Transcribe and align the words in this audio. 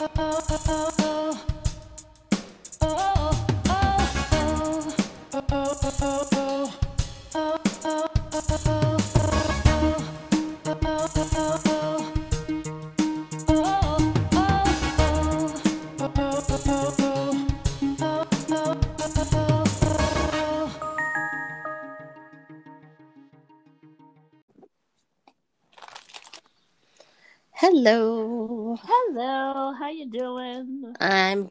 Hello. 0.00 0.97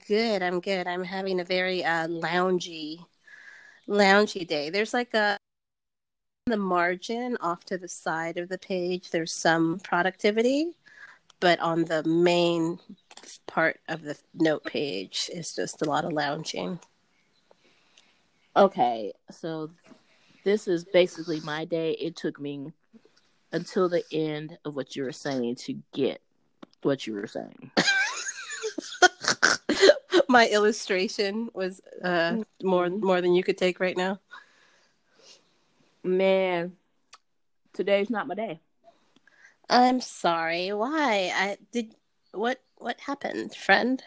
Good. 0.07 0.41
I'm 0.41 0.59
good. 0.59 0.87
I'm 0.87 1.03
having 1.03 1.39
a 1.39 1.45
very 1.45 1.83
uh 1.83 2.07
loungy 2.07 3.05
loungy 3.87 4.47
day. 4.47 4.69
There's 4.69 4.93
like 4.93 5.13
a 5.13 5.37
the 6.45 6.57
margin 6.57 7.37
off 7.41 7.65
to 7.65 7.77
the 7.77 7.89
side 7.89 8.37
of 8.37 8.47
the 8.47 8.57
page 8.57 9.11
there's 9.11 9.33
some 9.33 9.79
productivity, 9.83 10.67
but 11.41 11.59
on 11.59 11.83
the 11.83 12.03
main 12.03 12.79
part 13.47 13.79
of 13.89 14.01
the 14.01 14.17
note 14.33 14.63
page 14.63 15.29
is 15.33 15.53
just 15.53 15.81
a 15.81 15.85
lot 15.85 16.05
of 16.05 16.13
lounging. 16.13 16.79
Okay, 18.55 19.11
so 19.29 19.69
this 20.45 20.67
is 20.67 20.85
basically 20.85 21.41
my 21.41 21.65
day. 21.65 21.91
It 21.91 22.15
took 22.15 22.39
me 22.39 22.71
until 23.51 23.89
the 23.89 24.03
end 24.11 24.57
of 24.63 24.75
what 24.75 24.95
you 24.95 25.03
were 25.03 25.11
saying 25.11 25.55
to 25.55 25.77
get 25.93 26.21
what 26.81 27.05
you 27.05 27.13
were 27.13 27.27
saying. 27.27 27.71
My 30.29 30.47
illustration 30.47 31.49
was 31.53 31.81
uh 32.03 32.37
more 32.61 32.89
more 32.89 33.21
than 33.21 33.33
you 33.33 33.43
could 33.43 33.57
take 33.57 33.79
right 33.79 33.95
now. 33.95 34.19
Man, 36.03 36.73
today's 37.73 38.09
not 38.09 38.27
my 38.27 38.35
day. 38.35 38.59
I'm 39.69 39.99
sorry. 40.01 40.71
Why? 40.73 41.31
I 41.33 41.57
did 41.71 41.95
what 42.33 42.61
what 42.77 42.99
happened, 42.99 43.55
friend? 43.55 44.01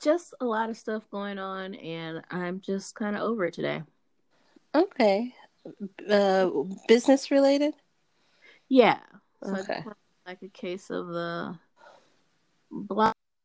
Just 0.00 0.32
a 0.40 0.44
lot 0.44 0.70
of 0.70 0.76
stuff 0.78 1.08
going 1.10 1.38
on, 1.38 1.74
and 1.74 2.22
I'm 2.30 2.60
just 2.60 2.94
kind 2.94 3.16
of 3.16 3.22
over 3.22 3.44
it 3.46 3.54
today. 3.54 3.82
Okay. 4.74 5.34
Uh 6.08 6.48
business 6.88 7.30
related? 7.30 7.74
Yeah. 8.68 9.00
So 9.42 9.56
Okay. 9.56 9.84
like 10.26 10.42
a 10.42 10.48
case 10.48 10.90
of 10.90 11.08
the 11.08 11.58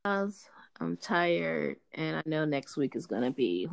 blahs. 0.06 0.48
I'm 0.80 0.98
tired, 0.98 1.78
and 1.94 2.17
I 2.17 2.22
know 2.25 2.45
next 2.45 2.78
week 2.78 2.95
is 2.95 3.08
gonna 3.08 3.31
be. 3.31 3.67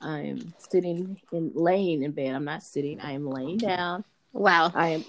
I'm 0.00 0.52
sitting 0.58 1.20
in 1.32 1.52
laying 1.54 2.02
in 2.02 2.12
bed. 2.12 2.34
I'm 2.34 2.44
not 2.44 2.62
sitting. 2.62 3.00
I 3.00 3.12
am 3.12 3.26
laying 3.26 3.58
down. 3.58 4.04
Wow. 4.32 4.70
I 4.74 4.88
am 4.88 5.04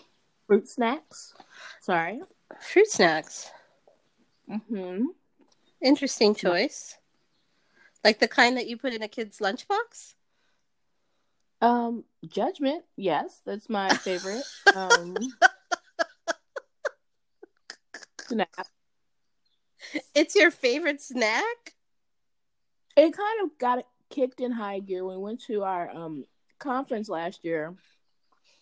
fruit 0.48 0.70
snacks. 0.70 1.34
Sorry. 1.82 2.22
Fruit 2.62 2.88
snacks. 2.88 3.50
Mm-hmm. 4.50 5.06
Interesting 5.82 6.36
choice. 6.36 6.98
Like 8.04 8.20
the 8.20 8.28
kind 8.28 8.58
that 8.58 8.68
you 8.68 8.78
put 8.78 8.94
in 8.94 9.02
a 9.02 9.08
kid's 9.08 9.40
lunchbox? 9.40 10.14
Um, 11.62 12.04
judgment. 12.28 12.84
Yes, 12.96 13.42
that's 13.46 13.70
my 13.70 13.90
favorite. 13.90 14.44
um, 14.76 15.16
snack. 18.28 18.68
It's 20.16 20.36
your 20.36 20.52
favorite 20.52 21.02
snack? 21.02 21.74
It 22.96 23.16
kind 23.16 23.44
of 23.44 23.58
got 23.58 23.86
kicked 24.10 24.40
in 24.40 24.52
high 24.52 24.80
gear 24.80 25.04
when 25.04 25.18
we 25.18 25.24
went 25.24 25.44
to 25.46 25.64
our 25.64 25.90
um 25.90 26.26
conference 26.60 27.10
last 27.10 27.44
year. 27.44 27.76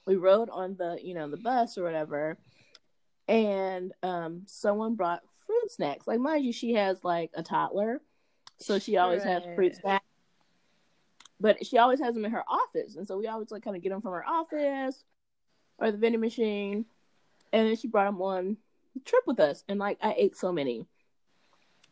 We 0.06 0.16
rode 0.16 0.50
on 0.50 0.76
the 0.78 0.98
you 1.02 1.14
know 1.14 1.30
the 1.30 1.38
bus 1.38 1.78
or 1.78 1.84
whatever, 1.84 2.38
and 3.28 3.94
um 4.04 4.44
someone 4.46 4.96
brought 4.96 5.22
fruit 5.46 5.72
snacks. 5.72 6.08
Like 6.08 6.20
mind 6.20 6.46
you, 6.46 6.54
she 6.54 6.74
has 6.74 7.04
like 7.04 7.32
a 7.34 7.44
toddler, 7.44 8.02
so 8.60 8.80
she 8.80 8.98
always 8.98 9.24
has 9.24 9.44
fruit 9.56 9.76
snacks. 9.76 10.06
But 11.40 11.66
she 11.66 11.78
always 11.78 12.00
has 12.00 12.14
them 12.14 12.26
in 12.26 12.32
her 12.32 12.44
office, 12.48 12.96
and 12.96 13.08
so 13.08 13.18
we 13.18 13.28
always 13.28 13.52
like 13.52 13.64
kind 13.64 13.76
of 13.76 13.84
get 13.84 13.90
them 13.90 14.02
from 14.02 14.14
her 14.14 14.26
office 14.26 15.04
or 15.78 15.92
the 15.92 15.98
vending 15.98 16.22
machine. 16.22 16.86
And 17.54 17.68
then 17.68 17.76
she 17.76 17.88
brought 17.88 18.06
them 18.06 18.22
on 18.22 18.58
the 18.94 19.02
trip 19.02 19.24
with 19.28 19.40
us, 19.40 19.64
and 19.68 19.80
like 19.80 19.98
I 20.02 20.14
ate 20.18 20.38
so 20.38 20.52
many. 20.52 20.86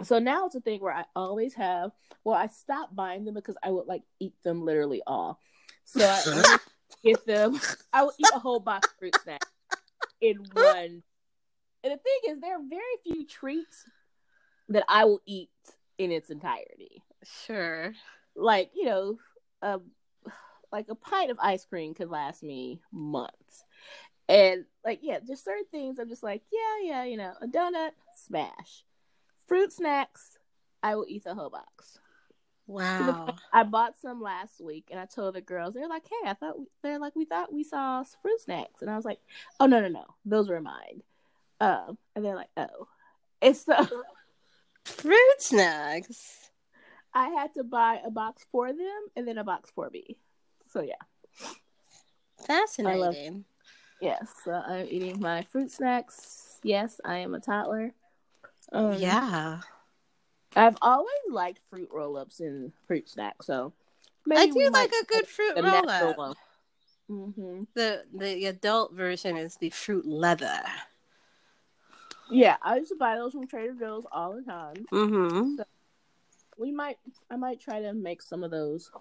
So 0.04 0.20
now 0.20 0.46
it's 0.46 0.56
a 0.56 0.62
thing 0.62 0.82
where 0.82 0.94
I 0.94 1.06
always 1.16 1.54
have. 1.56 1.92
Well, 2.24 2.36
I 2.36 2.48
stopped 2.48 2.96
buying 2.96 3.26
them 3.26 3.34
because 3.34 3.58
I 3.62 3.72
would 3.72 3.88
like 3.88 4.04
eat 4.20 4.34
them 4.44 4.64
literally 4.64 5.02
all. 5.06 5.40
So 5.86 6.06
I 6.06 6.58
get 7.04 7.26
them. 7.26 7.60
I 7.92 8.04
would 8.04 8.16
eat 8.18 8.30
a 8.34 8.40
whole 8.40 8.60
box 8.60 8.88
of 8.88 8.98
fruit 8.98 9.18
snacks 9.24 9.48
in 10.22 10.38
one. 10.54 11.04
And 11.84 11.94
the 11.94 11.98
thing 11.98 12.20
is, 12.30 12.40
there 12.40 12.58
are 12.58 12.64
very 12.70 12.84
few 13.04 13.26
treats 13.26 13.86
that 14.70 14.84
I 14.88 15.06
will 15.06 15.22
eat 15.26 15.50
in 15.98 16.12
its 16.12 16.30
entirety. 16.30 17.04
Sure. 17.46 17.94
Like 18.36 18.72
you 18.74 18.86
know, 18.86 19.18
a 19.62 19.80
like 20.72 20.88
a 20.90 20.96
pint 20.96 21.32
of 21.32 21.40
ice 21.42 21.66
cream 21.66 21.94
could 21.94 22.10
last 22.10 22.44
me 22.44 22.82
months. 22.92 23.64
And 24.28 24.66
like 24.86 25.00
yeah, 25.02 25.20
just 25.26 25.44
certain 25.44 25.66
things 25.72 26.00
I'm 26.00 26.10
just 26.10 26.24
like 26.24 26.44
yeah 26.52 26.90
yeah 26.90 27.04
you 27.04 27.18
know 27.18 27.34
a 27.42 27.48
donut 27.48 27.92
smash, 28.16 28.84
fruit 29.50 29.74
snacks 29.74 30.38
I 30.82 30.96
will 30.96 31.06
eat 31.10 31.26
the 31.26 31.36
whole 31.36 31.50
box. 31.50 32.00
Wow. 32.68 33.36
I 33.52 33.64
bought 33.64 33.98
some 34.00 34.22
last 34.22 34.62
week, 34.62 34.88
and 34.92 35.00
I 35.00 35.06
told 35.06 35.36
the 35.36 35.42
girls 35.42 35.74
they're 35.74 35.90
like, 35.90 36.06
"Hey, 36.08 36.30
I 36.30 36.36
thought 36.36 36.56
they're 36.84 37.00
like 37.00 37.16
we 37.16 37.26
thought 37.26 37.52
we 37.52 37.64
saw 37.64 38.04
fruit 38.22 38.40
snacks," 38.40 38.82
and 38.82 38.90
I 38.90 38.96
was 38.96 39.06
like, 39.06 39.20
"Oh 39.60 39.66
no, 39.66 39.82
no, 39.82 39.88
no, 39.88 40.06
those 40.24 40.48
were 40.48 40.62
mine." 40.62 41.02
Um, 41.60 41.98
and 42.16 42.24
they're 42.24 42.36
like, 42.36 42.52
"Oh," 42.56 42.88
It's 43.42 43.64
the 43.66 44.04
Fruit 44.86 45.40
snacks. 45.40 46.50
I 47.14 47.30
had 47.30 47.54
to 47.56 47.64
buy 47.64 48.00
a 48.06 48.12
box 48.12 48.46
for 48.52 48.68
them 48.68 49.08
and 49.16 49.28
then 49.28 49.38
a 49.38 49.44
box 49.44 49.72
for 49.74 49.90
me. 49.90 50.18
So 50.72 50.82
yeah, 50.82 51.50
Fascinating. 52.46 53.46
yes, 54.00 54.32
so 54.46 54.52
I'm 54.52 54.88
eating 54.90 55.20
my 55.20 55.42
fruit 55.44 55.72
snacks. 55.72 56.60
Yes, 56.64 57.02
I 57.04 57.18
am 57.18 57.34
a 57.34 57.40
toddler. 57.40 57.94
Um, 58.72 58.94
yeah. 58.94 59.62
I've 60.56 60.78
always 60.82 61.10
liked 61.30 61.60
fruit 61.70 61.90
roll-ups 61.92 62.40
and 62.40 62.72
fruit 62.88 63.10
snacks, 63.10 63.46
so 63.46 63.74
I 64.32 64.48
do 64.48 64.70
like 64.70 64.92
a 64.92 65.06
good 65.06 65.28
fruit 65.28 65.56
roll 65.56 65.90
up. 65.90 66.38
Mm-hmm. 67.10 67.64
The 67.74 68.04
the 68.14 68.46
adult 68.46 68.94
version 68.94 69.38
is 69.38 69.56
the 69.58 69.70
fruit 69.70 70.06
leather. 70.06 70.62
Yeah, 72.30 72.58
I 72.62 72.78
used 72.78 72.92
to 72.92 72.96
buy 72.96 73.16
those 73.16 73.34
from 73.34 73.48
Trader 73.48 73.74
Joe's 73.74 74.06
all 74.12 74.36
the 74.36 74.44
time. 74.44 74.86
Mm-hmm. 74.92 75.62
We 76.58 76.72
might, 76.72 76.98
I 77.32 77.38
might 77.38 77.60
try 77.60 77.82
to 77.82 77.94
make 77.94 78.22
some 78.22 78.44
of 78.44 78.52
those. 78.52 78.92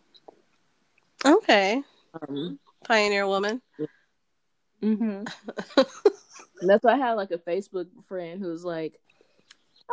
Okay. 1.25 1.83
Um, 2.15 2.59
Pioneer 2.85 3.27
woman. 3.27 3.61
mm-hmm. 4.83 5.25
That's 6.67 6.85
why 6.85 6.93
I 6.93 6.97
had 6.97 7.15
like 7.15 7.33
a 7.33 7.39
Facebook 7.39 7.89
friend 8.07 8.41
who's 8.41 8.65
like, 8.65 8.99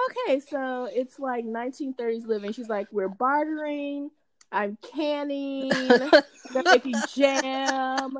okay, 0.09 0.39
so 0.39 0.89
it's 0.91 1.19
like 1.19 1.45
1930s 1.45 2.27
living. 2.27 2.51
She's 2.51 2.69
like, 2.69 2.87
we're 2.91 3.09
bartering. 3.09 4.09
I'm 4.51 4.77
canning. 4.93 5.71
Making 6.53 6.95
jam. 7.13 8.17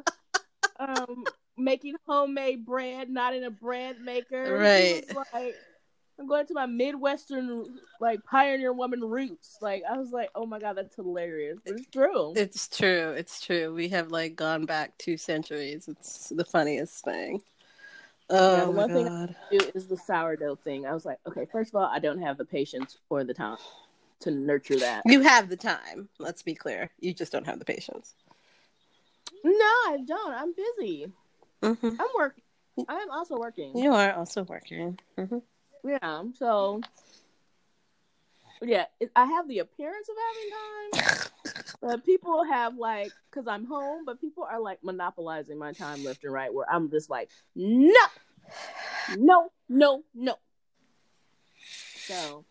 Um, 0.79 1.23
making 1.57 1.95
homemade 2.05 2.65
bread, 2.65 3.09
not 3.09 3.33
in 3.33 3.43
a 3.43 3.49
bread 3.51 4.01
maker. 4.01 4.57
Right. 4.57 5.03
like, 5.33 5.55
I'm 6.19 6.27
going 6.27 6.45
to 6.47 6.53
my 6.53 6.65
Midwestern 6.65 7.65
like 7.99 8.23
pioneer 8.23 8.73
woman 8.73 9.01
roots. 9.01 9.57
Like 9.61 9.83
I 9.89 9.97
was 9.97 10.11
like, 10.11 10.29
oh 10.33 10.45
my 10.45 10.59
god, 10.59 10.77
that's 10.77 10.95
hilarious. 10.95 11.59
But 11.65 11.75
it's 11.75 11.87
true. 11.87 12.33
It's 12.35 12.67
true. 12.67 13.11
It's 13.11 13.41
true. 13.41 13.73
We 13.73 13.89
have 13.89 14.11
like 14.11 14.35
gone 14.35 14.65
back 14.65 14.97
two 14.97 15.17
centuries. 15.17 15.87
It's 15.87 16.29
the 16.29 16.45
funniest 16.45 17.03
thing. 17.03 17.41
Oh 18.29 18.55
Yeah, 18.55 18.65
the 18.65 18.71
one 18.71 18.89
thing- 18.89 19.07
god. 19.07 19.35
do 19.51 19.59
is 19.75 19.87
the 19.87 19.97
sourdough 19.97 20.55
thing. 20.55 20.85
I 20.85 20.93
was 20.93 21.05
like, 21.05 21.19
okay, 21.27 21.45
first 21.45 21.71
of 21.73 21.75
all, 21.75 21.85
I 21.85 21.99
don't 21.99 22.21
have 22.21 22.37
the 22.37 22.45
patience 22.45 22.97
or 23.09 23.23
the 23.23 23.33
time 23.33 23.57
to 24.21 24.31
nurture 24.31 24.79
that. 24.79 25.03
You 25.05 25.21
have 25.21 25.49
the 25.49 25.57
time. 25.57 26.09
Let's 26.19 26.41
be 26.41 26.55
clear. 26.55 26.89
You 26.99 27.13
just 27.13 27.31
don't 27.31 27.45
have 27.45 27.59
the 27.59 27.65
patience. 27.65 28.15
No, 29.43 29.51
I 29.53 29.99
don't. 30.05 30.33
I'm 30.33 30.53
busy. 30.53 31.11
hmm 31.61 31.89
I'm 31.99 32.07
working. 32.17 32.43
I'm 32.89 33.11
also 33.11 33.37
working. 33.37 33.77
You 33.77 33.93
are 33.93 34.13
also 34.13 34.43
working. 34.43 34.97
hmm 35.17 35.37
Yeah. 35.83 36.23
So, 36.33 36.81
yeah, 38.61 38.85
I 39.15 39.25
have 39.25 39.47
the 39.47 39.59
appearance 39.59 40.09
of 40.09 40.15
having 40.97 41.05
time, 41.05 41.29
but 41.81 42.05
people 42.05 42.43
have 42.43 42.77
like, 42.77 43.11
because 43.29 43.47
I'm 43.47 43.65
home, 43.65 44.05
but 44.05 44.21
people 44.21 44.43
are 44.43 44.59
like 44.59 44.83
monopolizing 44.83 45.57
my 45.57 45.73
time 45.73 46.03
left 46.03 46.23
and 46.23 46.33
right. 46.33 46.53
Where 46.53 46.69
I'm 46.71 46.89
just 46.89 47.09
like, 47.09 47.29
no, 47.55 47.91
No, 49.17 49.51
no, 49.69 50.03
no. 50.13 50.35
So 51.97 52.45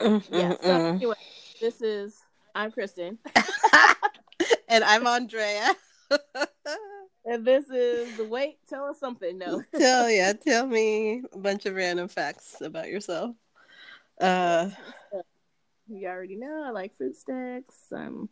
yeah. 0.00 0.54
So 0.60 0.86
anyway, 0.86 1.14
this 1.60 1.80
is 1.80 2.16
I'm 2.54 2.70
Kristen. 2.70 3.18
and 4.68 4.84
I'm 4.84 5.06
Andrea. 5.06 5.74
and 7.24 7.44
this 7.44 7.68
is 7.70 8.16
the 8.16 8.24
wait, 8.24 8.58
tell 8.68 8.86
us 8.86 8.98
something. 8.98 9.38
No. 9.38 9.62
tell 9.76 10.10
yeah, 10.10 10.32
tell 10.32 10.66
me 10.66 11.22
a 11.32 11.38
bunch 11.38 11.66
of 11.66 11.74
random 11.74 12.08
facts 12.08 12.60
about 12.60 12.88
yourself. 12.88 13.34
Uh 14.20 14.70
you 15.88 16.08
already 16.08 16.36
know 16.36 16.64
I 16.66 16.70
like 16.70 16.96
fruit 16.96 17.16
sticks. 17.16 17.92
Um 17.92 18.28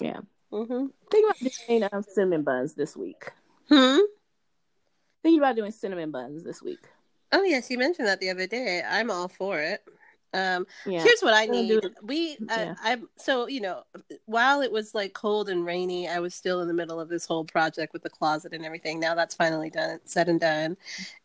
yeah. 0.00 0.20
Mm-hmm. 0.52 0.86
Think 1.10 1.30
about 1.30 1.52
doing 1.66 1.88
um, 1.92 2.02
cinnamon 2.02 2.42
buns 2.42 2.74
this 2.74 2.96
week. 2.96 3.30
Hmm. 3.68 3.98
Thinking 5.22 5.38
about 5.38 5.56
doing 5.56 5.70
cinnamon 5.70 6.10
buns 6.10 6.42
this 6.42 6.62
week. 6.62 6.80
Oh 7.32 7.42
yes, 7.42 7.70
you 7.70 7.78
mentioned 7.78 8.08
that 8.08 8.20
the 8.20 8.30
other 8.30 8.46
day. 8.46 8.82
I'm 8.88 9.10
all 9.10 9.28
for 9.28 9.60
it. 9.60 9.82
Um, 10.32 10.66
yeah. 10.86 11.02
here's 11.02 11.20
what 11.22 11.34
I 11.34 11.46
need. 11.46 11.82
We, 12.02 12.36
uh, 12.48 12.54
yeah. 12.56 12.74
I'm 12.82 13.08
so 13.16 13.48
you 13.48 13.60
know, 13.60 13.82
while 14.26 14.60
it 14.62 14.70
was 14.70 14.94
like 14.94 15.12
cold 15.12 15.48
and 15.48 15.64
rainy, 15.64 16.08
I 16.08 16.20
was 16.20 16.34
still 16.34 16.60
in 16.60 16.68
the 16.68 16.74
middle 16.74 17.00
of 17.00 17.08
this 17.08 17.26
whole 17.26 17.44
project 17.44 17.92
with 17.92 18.02
the 18.02 18.10
closet 18.10 18.52
and 18.52 18.64
everything. 18.64 19.00
Now 19.00 19.14
that's 19.14 19.34
finally 19.34 19.70
done, 19.70 20.00
said 20.04 20.28
and 20.28 20.40
done, 20.40 20.76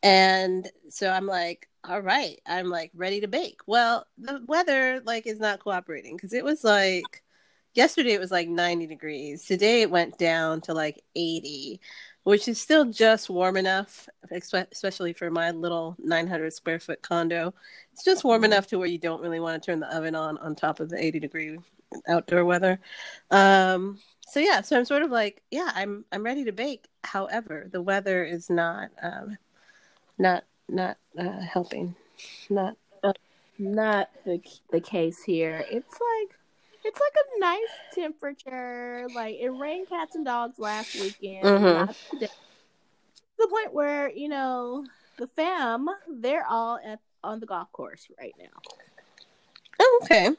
and 0.02 0.70
so 0.90 1.10
I'm 1.10 1.28
like, 1.28 1.68
all 1.88 2.02
right, 2.02 2.40
I'm 2.46 2.70
like 2.70 2.92
ready 2.96 3.22
to 3.22 3.28
bake. 3.28 3.62
Well, 3.68 4.06
the 4.18 4.44
weather 4.48 5.02
like 5.06 5.28
is 5.28 5.40
not 5.40 5.60
cooperating 5.60 6.16
because 6.16 6.34
it 6.34 6.44
was 6.44 6.64
like 6.64 7.24
yesterday 7.74 8.14
it 8.14 8.20
was 8.20 8.32
like 8.32 8.48
90 8.48 8.88
degrees. 8.88 9.46
Today 9.46 9.82
it 9.82 9.92
went 9.92 10.18
down 10.18 10.62
to 10.62 10.74
like 10.74 11.04
80 11.16 11.80
which 12.26 12.48
is 12.48 12.60
still 12.60 12.86
just 12.86 13.30
warm 13.30 13.56
enough, 13.56 14.10
especially 14.32 15.14
for 15.14 15.30
my 15.30 15.52
little 15.52 15.96
900 16.00 16.52
square 16.52 16.80
foot 16.80 17.00
condo. 17.04 17.54
It's 17.94 18.04
just 18.04 18.24
warm 18.24 18.42
mm-hmm. 18.42 18.52
enough 18.52 18.66
to 18.68 18.80
where 18.80 18.88
you 18.88 18.98
don't 18.98 19.22
really 19.22 19.40
want 19.40 19.62
to 19.62 19.66
turn 19.66 19.80
the 19.80 19.96
oven 19.96 20.16
on 20.16 20.40
on 20.40 20.56
top 20.56 20.80
of 20.80 20.90
the 20.90 21.02
80 21.02 21.20
degree 21.20 21.60
outdoor 22.08 22.44
weather. 22.44 22.80
Um, 23.30 24.00
so 24.22 24.40
yeah, 24.40 24.62
so 24.62 24.76
I'm 24.76 24.86
sort 24.86 25.04
of 25.04 25.12
like, 25.12 25.44
yeah, 25.52 25.72
I'm 25.76 26.04
I'm 26.12 26.24
ready 26.24 26.46
to 26.46 26.52
bake. 26.52 26.88
However, 27.04 27.70
the 27.72 27.82
weather 27.82 28.24
is 28.24 28.50
not 28.50 28.90
um, 29.04 29.38
not 30.18 30.46
not 30.70 30.98
uh, 31.18 31.40
helping. 31.40 31.96
Not 32.50 32.78
uh, 33.04 33.14
not 33.58 34.10
the 34.26 34.42
the 34.72 34.82
case 34.82 35.24
here. 35.24 35.64
It's 35.70 35.94
like 35.94 36.38
it's 36.84 37.00
like 37.00 37.16
a 37.16 37.40
nice 37.40 37.60
temperature. 37.94 39.08
Like 39.14 39.36
it 39.40 39.50
rained 39.50 39.90
cats 39.90 40.16
and 40.16 40.26
dogs 40.26 40.60
last 40.60 40.96
weekend. 40.96 41.44
Mm-hmm. 41.46 42.20
To 42.20 42.30
the 43.40 43.48
point 43.48 43.74
where 43.74 44.10
you 44.10 44.30
know 44.30 44.86
the 45.18 45.28
fam, 45.28 45.88
they're 46.08 46.46
all 46.48 46.80
at 46.84 47.00
on 47.24 47.40
the 47.40 47.46
golf 47.46 47.72
course 47.72 48.08
right 48.20 48.36
now. 48.38 48.62
Oh, 49.80 50.00
okay. 50.04 50.30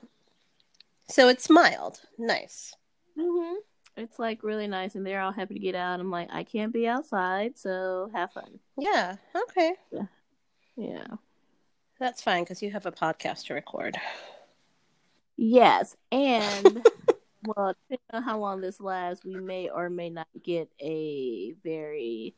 So 1.09 1.29
it's 1.29 1.51
mild, 1.51 2.01
nice. 2.19 2.75
Mhm. 3.19 3.57
It's 3.97 4.19
like 4.19 4.43
really 4.43 4.67
nice, 4.67 4.95
and 4.95 5.07
they're 5.07 5.21
all 5.23 5.33
happy 5.33 5.55
to 5.55 5.61
get 5.61 5.75
out. 5.75 6.01
I'm 6.01 6.11
like, 6.11 6.29
I 6.31 6.45
can't 6.45 6.73
be 6.73 6.87
outside, 6.87 7.57
so 7.57 8.11
have 8.15 8.33
fun. 8.33 8.59
Yeah. 8.77 9.17
Okay. 9.35 9.73
Yeah. 9.91 10.07
Yeah. 10.77 11.07
That's 11.99 12.23
fine 12.23 12.45
because 12.45 12.63
you 12.63 12.71
have 12.73 12.87
a 12.87 12.93
podcast 12.93 13.47
to 13.47 13.55
record. 13.55 13.97
Yes, 15.37 15.97
and 16.13 16.87
well, 17.47 17.75
depending 17.89 17.99
on 18.13 18.23
how 18.23 18.39
long 18.39 18.61
this 18.61 18.81
lasts, 18.81 19.25
we 19.25 19.35
may 19.35 19.69
or 19.69 19.89
may 19.89 20.11
not 20.11 20.29
get 20.43 20.71
a 20.81 21.53
very 21.65 22.35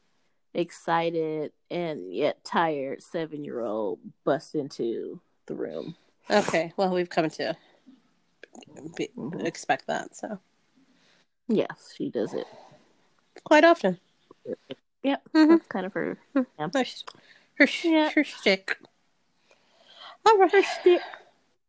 excited 0.55 1.53
and 1.71 2.13
yet 2.13 2.43
tired 2.45 3.03
seven 3.03 3.45
year 3.45 3.61
old 3.61 3.99
bust 4.25 4.55
into 4.55 5.21
the 5.47 5.55
room. 5.55 5.97
Okay, 6.31 6.73
well, 6.77 6.91
we've 6.91 7.11
come 7.11 7.31
to 7.31 7.57
be, 8.97 9.11
mm-hmm. 9.17 9.41
expect 9.41 9.87
that. 9.89 10.15
So, 10.15 10.39
yes, 11.49 11.95
she 11.97 12.11
does 12.11 12.35
it 12.35 12.47
quite 13.45 13.65
often. 13.65 13.99
Yep, 15.03 15.23
mm-hmm. 15.35 15.51
that's 15.51 15.67
kind 15.67 15.87
of 15.87 15.93
her. 15.95 16.19
Yeah. 16.35 16.69
Her, 17.59 17.67
her, 17.67 17.89
yeah. 17.89 18.11
her 18.15 18.25
stick. 18.25 18.79
All 20.25 20.39
right, 20.39 20.53
her 20.53 20.63
stick. 20.63 21.01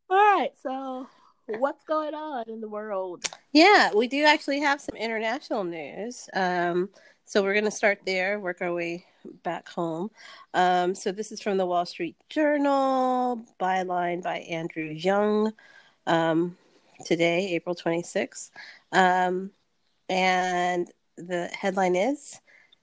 All 0.09 0.17
right, 0.17 0.51
so 0.61 1.07
what's 1.47 1.83
going 1.83 2.13
on 2.13 2.47
in 2.47 2.61
the 2.61 2.67
world? 2.67 3.25
Yeah, 3.53 3.91
we 3.95 4.07
do 4.07 4.23
actually 4.23 4.59
have 4.59 4.79
some 4.79 4.95
international 4.95 5.63
news. 5.63 6.29
Um, 6.33 6.89
so 7.25 7.41
we're 7.41 7.53
going 7.53 7.65
to 7.65 7.71
start 7.71 7.99
there, 8.05 8.39
work 8.39 8.61
our 8.61 8.73
way 8.73 9.05
back 9.43 9.67
home. 9.67 10.11
Um, 10.53 10.93
so 10.93 11.11
this 11.11 11.31
is 11.31 11.41
from 11.41 11.57
the 11.57 11.65
Wall 11.65 11.85
Street 11.85 12.15
Journal, 12.29 13.43
byline 13.59 14.21
by 14.21 14.39
Andrew 14.39 14.85
Young, 14.85 15.53
um, 16.05 16.57
today, 17.05 17.49
April 17.55 17.75
26th. 17.75 18.51
Um, 18.91 19.51
and 20.07 20.91
the 21.17 21.47
headline 21.47 21.95
is 21.95 22.39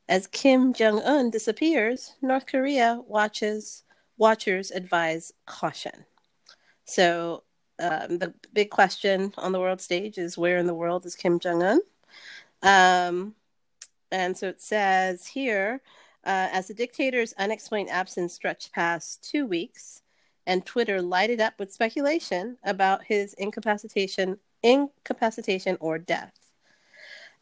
As 0.09 0.27
Kim 0.29 0.73
Jong 0.73 1.01
un 1.03 1.31
disappears, 1.31 2.15
North 2.23 2.47
Korea 2.47 3.01
watches 3.07 3.83
watchers 4.19 4.71
advise 4.71 5.33
caution. 5.47 6.05
So 6.85 7.43
um, 7.79 8.19
the 8.19 8.33
big 8.53 8.71
question 8.71 9.35
on 9.37 9.53
the 9.53 9.61
world 9.61 9.81
stage 9.81 10.17
is 10.17 10.39
where 10.39 10.59
in 10.59 10.67
the 10.67 10.75
world 10.75 11.05
is 11.05 11.15
Kim 11.15 11.39
Jong 11.39 11.63
Un? 11.63 11.81
Um, 12.63 13.35
and 14.11 14.37
so 14.37 14.49
it 14.49 14.63
says 14.63 15.27
here, 15.27 15.81
uh, 16.25 16.49
as 16.53 16.69
the 16.69 16.75
dictator's 16.75 17.35
unexplained 17.35 17.91
absence 17.91 18.33
stretched 18.33 18.73
past 18.73 19.29
two 19.29 19.47
weeks, 19.47 20.03
and 20.47 20.65
Twitter 20.65 21.03
lighted 21.03 21.41
up 21.41 21.59
with 21.59 21.73
speculation 21.73 22.57
about 22.65 23.05
his 23.05 23.35
incapacitation, 23.35 24.39
incapacitation 24.63 25.77
or 25.81 25.99
death. 25.99 26.46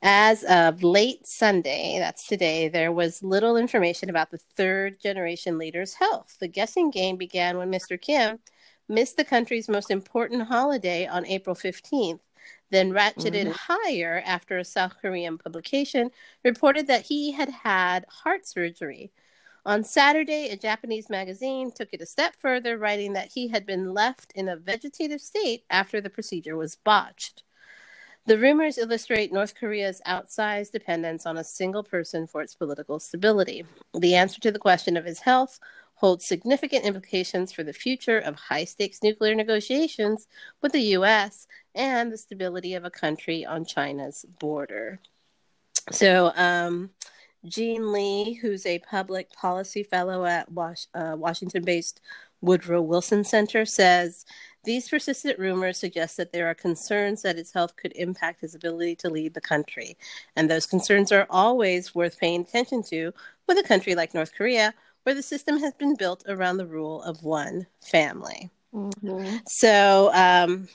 As 0.06 0.44
of 0.44 0.82
late 0.82 1.26
Sunday, 1.26 1.96
that's 1.98 2.26
today, 2.26 2.68
there 2.68 2.92
was 2.92 3.22
little 3.22 3.56
information 3.56 4.10
about 4.10 4.30
the 4.30 4.36
third 4.36 5.00
generation 5.00 5.56
leader's 5.56 5.94
health. 5.94 6.36
The 6.38 6.46
guessing 6.46 6.90
game 6.90 7.16
began 7.16 7.56
when 7.56 7.72
Mr. 7.72 7.98
Kim 7.98 8.38
missed 8.86 9.16
the 9.16 9.24
country's 9.24 9.66
most 9.66 9.90
important 9.90 10.42
holiday 10.42 11.06
on 11.06 11.24
April 11.24 11.56
15th, 11.56 12.20
then 12.68 12.92
ratcheted 12.92 13.46
mm-hmm. 13.46 13.52
higher 13.52 14.22
after 14.26 14.58
a 14.58 14.64
South 14.66 14.94
Korean 15.00 15.38
publication 15.38 16.10
reported 16.44 16.86
that 16.86 17.06
he 17.06 17.32
had 17.32 17.48
had 17.48 18.04
heart 18.10 18.46
surgery. 18.46 19.10
On 19.64 19.82
Saturday, 19.82 20.50
a 20.50 20.56
Japanese 20.58 21.08
magazine 21.08 21.72
took 21.72 21.88
it 21.94 22.02
a 22.02 22.06
step 22.06 22.36
further, 22.36 22.76
writing 22.76 23.14
that 23.14 23.32
he 23.32 23.48
had 23.48 23.64
been 23.64 23.94
left 23.94 24.32
in 24.34 24.50
a 24.50 24.56
vegetative 24.56 25.22
state 25.22 25.64
after 25.70 26.02
the 26.02 26.10
procedure 26.10 26.58
was 26.58 26.76
botched. 26.76 27.43
The 28.26 28.38
rumors 28.38 28.78
illustrate 28.78 29.32
North 29.32 29.54
Korea's 29.54 30.00
outsized 30.06 30.72
dependence 30.72 31.26
on 31.26 31.36
a 31.36 31.44
single 31.44 31.82
person 31.82 32.26
for 32.26 32.40
its 32.40 32.54
political 32.54 32.98
stability. 32.98 33.66
The 33.92 34.14
answer 34.14 34.40
to 34.40 34.50
the 34.50 34.58
question 34.58 34.96
of 34.96 35.04
his 35.04 35.20
health 35.20 35.60
holds 35.96 36.24
significant 36.24 36.86
implications 36.86 37.52
for 37.52 37.62
the 37.62 37.74
future 37.74 38.18
of 38.18 38.34
high 38.34 38.64
stakes 38.64 39.02
nuclear 39.02 39.34
negotiations 39.34 40.26
with 40.62 40.72
the 40.72 40.80
U.S. 40.98 41.46
and 41.74 42.10
the 42.10 42.16
stability 42.16 42.74
of 42.74 42.84
a 42.84 42.90
country 42.90 43.44
on 43.44 43.66
China's 43.66 44.24
border. 44.38 45.00
So, 45.90 46.32
um, 46.34 46.90
Jean 47.44 47.92
Lee, 47.92 48.32
who's 48.32 48.64
a 48.64 48.78
public 48.78 49.30
policy 49.32 49.82
fellow 49.82 50.24
at 50.24 50.50
Was- 50.50 50.88
uh, 50.94 51.14
Washington 51.18 51.62
based 51.62 52.00
Woodrow 52.40 52.80
Wilson 52.80 53.22
Center, 53.22 53.66
says 53.66 54.24
these 54.64 54.88
persistent 54.88 55.38
rumors 55.38 55.78
suggest 55.78 56.16
that 56.16 56.32
there 56.32 56.48
are 56.48 56.54
concerns 56.54 57.22
that 57.22 57.36
his 57.36 57.52
health 57.52 57.76
could 57.76 57.92
impact 57.94 58.40
his 58.40 58.54
ability 58.54 58.96
to 58.96 59.10
lead 59.10 59.34
the 59.34 59.40
country. 59.40 59.96
And 60.36 60.50
those 60.50 60.66
concerns 60.66 61.12
are 61.12 61.26
always 61.30 61.94
worth 61.94 62.18
paying 62.18 62.42
attention 62.42 62.82
to 62.84 63.12
with 63.46 63.58
a 63.58 63.62
country 63.62 63.94
like 63.94 64.14
North 64.14 64.34
Korea, 64.34 64.74
where 65.04 65.14
the 65.14 65.22
system 65.22 65.58
has 65.58 65.74
been 65.74 65.96
built 65.96 66.24
around 66.28 66.56
the 66.56 66.66
rule 66.66 67.02
of 67.02 67.22
one 67.22 67.66
family. 67.82 68.50
Mm-hmm. 68.74 69.36
So, 69.46 70.10
um, 70.14 70.68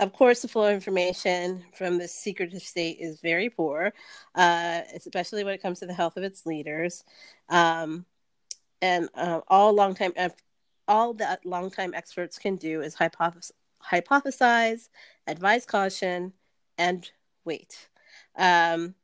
of 0.00 0.12
course, 0.12 0.42
the 0.42 0.48
flow 0.48 0.68
of 0.68 0.74
information 0.74 1.64
from 1.72 1.96
the 1.96 2.06
secretive 2.06 2.62
state 2.62 2.98
is 3.00 3.20
very 3.20 3.48
poor, 3.48 3.94
uh, 4.34 4.82
especially 4.94 5.44
when 5.44 5.54
it 5.54 5.62
comes 5.62 5.80
to 5.80 5.86
the 5.86 5.94
health 5.94 6.16
of 6.16 6.24
its 6.24 6.44
leaders. 6.44 7.04
Um, 7.48 8.04
and 8.82 9.08
uh, 9.14 9.40
all 9.48 9.72
longtime, 9.72 10.12
uh, 10.16 10.28
all 10.88 11.14
that 11.14 11.44
longtime 11.46 11.94
experts 11.94 12.38
can 12.38 12.56
do 12.56 12.80
is 12.80 12.96
hypothesize, 12.96 13.52
hypothesize 13.92 14.88
advise 15.28 15.66
caution, 15.66 16.32
and 16.76 17.10
wait. 17.44 17.88
Um, 18.36 18.94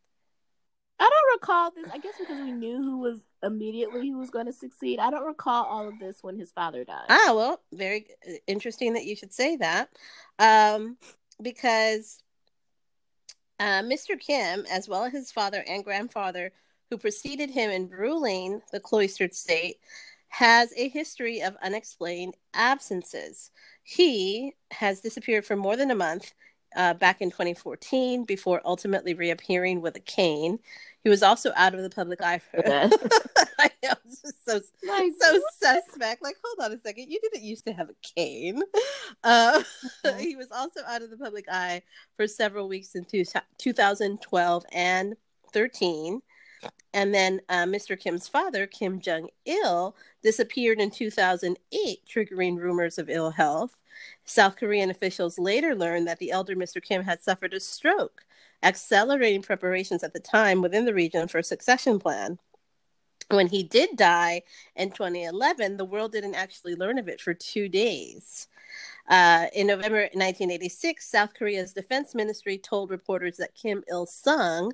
I 0.98 1.10
don't 1.10 1.40
recall 1.40 1.70
this. 1.70 1.90
I 1.92 1.98
guess 1.98 2.14
because 2.18 2.40
we 2.40 2.52
knew 2.52 2.78
who 2.78 2.98
was 2.98 3.20
immediately 3.42 4.08
who 4.08 4.18
was 4.18 4.30
going 4.30 4.46
to 4.46 4.52
succeed. 4.52 4.98
I 4.98 5.10
don't 5.10 5.26
recall 5.26 5.64
all 5.64 5.86
of 5.86 5.98
this 5.98 6.22
when 6.22 6.38
his 6.38 6.50
father 6.50 6.84
died. 6.84 7.06
Ah, 7.08 7.32
well, 7.34 7.60
very 7.72 8.06
interesting 8.46 8.94
that 8.94 9.04
you 9.04 9.14
should 9.14 9.32
say 9.32 9.56
that, 9.56 9.90
um, 10.38 10.96
because 11.42 12.22
uh, 13.60 13.82
Mr. 13.82 14.18
Kim, 14.18 14.64
as 14.70 14.88
well 14.88 15.04
as 15.04 15.12
his 15.12 15.30
father 15.30 15.62
and 15.68 15.84
grandfather, 15.84 16.52
who 16.90 16.98
preceded 16.98 17.50
him 17.50 17.70
in 17.70 17.88
ruling 17.88 18.62
the 18.72 18.80
cloistered 18.80 19.34
state, 19.34 19.78
has 20.34 20.72
a 20.76 20.88
history 20.88 21.42
of 21.42 21.56
unexplained 21.62 22.34
absences. 22.54 23.52
He 23.84 24.52
has 24.72 25.00
disappeared 25.00 25.46
for 25.46 25.54
more 25.54 25.76
than 25.76 25.92
a 25.92 25.94
month 25.94 26.34
uh, 26.74 26.94
back 26.94 27.20
in 27.20 27.30
2014 27.30 28.24
before 28.24 28.60
ultimately 28.64 29.14
reappearing 29.14 29.80
with 29.80 29.94
a 29.94 30.00
cane. 30.00 30.58
He 31.04 31.08
was 31.08 31.22
also 31.22 31.52
out 31.54 31.74
of 31.74 31.82
the 31.82 31.90
public 31.90 32.20
eye 32.20 32.40
for 32.40 32.66
I 32.66 33.70
know, 33.80 33.92
so 34.44 34.60
like, 34.88 35.12
so 35.20 35.40
suspect. 35.62 36.20
Like, 36.20 36.34
hold 36.42 36.66
on 36.66 36.76
a 36.76 36.80
second, 36.80 37.12
you 37.12 37.20
didn't 37.20 37.44
used 37.44 37.64
to 37.66 37.72
have 37.72 37.90
a 37.90 37.94
cane. 38.16 38.60
Uh, 39.22 39.62
mm-hmm. 40.04 40.18
he 40.18 40.34
was 40.34 40.50
also 40.50 40.80
out 40.84 41.02
of 41.02 41.10
the 41.10 41.16
public 41.16 41.44
eye 41.48 41.80
for 42.16 42.26
several 42.26 42.66
weeks 42.66 42.96
in 42.96 43.04
two, 43.04 43.22
2012 43.58 44.64
and 44.72 45.14
13. 45.52 46.20
And 46.92 47.12
then 47.12 47.40
uh, 47.48 47.64
Mr. 47.64 47.98
Kim's 47.98 48.28
father, 48.28 48.66
Kim 48.66 49.00
Jong 49.00 49.28
il, 49.44 49.96
disappeared 50.22 50.80
in 50.80 50.90
2008, 50.90 51.98
triggering 52.08 52.56
rumors 52.56 52.98
of 52.98 53.10
ill 53.10 53.30
health. 53.30 53.76
South 54.24 54.56
Korean 54.56 54.90
officials 54.90 55.38
later 55.38 55.74
learned 55.74 56.06
that 56.06 56.18
the 56.18 56.30
elder 56.30 56.54
Mr. 56.54 56.82
Kim 56.82 57.02
had 57.02 57.22
suffered 57.22 57.52
a 57.52 57.60
stroke, 57.60 58.24
accelerating 58.62 59.42
preparations 59.42 60.04
at 60.04 60.12
the 60.12 60.20
time 60.20 60.62
within 60.62 60.84
the 60.84 60.94
region 60.94 61.26
for 61.26 61.38
a 61.38 61.44
succession 61.44 61.98
plan. 61.98 62.38
When 63.30 63.46
he 63.46 63.62
did 63.62 63.96
die 63.96 64.42
in 64.76 64.90
2011, 64.90 65.76
the 65.76 65.84
world 65.84 66.12
didn't 66.12 66.34
actually 66.34 66.74
learn 66.74 66.98
of 66.98 67.08
it 67.08 67.20
for 67.20 67.34
two 67.34 67.68
days. 67.68 68.48
Uh, 69.08 69.46
in 69.52 69.66
November 69.66 70.02
1986, 70.12 71.06
South 71.06 71.34
Korea's 71.34 71.72
defense 71.72 72.14
ministry 72.14 72.58
told 72.58 72.90
reporters 72.90 73.36
that 73.38 73.54
Kim 73.54 73.82
Il 73.88 74.06
sung, 74.06 74.72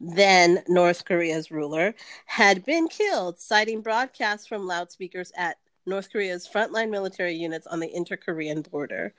then 0.00 0.62
North 0.66 1.04
Korea's 1.04 1.50
ruler, 1.50 1.94
had 2.26 2.64
been 2.64 2.88
killed, 2.88 3.38
citing 3.38 3.82
broadcasts 3.82 4.46
from 4.46 4.66
loudspeakers 4.66 5.30
at 5.36 5.58
North 5.86 6.10
Korea's 6.10 6.48
frontline 6.48 6.90
military 6.90 7.34
units 7.34 7.66
on 7.66 7.80
the 7.80 7.94
inter 7.94 8.16
Korean 8.16 8.62
border. 8.62 9.14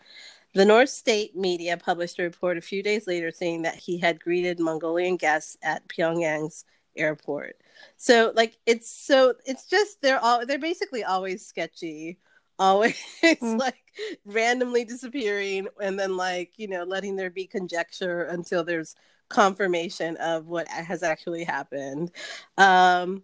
The 0.53 0.65
North 0.65 0.89
State 0.89 1.35
media 1.35 1.77
published 1.77 2.19
a 2.19 2.23
report 2.23 2.57
a 2.57 2.61
few 2.61 2.83
days 2.83 3.07
later 3.07 3.31
saying 3.31 3.61
that 3.61 3.75
he 3.75 3.97
had 3.97 4.19
greeted 4.19 4.59
Mongolian 4.59 5.17
guests 5.17 5.55
at 5.63 5.88
Pyongyang's 5.88 6.65
airport. 6.97 7.55
So 7.97 8.33
like 8.35 8.57
it's 8.65 8.89
so 8.89 9.35
it's 9.45 9.67
just 9.67 10.01
they're 10.01 10.19
all 10.19 10.45
they're 10.45 10.59
basically 10.59 11.03
always 11.03 11.45
sketchy, 11.45 12.19
always 12.59 13.01
mm. 13.23 13.59
like 13.59 13.81
randomly 14.25 14.83
disappearing 14.83 15.67
and 15.81 15.97
then 15.97 16.17
like, 16.17 16.53
you 16.57 16.67
know, 16.67 16.83
letting 16.83 17.15
there 17.15 17.29
be 17.29 17.47
conjecture 17.47 18.23
until 18.23 18.63
there's 18.63 18.95
confirmation 19.31 20.17
of 20.17 20.47
what 20.47 20.67
has 20.67 21.03
actually 21.03 21.43
happened. 21.43 22.11
Um 22.57 23.23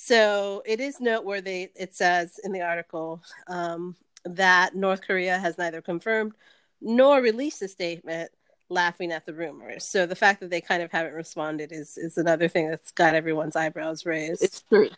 so 0.00 0.62
it 0.64 0.78
is 0.78 1.00
noteworthy, 1.00 1.70
it 1.74 1.92
says 1.92 2.38
in 2.44 2.52
the 2.52 2.62
article, 2.62 3.20
um, 3.48 3.96
that 4.24 4.76
North 4.76 5.02
Korea 5.02 5.38
has 5.38 5.58
neither 5.58 5.82
confirmed 5.82 6.34
nor 6.80 7.20
released 7.20 7.62
a 7.62 7.68
statement 7.68 8.30
laughing 8.68 9.10
at 9.10 9.26
the 9.26 9.34
rumors. 9.34 9.84
So 9.84 10.06
the 10.06 10.14
fact 10.14 10.38
that 10.40 10.50
they 10.50 10.60
kind 10.60 10.82
of 10.82 10.92
haven't 10.92 11.14
responded 11.14 11.72
is 11.72 11.98
is 11.98 12.16
another 12.16 12.48
thing 12.48 12.68
that's 12.70 12.92
got 12.92 13.16
everyone's 13.16 13.56
eyebrows 13.56 14.06
raised. 14.06 14.42
It's 14.42 14.60
true. 14.60 14.90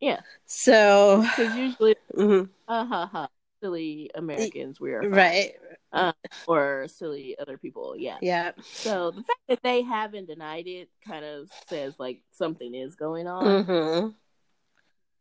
Yeah. 0.00 0.20
So 0.44 1.22
because 1.22 1.56
usually, 1.56 1.96
mm-hmm. 2.16 2.50
uh 2.68 2.84
ha, 2.84 3.28
silly 3.60 4.10
Americans, 4.14 4.80
we 4.80 4.92
are 4.92 5.08
right, 5.08 5.54
uh, 5.92 6.12
or 6.46 6.86
silly 6.88 7.36
other 7.38 7.58
people. 7.58 7.94
Yeah. 7.96 8.18
Yeah. 8.20 8.52
So 8.62 9.10
the 9.10 9.22
fact 9.22 9.40
that 9.48 9.62
they 9.62 9.82
haven't 9.82 10.26
denied 10.26 10.66
it 10.66 10.88
kind 11.06 11.24
of 11.24 11.50
says 11.68 11.94
like 11.98 12.22
something 12.32 12.74
is 12.74 12.94
going 12.94 13.26
on. 13.26 13.44
Mm-hmm 13.44 14.08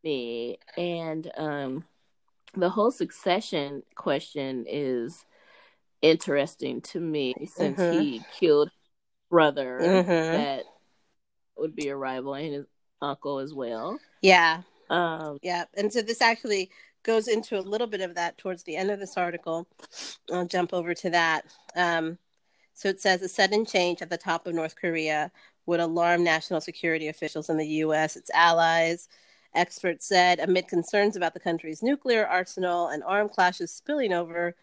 me 0.06 0.58
and 0.77 1.30
um 1.36 1.84
the 2.54 2.70
whole 2.70 2.92
succession 2.92 3.84
question 3.96 4.65
is 4.70 5.25
interesting 6.01 6.80
to 6.80 7.00
me 7.00 7.34
since 7.54 7.77
mm-hmm. 7.77 8.00
he 8.00 8.22
killed 8.39 8.70
brother 9.30 9.80
mm-hmm. 9.82 10.38
that 10.38 10.63
would 11.58 11.75
be 11.75 11.89
a 11.89 11.96
rival 11.96 12.36
and 12.36 12.54
his 12.54 12.65
uncle 13.01 13.39
as 13.39 13.54
well 13.54 13.98
yeah 14.22 14.62
um 14.89 15.39
yeah 15.42 15.65
and 15.75 15.92
so 15.92 16.01
this 16.01 16.22
actually 16.22 16.70
goes 17.05 17.27
into 17.27 17.57
a 17.57 17.62
little 17.62 17.88
bit 17.88 18.01
of 18.01 18.15
that 18.15 18.38
towards 18.38 18.63
the 18.63 18.75
end 18.75 18.91
of 18.91 19.00
this 19.00 19.15
article. 19.15 19.67
I'll 20.31 20.47
jump 20.47 20.74
over 20.74 20.93
to 20.93 21.09
that. 21.12 21.45
Um 21.75 22.17
so 22.74 22.89
it 22.89 23.00
says 23.00 23.21
a 23.21 23.29
sudden 23.29 23.65
change 23.65 24.01
at 24.01 24.09
the 24.09 24.17
top 24.17 24.45
of 24.45 24.53
north 24.53 24.75
korea 24.75 25.31
would 25.65 25.79
alarm 25.79 26.25
national 26.25 26.59
security 26.59 27.07
officials 27.07 27.50
in 27.50 27.57
the 27.57 27.67
us 27.67 28.15
its 28.17 28.29
allies. 28.31 29.07
Experts 29.53 30.05
said 30.05 30.39
amid 30.39 30.67
concerns 30.67 31.15
about 31.15 31.33
the 31.33 31.39
country's 31.39 31.81
nuclear 31.81 32.27
arsenal 32.27 32.88
and 32.89 33.03
armed 33.03 33.31
clashes 33.31 33.71
spilling 33.71 34.12
over 34.12 34.55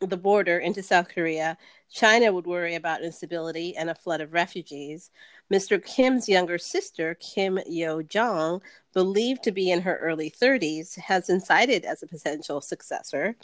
the 0.00 0.16
border 0.16 0.58
into 0.58 0.82
South 0.82 1.08
Korea, 1.08 1.56
China 1.90 2.32
would 2.32 2.46
worry 2.46 2.74
about 2.74 3.02
instability 3.02 3.76
and 3.76 3.90
a 3.90 3.94
flood 3.94 4.20
of 4.20 4.32
refugees. 4.32 5.10
Mr. 5.52 5.84
Kim's 5.84 6.28
younger 6.28 6.58
sister, 6.58 7.14
Kim 7.14 7.58
Yo 7.66 8.02
Jong, 8.02 8.62
believed 8.92 9.42
to 9.42 9.52
be 9.52 9.70
in 9.70 9.82
her 9.82 9.96
early 9.96 10.30
30s, 10.30 10.98
has 10.98 11.26
been 11.26 11.40
cited 11.40 11.84
as 11.84 12.02
a 12.02 12.06
potential 12.06 12.60
successor. 12.60 13.36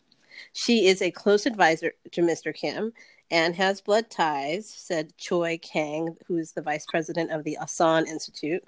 She 0.52 0.87
is 0.87 1.02
a 1.02 1.11
close 1.11 1.47
advisor 1.47 1.92
to 2.12 2.23
Mr. 2.23 2.54
Kim 2.54 2.92
and 3.30 3.54
has 3.54 3.80
blood 3.80 4.11
ties, 4.11 4.69
said 4.69 5.16
Choi 5.16 5.59
Kang, 5.59 6.16
who 6.26 6.37
is 6.37 6.52
the 6.52 6.62
vice 6.62 6.85
president 6.87 7.30
of 7.30 7.45
the 7.45 7.57
Asan 7.61 8.07
Institute. 8.09 8.64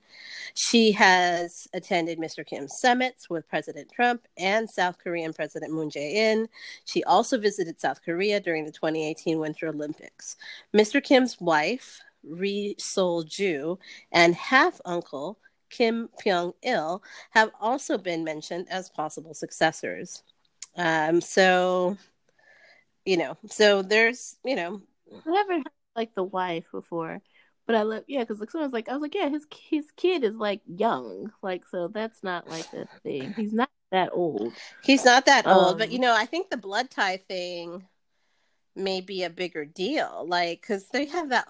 She 0.55 0.93
has 0.93 1.67
attended 1.75 2.19
Mr. 2.19 2.47
Kim's 2.47 2.79
summits 2.79 3.29
with 3.29 3.49
President 3.49 3.91
Trump 3.93 4.29
and 4.39 4.71
South 4.71 4.99
Korean 4.99 5.33
President 5.33 5.73
Moon 5.73 5.91
Jae 5.91 6.13
in. 6.13 6.49
She 6.85 7.03
also 7.05 7.39
visited 7.39 7.81
South 7.81 8.03
Korea 8.05 8.39
during 8.39 8.65
the 8.65 8.71
2018 8.71 9.39
Winter 9.39 9.69
Olympics. 9.69 10.37
Mr. 10.73 11.03
Kim's 11.03 11.41
wife, 11.41 12.01
Ri 12.25 12.77
Sol 12.79 13.23
Ju, 13.23 13.79
and 14.11 14.35
half 14.35 14.81
uncle, 14.85 15.39
Kim 15.71 16.09
Pyong 16.23 16.55
il, 16.63 17.03
have 17.31 17.51
also 17.61 17.99
been 17.99 18.25
mentioned 18.25 18.67
as 18.71 18.89
possible 18.91 19.35
successors. 19.35 20.23
Um, 20.77 21.21
so 21.21 21.97
you 23.05 23.17
know, 23.17 23.37
so 23.49 23.83
there's, 23.83 24.37
you 24.45 24.57
know, 24.57 24.81
I 25.27 25.37
haven't 25.37 25.59
heard 25.59 25.73
like 25.97 26.15
the 26.15 26.23
wife 26.23 26.65
before, 26.71 27.21
but 27.67 27.77
I 27.77 27.83
love, 27.83 28.05
yeah, 28.07 28.21
because 28.21 28.41
like 28.41 28.51
someone's 28.51 28.73
like, 28.73 28.89
I 28.89 28.93
was 28.93 29.03
like, 29.03 29.15
yeah, 29.15 29.29
his 29.29 29.47
his 29.69 29.87
kid 29.97 30.25
is 30.25 30.37
like 30.37 30.61
young, 30.67 31.33
like 31.43 31.65
so 31.71 31.89
that's 31.89 32.23
not 32.23 32.49
like 32.49 32.73
a 32.73 32.87
thing. 33.03 33.35
He's 33.37 33.53
not 33.53 33.71
that 33.91 34.11
old. 34.13 34.53
He's 34.83 35.05
not 35.05 35.27
that 35.27 35.47
um, 35.47 35.57
old, 35.57 35.79
but 35.79 35.89
um, 35.89 35.93
you 35.93 35.99
know, 35.99 36.15
I 36.15 36.27
think 36.27 36.51
the 36.51 36.57
blood 36.57 36.91
tie 36.91 37.17
thing 37.17 37.85
may 38.75 39.01
be 39.01 39.25
a 39.25 39.31
bigger 39.31 39.65
deal, 39.65 40.25
like 40.27 40.61
because 40.61 40.87
they 40.89 41.07
have 41.07 41.31
that. 41.31 41.49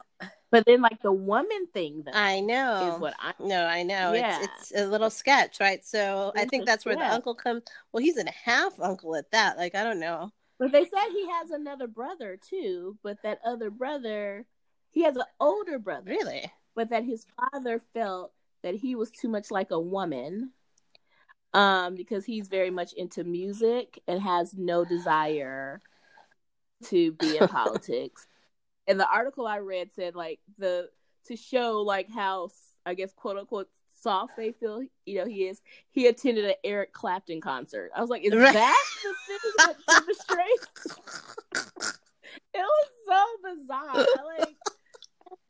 But 0.52 0.66
then, 0.66 0.82
like 0.82 1.00
the 1.00 1.10
woman 1.10 1.66
thing, 1.72 2.02
though, 2.04 2.12
I 2.12 2.40
know 2.40 2.92
is 2.92 3.00
what 3.00 3.14
I 3.18 3.32
no, 3.40 3.64
I 3.64 3.82
know. 3.82 4.12
Yeah. 4.12 4.38
It's, 4.42 4.70
it's 4.70 4.80
a 4.82 4.86
little 4.86 5.08
sketch, 5.08 5.58
right? 5.60 5.82
So 5.82 6.30
it's 6.34 6.44
I 6.44 6.46
think 6.46 6.66
that's 6.66 6.84
where 6.84 6.94
the 6.94 7.10
uncle 7.10 7.34
comes. 7.34 7.62
Well, 7.90 8.02
he's 8.02 8.18
a 8.18 8.30
half 8.30 8.78
uncle 8.78 9.16
at 9.16 9.30
that. 9.30 9.56
Like 9.56 9.74
I 9.74 9.82
don't 9.82 9.98
know. 9.98 10.30
But 10.58 10.70
they 10.70 10.84
said 10.84 11.08
he 11.10 11.26
has 11.30 11.50
another 11.50 11.86
brother 11.86 12.38
too, 12.50 12.98
but 13.02 13.16
that 13.22 13.40
other 13.46 13.70
brother, 13.70 14.44
he 14.90 15.04
has 15.04 15.16
an 15.16 15.24
older 15.40 15.78
brother. 15.78 16.10
Really? 16.10 16.52
But 16.76 16.90
that 16.90 17.04
his 17.04 17.26
father 17.34 17.80
felt 17.94 18.32
that 18.62 18.74
he 18.74 18.94
was 18.94 19.10
too 19.10 19.30
much 19.30 19.50
like 19.50 19.70
a 19.70 19.80
woman 19.80 20.52
um 21.54 21.96
because 21.96 22.24
he's 22.24 22.48
very 22.48 22.70
much 22.70 22.92
into 22.94 23.24
music 23.24 24.00
and 24.06 24.22
has 24.22 24.54
no 24.54 24.84
desire 24.84 25.80
to 26.84 27.12
be 27.12 27.38
in 27.38 27.48
politics. 27.48 28.26
And 28.86 28.98
the 28.98 29.08
article 29.08 29.46
I 29.46 29.58
read 29.58 29.92
said 29.92 30.14
like 30.14 30.40
the 30.58 30.88
to 31.26 31.36
show 31.36 31.82
like 31.82 32.10
how 32.10 32.50
I 32.84 32.94
guess 32.94 33.12
quote 33.12 33.38
unquote 33.38 33.68
soft 34.00 34.36
they 34.36 34.50
feel 34.50 34.82
you 35.06 35.18
know 35.18 35.26
he 35.26 35.44
is 35.44 35.60
he 35.92 36.08
attended 36.08 36.44
an 36.44 36.54
eric 36.64 36.92
clapton 36.92 37.40
concert 37.40 37.92
i 37.94 38.00
was 38.00 38.10
like 38.10 38.24
is 38.24 38.34
right. 38.34 38.52
that 38.52 38.84
the 39.04 39.14
thing 39.28 39.52
that 39.58 39.76
demonstrates 39.88 40.66
it 42.52 42.64
was 42.64 42.88
so 43.06 43.24
bizarre 43.54 44.06
like 44.38 44.56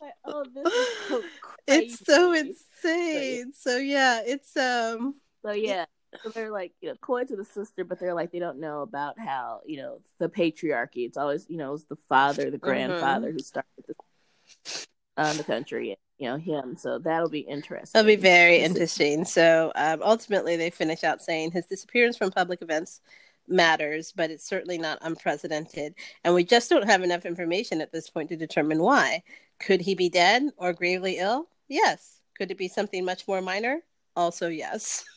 like, 0.03 0.15
oh, 0.25 0.45
this 0.53 0.73
is 0.73 0.89
so 1.09 1.23
It's 1.69 2.05
so 2.05 2.33
insane. 2.33 3.53
So 3.55 3.77
yeah, 3.77 4.21
it's 4.25 4.57
um. 4.57 5.15
So 5.43 5.53
yeah, 5.53 5.87
so 6.23 6.31
they're 6.31 6.51
like 6.51 6.73
you 6.81 6.89
know 6.89 6.97
coy 6.97 7.25
to 7.25 7.37
the 7.37 7.45
sister, 7.45 7.85
but 7.85 7.99
they're 7.99 8.15
like 8.15 8.33
they 8.33 8.39
don't 8.39 8.61
know 8.61 8.83
about 8.83 9.19
how 9.19 9.61
you 9.67 9.79
know 9.79 10.01
the 10.19 10.29
patriarchy. 10.29 11.07
It's 11.07 11.17
always 11.17 11.47
you 11.49 11.57
know 11.57 11.75
it's 11.75 11.85
the 11.85 11.97
father, 12.09 12.51
the 12.51 12.59
grandfather 12.59 13.29
mm-hmm. 13.29 13.37
who 13.37 13.43
started 13.43 13.85
this, 13.87 14.87
um, 15.17 15.37
the 15.37 15.45
country, 15.45 15.97
you 16.19 16.29
know 16.29 16.37
him. 16.37 16.77
So 16.77 16.99
that'll 16.99 17.29
be 17.29 17.41
interesting. 17.41 17.91
That'll 17.93 18.07
be 18.07 18.17
very 18.17 18.59
interesting. 18.59 19.25
So 19.25 19.73
um, 19.75 20.01
ultimately, 20.03 20.57
they 20.57 20.71
finish 20.71 21.05
out 21.05 21.23
saying 21.23 21.53
his 21.53 21.67
disappearance 21.67 22.17
from 22.17 22.31
public 22.31 22.63
events 22.63 23.01
matters, 23.49 24.13
but 24.15 24.31
it's 24.31 24.47
certainly 24.47 24.79
not 24.79 24.99
unprecedented, 25.03 25.95
and 26.25 26.35
we 26.35 26.45
just 26.45 26.71
don't 26.71 26.87
have 26.87 27.03
enough 27.03 27.27
information 27.27 27.81
at 27.81 27.93
this 27.93 28.11
point 28.11 28.29
to 28.31 28.37
determine 28.37 28.83
why. 28.83 29.23
Could 29.59 29.81
he 29.81 29.95
be 29.95 30.09
dead 30.09 30.51
or 30.57 30.73
gravely 30.73 31.19
ill? 31.19 31.49
Yes. 31.69 32.21
Could 32.37 32.51
it 32.51 32.59
be 32.59 32.69
something 32.69 33.05
much 33.05 33.29
more 33.29 33.41
minor? 33.41 33.81
Also, 34.17 34.49
yes. 34.49 35.05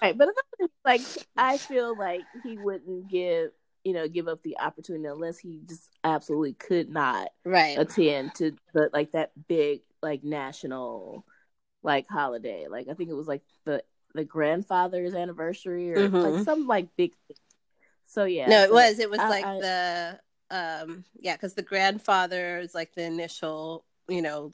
right, 0.00 0.16
but 0.16 0.28
like 0.84 1.02
I 1.36 1.58
feel 1.58 1.96
like 1.96 2.22
he 2.42 2.58
wouldn't 2.58 3.10
give 3.10 3.50
you 3.84 3.92
know 3.92 4.08
give 4.08 4.28
up 4.28 4.42
the 4.42 4.58
opportunity 4.58 5.06
unless 5.06 5.38
he 5.38 5.60
just 5.68 5.90
absolutely 6.04 6.52
could 6.54 6.88
not 6.88 7.28
right 7.44 7.78
attend 7.78 8.34
to 8.36 8.52
the 8.74 8.88
like 8.92 9.12
that 9.12 9.32
big 9.48 9.80
like 10.02 10.24
national 10.24 11.24
like 11.82 12.06
holiday. 12.08 12.66
Like 12.68 12.88
I 12.88 12.94
think 12.94 13.10
it 13.10 13.14
was 13.14 13.28
like 13.28 13.42
the 13.64 13.82
the 14.14 14.24
grandfather's 14.24 15.14
anniversary 15.14 15.92
or 15.92 16.08
mm-hmm. 16.08 16.16
like 16.16 16.44
some 16.44 16.66
like 16.66 16.88
big. 16.96 17.12
Thing. 17.28 17.36
So 18.06 18.24
yeah, 18.24 18.46
no, 18.46 18.56
so 18.56 18.64
it 18.64 18.72
was. 18.72 18.98
It 18.98 19.10
was 19.10 19.20
I, 19.20 19.28
like 19.28 19.44
I, 19.44 19.60
the 19.60 20.20
um 20.50 21.04
yeah, 21.18 21.34
because 21.34 21.54
the 21.54 21.62
grandfather 21.62 22.58
is 22.58 22.74
like 22.74 22.94
the 22.94 23.04
initial 23.04 23.84
you 24.08 24.22
know 24.22 24.52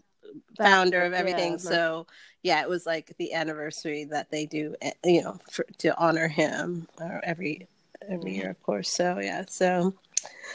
founder 0.56 1.02
of 1.02 1.12
everything. 1.12 1.52
Yeah, 1.52 1.58
so 1.58 2.06
yeah, 2.42 2.62
it 2.62 2.68
was 2.68 2.86
like 2.86 3.14
the 3.18 3.34
anniversary 3.34 4.04
that 4.04 4.30
they 4.30 4.46
do, 4.46 4.74
eh, 4.80 4.92
you 5.04 5.22
know, 5.22 5.38
for, 5.50 5.64
to 5.78 5.96
honor 5.98 6.28
him 6.28 6.88
uh, 7.00 7.18
every 7.22 7.68
every 8.08 8.36
year, 8.36 8.50
of 8.50 8.62
course. 8.62 8.90
So 8.90 9.18
yeah, 9.20 9.44
so 9.48 9.94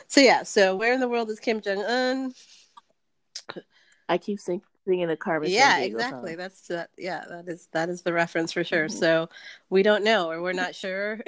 so 0.07 0.21
yeah, 0.21 0.43
so 0.43 0.75
where 0.75 0.93
in 0.93 0.99
the 0.99 1.09
world 1.09 1.29
is 1.29 1.39
Kim 1.39 1.61
Jong 1.61 1.83
Un? 1.83 2.33
I 4.09 4.17
keep 4.17 4.39
saying 4.39 4.61
singing 4.85 5.09
a 5.09 5.17
Carmen. 5.17 5.49
Yeah, 5.49 5.79
exactly. 5.79 6.31
Song. 6.31 6.37
That's 6.37 6.67
that. 6.67 6.89
Yeah, 6.97 7.23
that 7.29 7.47
is 7.47 7.67
that 7.71 7.89
is 7.89 8.01
the 8.01 8.13
reference 8.13 8.51
for 8.51 8.63
sure. 8.63 8.87
Mm-hmm. 8.87 8.97
So 8.97 9.29
we 9.69 9.83
don't 9.83 10.03
know, 10.03 10.29
or 10.29 10.41
we're 10.41 10.53
not 10.53 10.75
sure. 10.75 11.19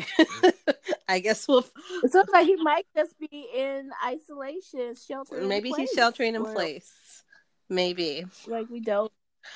I 1.08 1.20
guess 1.20 1.48
we'll. 1.48 1.66
It 2.04 2.12
sounds 2.12 2.30
like 2.32 2.46
he 2.46 2.56
might 2.58 2.86
just 2.96 3.18
be 3.20 3.48
in 3.56 3.92
isolation, 4.06 4.96
sheltering. 4.96 5.48
Maybe 5.48 5.72
he's 5.76 5.92
sheltering 5.92 6.36
in 6.36 6.44
place. 6.44 7.24
Maybe. 7.70 8.26
Like 8.48 8.70
we 8.70 8.80
don't. 8.80 9.12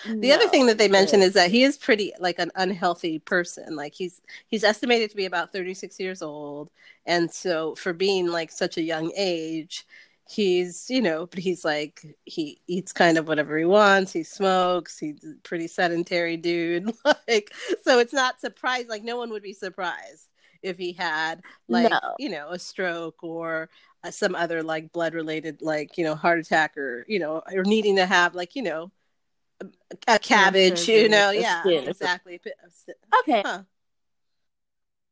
The 0.05 0.31
other 0.31 0.47
thing 0.47 0.67
that 0.67 0.77
they 0.77 0.87
mentioned 0.87 1.23
is 1.23 1.33
that 1.33 1.49
he 1.49 1.63
is 1.63 1.77
pretty 1.77 2.13
like 2.19 2.37
an 2.39 2.51
unhealthy 2.55 3.19
person. 3.19 3.75
Like 3.75 3.93
he's 3.93 4.21
he's 4.47 4.63
estimated 4.63 5.09
to 5.09 5.15
be 5.15 5.25
about 5.25 5.51
36 5.51 5.99
years 5.99 6.21
old, 6.21 6.69
and 7.05 7.31
so 7.31 7.75
for 7.75 7.93
being 7.93 8.27
like 8.27 8.51
such 8.51 8.77
a 8.77 8.83
young 8.83 9.11
age, 9.17 9.85
he's 10.29 10.89
you 10.91 11.01
know 11.01 11.25
but 11.25 11.39
he's 11.39 11.65
like 11.65 12.05
he 12.25 12.59
eats 12.67 12.93
kind 12.93 13.17
of 13.17 13.27
whatever 13.27 13.57
he 13.57 13.65
wants 13.65 14.13
he 14.13 14.21
smokes 14.21 14.99
he's 14.99 15.23
a 15.23 15.33
pretty 15.41 15.67
sedentary 15.67 16.37
dude 16.37 16.91
like 17.27 17.51
so 17.83 17.97
it's 17.97 18.13
not 18.13 18.39
surprised 18.39 18.89
like 18.89 19.03
no 19.03 19.17
one 19.17 19.31
would 19.31 19.41
be 19.41 19.53
surprised 19.53 20.28
if 20.61 20.77
he 20.77 20.93
had 20.93 21.41
like 21.67 21.89
no. 21.89 21.99
you 22.17 22.29
know 22.29 22.49
a 22.49 22.59
stroke 22.59 23.23
or 23.23 23.69
uh, 24.03 24.11
some 24.11 24.35
other 24.35 24.63
like 24.63 24.91
blood 24.91 25.13
related 25.13 25.61
like 25.61 25.97
you 25.97 26.03
know 26.03 26.15
heart 26.15 26.39
attack 26.39 26.77
or 26.77 27.05
you 27.07 27.19
know 27.19 27.41
or 27.53 27.63
needing 27.63 27.95
to 27.95 28.05
have 28.05 28.35
like 28.35 28.55
you 28.55 28.63
know 28.63 28.91
a, 29.61 29.65
a 30.15 30.19
cabbage 30.19 30.87
you 30.87 31.09
know 31.09 31.31
yeah 31.31 31.63
exactly 31.67 32.39
okay 33.21 33.41
huh 33.45 33.63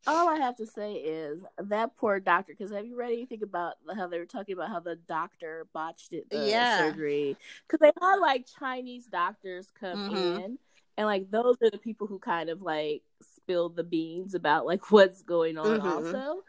all 0.08 0.30
I 0.30 0.38
have 0.38 0.56
to 0.58 0.66
say 0.66 0.94
is 0.94 1.42
that 1.58 1.96
poor 1.98 2.20
doctor. 2.20 2.54
Because 2.58 2.72
have 2.72 2.86
you 2.86 2.96
read 2.96 3.12
anything 3.12 3.44
about 3.44 3.76
how 3.96 4.08
they 4.08 4.18
were 4.18 4.26
talking 4.26 4.54
about 4.54 4.70
how 4.70 4.80
the 4.80 4.96
doctor 4.96 5.68
botched 5.74 6.14
it, 6.14 6.30
the 6.30 6.48
yeah. 6.48 6.80
surgery? 6.80 7.36
Because 7.68 7.80
they 7.82 7.92
had 8.02 8.16
like 8.16 8.48
Chinese 8.60 9.06
doctors 9.08 9.68
come 9.80 10.10
mm-hmm. 10.10 10.40
in, 10.40 10.60
and 10.98 11.08
like 11.08 11.30
those 11.30 11.58
are 11.62 11.70
the 11.70 11.78
people 11.78 12.08
who 12.08 12.20
kind 12.20 12.50
of 12.50 12.62
like 12.62 13.04
spill 13.48 13.70
the 13.70 13.84
beans 13.84 14.34
about 14.36 14.66
like 14.66 14.92
what's 14.92 15.22
going 15.22 15.58
on, 15.58 15.80
mm-hmm. 15.80 15.88
also. 15.88 16.42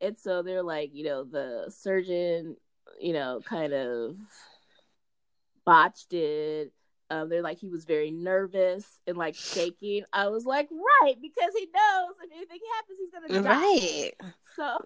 And 0.00 0.18
so 0.18 0.42
they're 0.42 0.62
like, 0.62 0.90
you 0.92 1.04
know, 1.04 1.24
the 1.24 1.70
surgeon, 1.70 2.56
you 3.00 3.14
know, 3.14 3.40
kind 3.48 3.72
of 3.72 4.16
botched 5.64 6.12
it 6.12 6.72
um, 7.10 7.28
they're 7.28 7.42
like 7.42 7.58
he 7.58 7.68
was 7.68 7.84
very 7.84 8.10
nervous 8.10 8.84
and 9.06 9.16
like 9.16 9.34
shaking. 9.34 10.04
I 10.12 10.28
was 10.28 10.44
like, 10.46 10.68
right, 10.70 11.14
because 11.20 11.52
he 11.56 11.66
knows 11.66 12.14
if 12.22 12.32
anything 12.32 12.60
happens, 12.76 12.98
he's 12.98 13.10
gonna 13.10 13.42
die. 13.42 13.50
Right. 13.50 14.12
So 14.56 14.84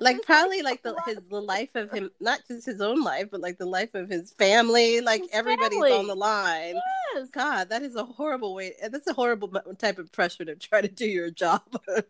like 0.00 0.22
probably 0.22 0.62
like 0.62 0.82
the 0.82 0.94
his 1.06 1.18
the 1.30 1.40
life 1.40 1.74
of 1.74 1.90
him 1.90 2.10
not 2.20 2.40
just 2.46 2.66
his 2.66 2.80
own 2.80 3.02
life 3.02 3.26
but 3.30 3.40
like 3.40 3.58
the 3.58 3.66
life 3.66 3.94
of 3.94 4.08
his 4.08 4.32
family 4.32 5.00
like 5.00 5.22
his 5.22 5.30
everybody's 5.32 5.78
family. 5.78 5.92
on 5.92 6.06
the 6.06 6.14
line 6.14 6.74
yes. 7.14 7.28
god 7.30 7.68
that 7.68 7.82
is 7.82 7.96
a 7.96 8.04
horrible 8.04 8.54
way 8.54 8.72
that's 8.90 9.06
a 9.06 9.14
horrible 9.14 9.48
type 9.78 9.98
of 9.98 10.10
pressure 10.12 10.44
to 10.44 10.54
try 10.56 10.80
to 10.80 10.88
do 10.88 11.06
your 11.06 11.30
job 11.30 11.62
under 11.88 12.04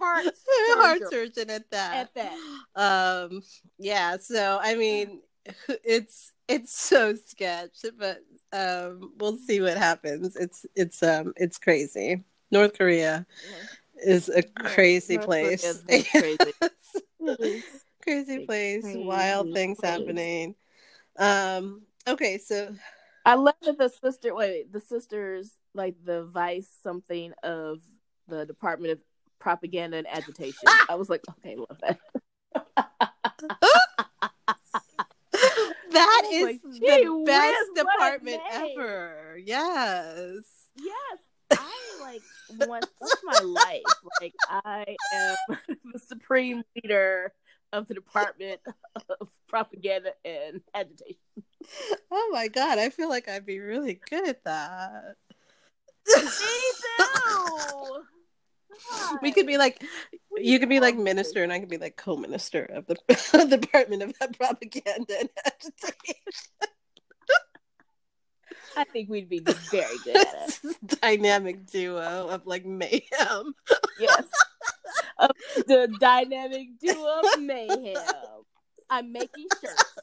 heart, 0.00 0.26
heart 0.76 1.00
surgeon 1.10 1.50
at 1.50 1.70
that 1.70 2.10
at 2.14 2.14
that 2.14 2.36
um 3.26 3.42
yeah 3.78 4.16
so 4.16 4.58
i 4.62 4.74
mean 4.74 5.20
it's 5.84 6.32
it's 6.48 6.78
so 6.78 7.14
sketch, 7.14 7.84
but 7.98 8.22
um, 8.52 9.12
we'll 9.18 9.36
see 9.36 9.60
what 9.60 9.76
happens. 9.76 10.36
It's 10.36 10.66
it's 10.74 11.02
um 11.02 11.32
it's 11.36 11.58
crazy. 11.58 12.22
North 12.50 12.76
Korea 12.76 13.26
yeah. 13.50 13.66
Is 14.04 14.28
a 14.28 14.42
crazy 14.42 15.16
North 15.16 15.26
place. 15.28 15.82
crazy. 16.10 16.54
crazy 18.02 18.46
place. 18.46 18.82
Crazy 18.82 18.98
Wild 18.98 19.52
things 19.52 19.78
place. 19.78 19.90
happening. 19.90 20.54
Um. 21.18 21.82
Okay, 22.06 22.38
so 22.38 22.74
I 23.24 23.34
love 23.34 23.54
that 23.62 23.78
the 23.78 23.88
sister. 23.88 24.34
Wait, 24.34 24.72
the 24.72 24.80
sisters 24.80 25.52
like 25.74 25.96
the 26.04 26.24
vice 26.24 26.68
something 26.82 27.32
of 27.42 27.78
the 28.28 28.46
Department 28.46 28.92
of 28.92 29.00
Propaganda 29.38 29.96
and 29.98 30.06
Agitation. 30.06 30.68
I 30.88 30.94
was 30.94 31.08
like, 31.08 31.22
okay, 31.38 31.56
love 31.56 31.80
that. 31.82 31.98
that 35.90 36.22
is 36.32 36.42
like, 36.42 36.62
the 36.62 37.22
best 37.26 37.74
department 37.74 38.42
ever. 38.52 39.38
Yes. 39.42 40.44
Yes. 40.76 41.18
I 41.64 42.00
like 42.00 42.22
want 42.68 42.86
that's 43.00 43.22
my 43.24 43.40
life. 43.40 43.82
Like 44.20 44.34
I 44.48 44.96
am 45.12 45.36
the 45.92 45.98
supreme 45.98 46.62
leader 46.76 47.32
of 47.72 47.88
the 47.88 47.94
Department 47.94 48.60
of 49.20 49.28
Propaganda 49.48 50.12
and 50.24 50.60
Agitation. 50.74 51.16
Oh 52.10 52.30
my 52.32 52.48
god, 52.48 52.78
I 52.78 52.90
feel 52.90 53.08
like 53.08 53.28
I'd 53.28 53.46
be 53.46 53.60
really 53.60 54.00
good 54.10 54.28
at 54.28 54.44
that. 54.44 55.16
Me 56.16 56.22
too. 56.98 58.02
We 59.22 59.32
could 59.32 59.46
be 59.46 59.56
like, 59.56 59.82
you 60.36 60.58
could 60.58 60.68
be 60.68 60.80
like 60.80 60.96
minister, 60.96 61.42
and 61.42 61.52
I 61.52 61.58
could 61.58 61.68
be 61.68 61.78
like 61.78 61.96
co-minister 61.96 62.64
of 62.64 62.86
the 62.86 62.96
Department 63.48 64.02
of 64.02 64.32
Propaganda 64.38 65.14
and 65.20 65.28
Agitation. 65.46 66.20
I 68.76 68.84
think 68.84 69.08
we'd 69.08 69.28
be 69.28 69.40
very 69.40 69.96
good 70.04 70.16
at 70.16 70.58
it. 70.64 70.76
Dynamic 71.00 71.66
duo 71.66 72.28
of 72.28 72.46
like 72.46 72.64
mayhem. 72.64 73.54
yes. 73.98 74.24
Of 75.18 75.30
the 75.66 75.94
dynamic 76.00 76.68
duo 76.80 77.20
of 77.20 77.40
mayhem. 77.40 77.96
I'm 78.90 79.12
making 79.12 79.46
shirts. 79.60 79.94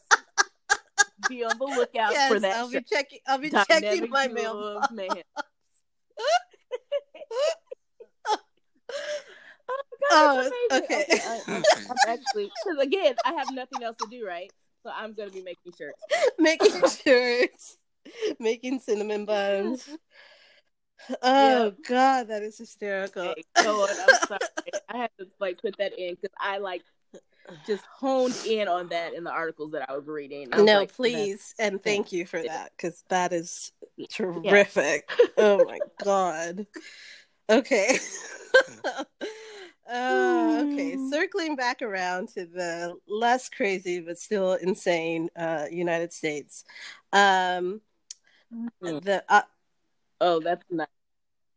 Be 1.30 1.44
on 1.44 1.58
the 1.58 1.66
lookout 1.66 2.12
yes, 2.12 2.32
for 2.32 2.40
that. 2.40 2.56
I'll 2.56 2.72
shirt. 2.72 2.88
be 2.90 2.96
checking. 2.96 3.20
I'll 3.28 3.38
be 3.38 3.50
dynamic 3.50 3.84
checking 3.84 4.10
my 4.10 4.28
mail. 4.28 4.82
Mayhem. 4.92 5.24
oh, 8.30 8.38
oh 10.12 10.52
okay. 10.72 11.06
okay. 11.10 11.20
I, 11.26 11.42
am 11.48 11.64
actually, 12.08 12.50
because 12.64 12.82
again, 12.82 13.16
I 13.26 13.34
have 13.34 13.52
nothing 13.54 13.84
else 13.84 13.98
to 13.98 14.08
do, 14.10 14.26
right? 14.26 14.52
So 14.84 14.92
I'm 14.96 15.14
gonna 15.14 15.30
be 15.30 15.44
making 15.44 15.74
shirts. 15.78 16.02
making 16.40 16.82
shirts, 17.04 17.78
making 18.40 18.80
cinnamon 18.80 19.26
buns. 19.26 19.88
Oh. 21.24 21.74
God, 21.88 22.28
that 22.28 22.44
is 22.44 22.60
hysterical. 22.60 23.30
Okay, 23.30 23.44
go 23.64 23.82
on. 23.82 23.90
I'm 23.90 24.28
sorry. 24.28 24.40
I 24.90 24.98
had 24.98 25.10
to 25.20 25.26
like 25.40 25.60
put 25.60 25.76
that 25.80 25.98
in 25.98 26.14
because 26.14 26.30
I 26.40 26.60
like 26.60 26.84
just 27.66 27.84
honed 27.92 28.38
in 28.46 28.68
on 28.68 28.90
that 28.90 29.16
in 29.16 29.24
the 29.24 29.32
articles 29.32 29.72
that 29.72 29.90
I 29.90 29.96
was 29.96 30.06
reading. 30.06 30.50
Was 30.52 30.64
no, 30.64 30.80
like, 30.82 30.94
please, 30.94 31.56
and 31.58 31.82
thank 31.82 32.12
you 32.12 32.28
for 32.28 32.44
that 32.44 32.72
because 32.78 33.04
that 33.10 33.34
is 33.34 33.72
terrific. 34.12 35.10
Yeah. 35.20 35.26
oh 35.38 35.66
my 35.66 35.80
God. 36.04 36.68
Okay. 37.50 37.98
Uh, 39.92 40.64
okay, 40.64 40.94
hmm. 40.96 41.10
circling 41.10 41.58
back 41.58 41.82
around 41.82 42.30
to 42.30 42.46
the 42.46 42.96
less 43.10 43.50
crazy 43.50 44.00
but 44.00 44.18
still 44.18 44.54
insane 44.54 45.30
uh, 45.36 45.66
United 45.70 46.14
States. 46.14 46.64
Um. 47.12 47.82
The 48.82 49.24
uh, 49.30 49.42
oh, 50.20 50.40
that's 50.40 50.64
not. 50.70 50.90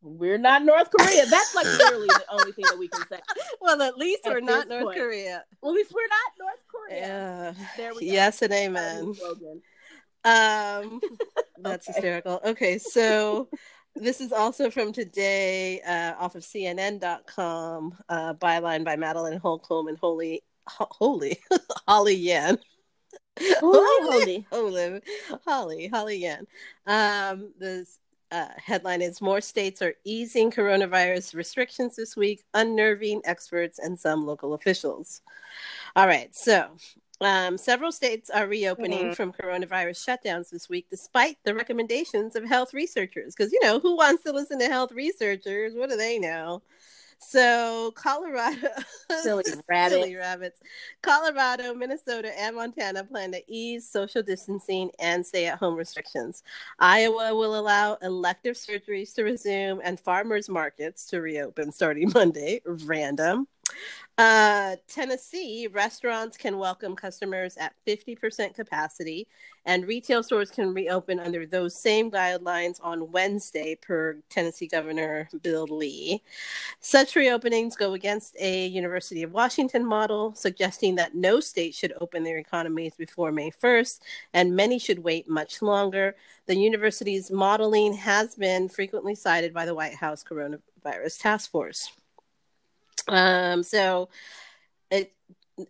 We're 0.02 0.38
not 0.38 0.62
North 0.62 0.90
Korea. 0.90 1.24
That's 1.26 1.54
like 1.54 1.64
literally 1.64 2.08
the 2.08 2.24
only 2.30 2.52
thing 2.52 2.66
that 2.68 2.78
we 2.78 2.88
can 2.88 3.06
say. 3.08 3.20
Well, 3.60 3.80
at 3.80 3.96
least 3.96 4.26
at 4.26 4.32
we're 4.32 4.40
not 4.40 4.68
North 4.68 4.84
point. 4.84 4.98
Korea. 4.98 5.44
Well, 5.62 5.72
at 5.72 5.76
least 5.76 5.94
we're 5.94 6.02
not 6.02 6.32
North 6.38 6.60
Korea. 6.70 7.00
Yeah. 7.00 7.66
There 7.78 7.94
we 7.94 8.06
go. 8.06 8.12
Yes 8.12 8.42
and 8.42 8.52
amen. 8.52 9.14
Um, 10.24 11.00
that's 11.58 11.88
okay. 11.88 11.94
hysterical. 11.94 12.40
Okay, 12.44 12.78
so 12.78 13.48
this 13.94 14.20
is 14.20 14.32
also 14.32 14.70
from 14.70 14.92
today, 14.92 15.80
uh, 15.82 16.14
off 16.18 16.34
of 16.34 16.42
CNN.com, 16.42 17.94
uh, 18.08 18.34
byline 18.34 18.84
by 18.84 18.96
Madeline 18.96 19.38
Holcombe 19.38 19.88
and 19.88 19.98
Holy, 19.98 20.42
Holy, 20.66 21.38
Holly 21.88 22.14
Yan. 22.14 22.58
Holy, 23.60 24.06
Holy, 24.10 24.46
Holy, 24.50 25.00
Holly, 25.44 25.88
Holly 25.88 26.16
Yan. 26.18 26.46
Um, 26.86 27.52
this 27.58 27.98
uh, 28.30 28.48
headline 28.56 29.02
is 29.02 29.20
More 29.20 29.40
states 29.40 29.82
are 29.82 29.94
easing 30.04 30.50
coronavirus 30.50 31.34
restrictions 31.34 31.96
this 31.96 32.16
week, 32.16 32.44
unnerving 32.54 33.22
experts 33.24 33.78
and 33.78 33.98
some 33.98 34.26
local 34.26 34.54
officials. 34.54 35.22
All 35.96 36.06
right, 36.06 36.34
so 36.34 36.68
um, 37.20 37.56
several 37.56 37.92
states 37.92 38.30
are 38.30 38.46
reopening 38.46 39.06
mm-hmm. 39.06 39.12
from 39.12 39.32
coronavirus 39.32 40.04
shutdowns 40.04 40.50
this 40.50 40.68
week, 40.68 40.86
despite 40.90 41.38
the 41.44 41.54
recommendations 41.54 42.36
of 42.36 42.44
health 42.44 42.74
researchers. 42.74 43.34
Because, 43.34 43.52
you 43.52 43.60
know, 43.62 43.78
who 43.78 43.96
wants 43.96 44.24
to 44.24 44.32
listen 44.32 44.58
to 44.58 44.66
health 44.66 44.92
researchers? 44.92 45.74
What 45.74 45.90
do 45.90 45.96
they 45.96 46.18
know? 46.18 46.62
So 47.28 47.92
Colorado, 47.96 48.68
silly, 49.22 49.44
rabbit. 49.68 49.92
silly 49.92 50.14
rabbits, 50.14 50.60
Colorado, 51.02 51.74
Minnesota, 51.74 52.38
and 52.38 52.56
Montana 52.56 53.04
plan 53.04 53.32
to 53.32 53.42
ease 53.48 53.88
social 53.88 54.22
distancing 54.22 54.90
and 54.98 55.24
stay-at-home 55.24 55.74
restrictions. 55.74 56.42
Iowa 56.78 57.34
will 57.34 57.58
allow 57.58 57.94
elective 58.02 58.56
surgeries 58.56 59.14
to 59.14 59.24
resume 59.24 59.80
and 59.82 59.98
farmers 59.98 60.48
markets 60.48 61.06
to 61.06 61.20
reopen 61.20 61.72
starting 61.72 62.10
Monday. 62.14 62.60
Random. 62.66 63.46
Uh, 64.16 64.76
Tennessee 64.86 65.66
restaurants 65.66 66.36
can 66.36 66.56
welcome 66.56 66.94
customers 66.94 67.56
at 67.56 67.74
50% 67.84 68.54
capacity, 68.54 69.26
and 69.66 69.88
retail 69.88 70.22
stores 70.22 70.52
can 70.52 70.72
reopen 70.72 71.18
under 71.18 71.46
those 71.46 71.74
same 71.74 72.12
guidelines 72.12 72.78
on 72.80 73.10
Wednesday, 73.10 73.74
per 73.74 74.16
Tennessee 74.30 74.68
Governor 74.68 75.28
Bill 75.42 75.66
Lee. 75.66 76.22
Such 76.78 77.14
reopenings 77.14 77.76
go 77.76 77.94
against 77.94 78.36
a 78.38 78.68
University 78.68 79.24
of 79.24 79.32
Washington 79.32 79.84
model, 79.84 80.32
suggesting 80.36 80.94
that 80.94 81.16
no 81.16 81.40
state 81.40 81.74
should 81.74 81.94
open 82.00 82.22
their 82.22 82.38
economies 82.38 82.94
before 82.94 83.32
May 83.32 83.50
1st, 83.50 83.98
and 84.32 84.54
many 84.54 84.78
should 84.78 85.00
wait 85.02 85.28
much 85.28 85.60
longer. 85.60 86.14
The 86.46 86.54
university's 86.54 87.32
modeling 87.32 87.94
has 87.94 88.36
been 88.36 88.68
frequently 88.68 89.16
cited 89.16 89.52
by 89.52 89.66
the 89.66 89.74
White 89.74 89.94
House 89.94 90.22
Coronavirus 90.22 91.18
Task 91.18 91.50
Force. 91.50 91.90
Um, 93.08 93.62
so 93.62 94.08
it 94.90 95.12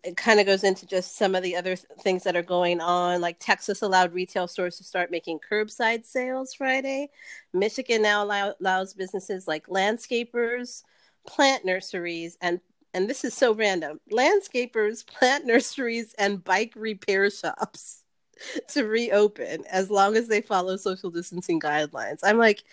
it 0.04 0.16
kind 0.16 0.40
of 0.40 0.46
goes 0.46 0.64
into 0.64 0.86
just 0.86 1.16
some 1.16 1.34
of 1.34 1.42
the 1.42 1.56
other 1.56 1.76
things 1.76 2.22
that 2.24 2.36
are 2.36 2.42
going 2.42 2.80
on. 2.80 3.20
Like 3.20 3.36
Texas 3.38 3.82
allowed 3.82 4.14
retail 4.14 4.48
stores 4.48 4.78
to 4.78 4.84
start 4.84 5.10
making 5.10 5.40
curbside 5.40 6.06
sales 6.06 6.54
Friday. 6.54 7.10
Michigan 7.52 8.00
now 8.02 8.24
allow- 8.24 8.54
allows 8.60 8.94
businesses 8.94 9.46
like 9.46 9.66
landscapers, 9.66 10.82
plant 11.26 11.64
nurseries, 11.64 12.38
and 12.40 12.60
and 12.94 13.08
this 13.10 13.24
is 13.24 13.34
so 13.34 13.54
random: 13.54 14.00
landscapers, 14.12 15.06
plant 15.06 15.46
nurseries, 15.46 16.14
and 16.18 16.42
bike 16.44 16.72
repair 16.76 17.30
shops 17.30 18.04
to 18.68 18.84
reopen 18.84 19.64
as 19.70 19.90
long 19.90 20.16
as 20.16 20.28
they 20.28 20.40
follow 20.40 20.76
social 20.76 21.10
distancing 21.10 21.60
guidelines. 21.60 22.20
I'm 22.22 22.38
like, 22.38 22.64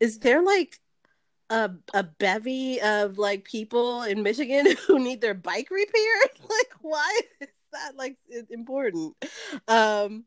is 0.00 0.18
there 0.18 0.42
like 0.42 0.78
a 1.50 1.70
a 1.94 2.02
bevy 2.02 2.80
of 2.80 3.18
like 3.18 3.44
people 3.44 4.02
in 4.02 4.22
Michigan 4.22 4.66
who 4.86 4.98
need 4.98 5.20
their 5.20 5.34
bike 5.34 5.70
repaired. 5.70 6.30
like, 6.48 6.72
why 6.80 7.20
is 7.40 7.48
that 7.72 7.96
like 7.96 8.16
important? 8.50 9.14
Um, 9.66 10.24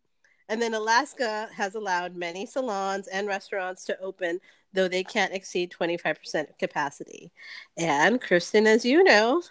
and 0.49 0.61
then 0.61 0.73
Alaska 0.73 1.47
has 1.55 1.75
allowed 1.75 2.15
many 2.15 2.45
salons 2.45 3.07
and 3.07 3.27
restaurants 3.27 3.85
to 3.85 3.99
open, 4.01 4.39
though 4.73 4.87
they 4.87 5.03
can't 5.03 5.33
exceed 5.33 5.71
twenty 5.71 5.97
five 5.97 6.19
percent 6.19 6.49
capacity. 6.59 7.31
And 7.77 8.19
Kristen, 8.19 8.67
as 8.67 8.83
you 8.83 9.03
know, 9.03 9.41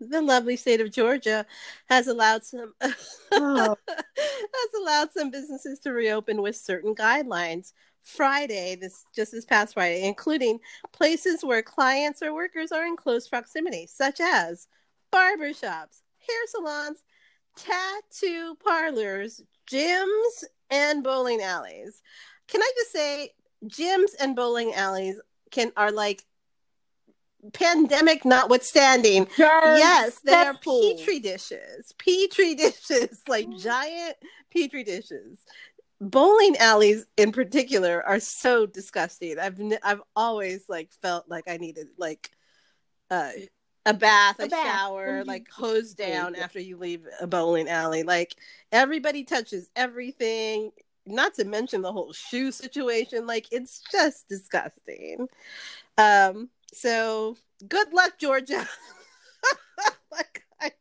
the 0.00 0.22
lovely 0.22 0.56
state 0.56 0.80
of 0.80 0.92
Georgia 0.92 1.46
has 1.88 2.06
allowed 2.06 2.44
some 2.44 2.74
oh. 3.32 3.76
has 3.88 4.80
allowed 4.80 5.12
some 5.12 5.30
businesses 5.30 5.80
to 5.80 5.92
reopen 5.92 6.42
with 6.42 6.56
certain 6.56 6.94
guidelines 6.94 7.72
Friday, 8.04 8.76
this 8.76 9.04
just 9.14 9.32
this 9.32 9.44
past 9.44 9.74
Friday, 9.74 10.06
including 10.06 10.60
places 10.92 11.42
where 11.42 11.62
clients 11.62 12.22
or 12.22 12.34
workers 12.34 12.70
are 12.70 12.86
in 12.86 12.96
close 12.96 13.26
proximity, 13.26 13.86
such 13.86 14.20
as 14.20 14.68
barbershops, 15.12 16.02
hair 16.26 16.46
salons, 16.48 17.02
tattoo 17.56 18.56
parlors, 18.62 19.42
gyms, 19.70 20.44
and 20.70 21.02
bowling 21.02 21.40
alleys. 21.40 22.02
Can 22.46 22.62
I 22.62 22.72
just 22.76 22.92
say, 22.92 23.30
gyms 23.64 24.10
and 24.20 24.36
bowling 24.36 24.74
alleys 24.74 25.18
can 25.50 25.72
are 25.76 25.90
like 25.90 26.24
pandemic 27.52 28.24
notwithstanding. 28.24 29.28
yes, 29.78 30.18
they 30.20 30.32
are 30.34 30.54
petri 30.54 31.20
dishes, 31.20 31.94
petri 31.98 32.54
dishes, 32.56 33.22
like 33.28 33.48
giant 33.56 34.16
petri 34.50 34.84
dishes 34.84 35.44
bowling 36.04 36.56
alleys 36.58 37.06
in 37.16 37.32
particular 37.32 38.02
are 38.06 38.20
so 38.20 38.66
disgusting. 38.66 39.38
I've 39.38 39.60
I've 39.82 40.02
always 40.14 40.68
like 40.68 40.92
felt 41.02 41.28
like 41.28 41.44
I 41.48 41.56
needed 41.56 41.88
like 41.98 42.30
uh, 43.10 43.30
a 43.86 43.94
bath, 43.94 44.38
a, 44.38 44.44
a 44.44 44.48
bath. 44.48 44.66
shower, 44.66 45.24
like 45.24 45.50
hose 45.50 45.94
down 45.94 46.36
after 46.36 46.60
you 46.60 46.76
leave 46.76 47.06
a 47.20 47.26
bowling 47.26 47.68
alley. 47.68 48.02
Like 48.02 48.36
everybody 48.72 49.24
touches 49.24 49.70
everything. 49.74 50.70
Not 51.06 51.34
to 51.34 51.44
mention 51.44 51.82
the 51.82 51.92
whole 51.92 52.12
shoe 52.12 52.50
situation. 52.50 53.26
Like 53.26 53.46
it's 53.50 53.82
just 53.90 54.28
disgusting. 54.28 55.28
Um. 55.98 56.48
So 56.72 57.36
good 57.68 57.92
luck, 57.92 58.18
Georgia. 58.18 58.66
like 60.12 60.44
I... 60.60 60.72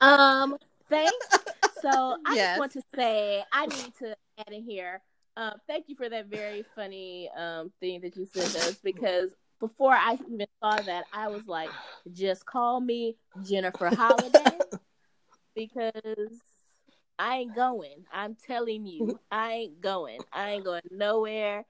Um. 0.00 0.56
Thanks 0.88 1.38
so 1.80 2.16
I 2.26 2.34
yes. 2.34 2.50
just 2.50 2.60
want 2.60 2.72
to 2.72 2.82
say 2.94 3.44
I 3.52 3.66
need 3.66 3.92
to 4.00 4.16
add 4.38 4.52
in 4.52 4.62
here. 4.62 5.00
Uh, 5.36 5.52
thank 5.66 5.88
you 5.88 5.96
for 5.96 6.08
that 6.08 6.26
very 6.26 6.64
funny 6.74 7.30
um, 7.36 7.70
thing 7.80 8.00
that 8.00 8.16
you 8.16 8.26
sent 8.26 8.56
us 8.56 8.76
because 8.82 9.30
before 9.60 9.92
I 9.92 10.14
even 10.14 10.46
saw 10.62 10.76
that, 10.76 11.04
I 11.12 11.28
was 11.28 11.46
like, 11.46 11.70
just 12.12 12.46
call 12.46 12.80
me 12.80 13.16
Jennifer 13.42 13.94
Holliday 13.94 14.58
because 15.54 16.40
I 17.18 17.38
ain't 17.38 17.54
going. 17.54 18.04
I'm 18.12 18.36
telling 18.46 18.86
you, 18.86 19.18
I 19.30 19.52
ain't 19.52 19.80
going. 19.80 20.20
I 20.32 20.52
ain't 20.52 20.64
going 20.64 20.82
nowhere. 20.90 21.64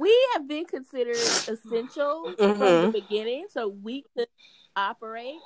We 0.00 0.28
have 0.34 0.48
been 0.48 0.64
considered 0.64 1.16
essential 1.16 2.34
mm-hmm. 2.36 2.36
from 2.36 2.58
the 2.58 2.64
mm-hmm. 2.64 2.90
beginning, 2.90 3.46
so 3.50 3.68
we 3.68 4.04
could 4.16 4.28
operate 4.76 5.38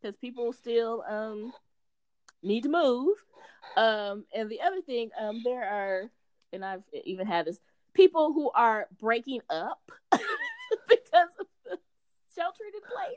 because 0.00 0.16
people 0.16 0.52
still 0.52 1.04
um 1.08 1.52
need 2.42 2.62
to 2.62 2.68
move. 2.68 3.16
Um, 3.76 4.24
and 4.34 4.50
the 4.50 4.60
other 4.60 4.80
thing, 4.80 5.10
um, 5.18 5.42
there 5.44 5.64
are, 5.64 6.10
and 6.52 6.64
I've 6.64 6.82
even 7.04 7.26
had 7.26 7.46
this 7.46 7.60
people 7.94 8.32
who 8.32 8.50
are 8.50 8.86
breaking 9.00 9.40
up 9.50 9.80
because 10.10 11.30
of 11.38 11.46
the 11.64 11.78
sheltering 12.34 12.72
in 12.74 12.80
place. 12.80 13.16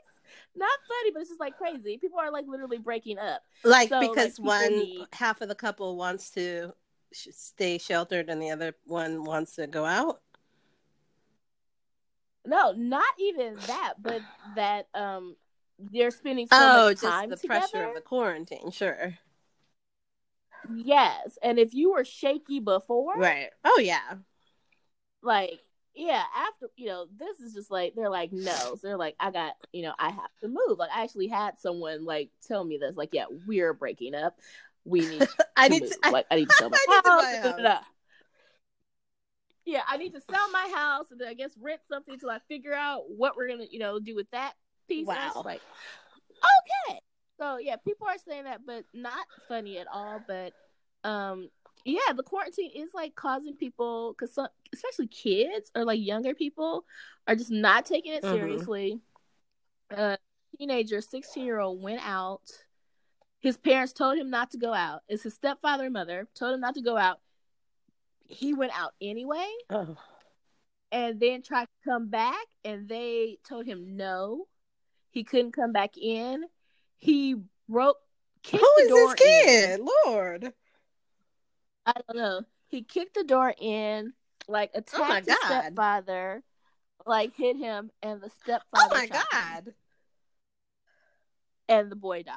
Not 0.56 0.70
funny, 0.88 1.10
but 1.12 1.20
it's 1.20 1.30
just 1.30 1.40
like 1.40 1.56
crazy. 1.56 1.98
People 1.98 2.18
are 2.18 2.30
like 2.30 2.46
literally 2.48 2.78
breaking 2.78 3.18
up, 3.18 3.42
like 3.62 3.88
so, 3.88 4.00
because 4.00 4.38
like, 4.38 4.46
one 4.46 4.78
need... 4.78 5.06
half 5.12 5.40
of 5.40 5.48
the 5.48 5.54
couple 5.54 5.96
wants 5.96 6.30
to 6.30 6.72
stay 7.12 7.78
sheltered 7.78 8.28
and 8.28 8.42
the 8.42 8.50
other 8.50 8.74
one 8.86 9.24
wants 9.24 9.56
to 9.56 9.66
go 9.66 9.84
out. 9.84 10.20
No, 12.46 12.72
not 12.72 13.04
even 13.18 13.56
that, 13.66 13.94
but 14.00 14.20
that 14.56 14.88
um 14.94 15.36
they're 15.78 16.10
spending 16.10 16.46
so 16.46 16.56
oh, 16.56 16.88
much 16.88 17.00
time 17.00 17.30
just 17.30 17.42
the 17.42 17.48
together. 17.48 17.68
pressure 17.70 17.88
of 17.88 17.94
the 17.94 18.00
quarantine, 18.00 18.70
sure. 18.70 19.18
Yes, 20.72 21.38
and 21.42 21.58
if 21.58 21.74
you 21.74 21.92
were 21.92 22.04
shaky 22.04 22.60
before, 22.60 23.14
right? 23.16 23.50
Oh 23.64 23.78
yeah, 23.82 24.14
like 25.22 25.60
yeah. 25.94 26.22
After 26.36 26.68
you 26.76 26.86
know, 26.86 27.06
this 27.18 27.40
is 27.40 27.54
just 27.54 27.70
like 27.70 27.94
they're 27.94 28.10
like 28.10 28.32
no. 28.32 28.52
So 28.52 28.78
they're 28.82 28.96
like, 28.96 29.16
I 29.20 29.30
got 29.30 29.54
you 29.72 29.82
know, 29.82 29.94
I 29.98 30.10
have 30.10 30.30
to 30.40 30.48
move. 30.48 30.78
Like 30.78 30.90
I 30.94 31.02
actually 31.02 31.28
had 31.28 31.58
someone 31.58 32.04
like 32.04 32.30
tell 32.46 32.64
me 32.64 32.78
this. 32.78 32.96
Like 32.96 33.10
yeah, 33.12 33.26
we're 33.46 33.74
breaking 33.74 34.14
up. 34.14 34.38
We 34.84 35.00
need. 35.00 35.28
I 35.56 35.68
need. 35.68 35.86
To, 35.86 36.10
like 36.10 36.26
I 36.30 36.36
need 36.36 36.48
to 36.48 36.54
sell 36.54 36.70
my 36.70 36.78
house. 37.04 37.58
house. 37.60 37.84
Yeah, 39.66 39.80
I 39.88 39.96
need 39.96 40.12
to 40.14 40.20
sell 40.20 40.50
my 40.50 40.70
house 40.74 41.10
and 41.10 41.18
then 41.18 41.28
I 41.28 41.34
guess 41.34 41.52
rent 41.60 41.80
something 41.88 42.14
until 42.14 42.28
I 42.28 42.38
figure 42.48 42.74
out 42.74 43.04
what 43.08 43.34
we're 43.34 43.48
gonna, 43.48 43.64
you 43.70 43.78
know, 43.78 43.98
do 43.98 44.14
with 44.14 44.30
that 44.30 44.52
Wow. 44.90 45.42
Like, 45.44 45.60
okay. 46.30 47.00
So 47.40 47.58
yeah, 47.58 47.76
people 47.76 48.06
are 48.06 48.18
saying 48.18 48.44
that, 48.44 48.60
but 48.66 48.84
not 48.92 49.26
funny 49.48 49.78
at 49.78 49.86
all. 49.92 50.20
But 50.26 50.52
um, 51.02 51.50
yeah, 51.84 52.12
the 52.16 52.22
quarantine 52.22 52.70
is 52.74 52.90
like 52.94 53.14
causing 53.14 53.56
people, 53.56 54.14
because 54.18 54.38
especially 54.72 55.08
kids 55.08 55.70
or 55.74 55.84
like 55.84 56.00
younger 56.00 56.34
people, 56.34 56.84
are 57.26 57.34
just 57.34 57.50
not 57.50 57.86
taking 57.86 58.12
it 58.12 58.22
mm-hmm. 58.22 58.34
seriously. 58.34 59.00
A 59.90 60.18
teenager, 60.56 61.00
sixteen 61.00 61.44
year 61.44 61.58
old, 61.58 61.82
went 61.82 62.00
out. 62.06 62.42
His 63.40 63.56
parents 63.56 63.92
told 63.92 64.16
him 64.16 64.30
not 64.30 64.52
to 64.52 64.58
go 64.58 64.72
out. 64.72 65.02
It's 65.08 65.24
his 65.24 65.34
stepfather 65.34 65.84
and 65.84 65.92
mother 65.92 66.28
told 66.34 66.54
him 66.54 66.60
not 66.60 66.74
to 66.76 66.82
go 66.82 66.96
out. 66.96 67.20
He 68.26 68.54
went 68.54 68.72
out 68.78 68.92
anyway. 69.02 69.46
Oh. 69.68 69.96
And 70.90 71.18
then 71.20 71.42
tried 71.42 71.64
to 71.64 71.90
come 71.90 72.08
back, 72.08 72.46
and 72.64 72.88
they 72.88 73.38
told 73.46 73.66
him 73.66 73.96
no. 73.96 74.46
He 75.14 75.24
couldn't 75.24 75.52
come 75.52 75.72
back 75.72 75.96
in 75.96 76.44
he 77.04 77.36
broke. 77.68 77.98
Who 78.50 78.70
is 78.80 78.88
this 78.88 79.14
kid? 79.14 79.80
In. 79.80 79.86
Lord. 80.06 80.52
I 81.86 81.92
don't 81.92 82.16
know. 82.16 82.42
He 82.68 82.82
kicked 82.82 83.14
the 83.14 83.24
door 83.24 83.54
in 83.58 84.14
like 84.48 84.70
Oh 84.74 84.78
attacked 84.78 85.08
my 85.08 85.18
his 85.20 85.26
God. 85.26 85.46
stepfather, 85.46 86.42
like 87.06 87.36
hit 87.36 87.56
him, 87.56 87.90
and 88.02 88.20
the 88.20 88.26
oh 88.26 88.32
stepfather. 88.42 88.64
Oh 88.74 88.94
my 88.94 89.06
shot 89.06 89.16
him, 89.16 89.26
god. 89.30 89.74
and 91.68 91.92
the 91.92 91.96
boy 91.96 92.22
died. 92.22 92.34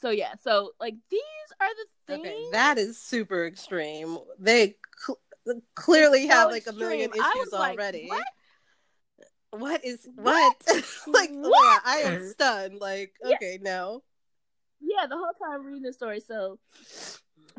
So 0.00 0.10
yeah, 0.10 0.34
so 0.42 0.72
like 0.78 0.94
these 1.10 1.20
are 1.60 1.68
the 1.68 2.14
things. 2.14 2.26
Okay, 2.26 2.48
that 2.52 2.78
is 2.78 2.98
super 2.98 3.46
extreme. 3.46 4.18
They 4.38 4.76
cl- 5.06 5.62
clearly 5.74 6.28
so 6.28 6.34
have 6.34 6.50
like 6.50 6.66
a 6.66 6.72
million 6.72 7.10
extreme. 7.10 7.24
Issues 7.24 7.52
was 7.52 7.60
like, 7.60 7.78
already. 7.78 8.10
What? 9.52 9.84
Is 9.84 10.08
What? 10.14 10.54
what? 10.66 10.84
like, 11.06 11.30
What? 11.32 11.52
God, 11.52 11.80
I 11.84 11.96
am 11.98 12.28
stunned. 12.28 12.80
Like, 12.80 13.12
Yeah. 13.24 13.36
okay, 13.36 13.58
no. 13.60 14.02
yeah, 14.80 15.06
the 15.06 15.16
whole 15.16 15.32
time 15.40 15.64
reading 15.64 15.82
the 15.82 15.92
story. 15.92 16.20
So, 16.20 16.58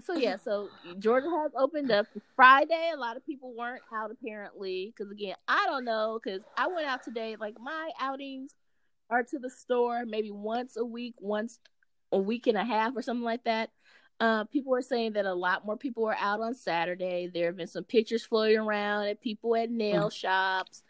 so 0.03 0.15
yeah, 0.15 0.38
so 0.38 0.69
Georgia 0.99 1.29
has 1.29 1.51
opened 1.58 1.91
up 1.91 2.08
Friday. 2.36 2.91
A 2.93 2.97
lot 2.97 3.15
of 3.15 3.25
people 3.25 3.53
weren't 3.56 3.84
out 3.93 4.12
apparently 4.12 4.93
because 4.95 5.12
again, 5.12 5.36
I 5.47 5.65
don't 5.67 5.86
know 5.86 6.19
because 6.21 6.41
I 6.58 6.67
went 6.67 6.88
out 6.88 7.03
today. 7.03 7.36
Like 7.39 7.56
my 7.62 7.91
outings 7.99 8.56
are 9.10 9.23
to 9.23 9.39
the 9.39 9.49
store 9.49 10.03
maybe 10.06 10.32
once 10.32 10.77
a 10.77 10.86
week, 10.86 11.15
once 11.19 11.60
a 12.12 12.17
week 12.17 12.47
and 12.47 12.58
a 12.58 12.63
half 12.63 12.95
or 12.95 13.01
something 13.01 13.23
like 13.23 13.43
that. 13.43 13.69
Uh, 14.19 14.45
people 14.45 14.73
are 14.73 14.82
saying 14.82 15.13
that 15.13 15.25
a 15.25 15.34
lot 15.34 15.65
more 15.65 15.75
people 15.75 16.03
were 16.03 16.15
out 16.19 16.39
on 16.39 16.53
Saturday. 16.56 17.29
There 17.32 17.47
have 17.47 17.58
been 17.58 17.67
some 17.67 17.84
pictures 17.84 18.23
floating 18.23 18.58
around 18.60 19.08
at 19.08 19.21
people 19.21 19.56
at 19.56 19.69
nail 19.69 20.10
shops 20.10 20.84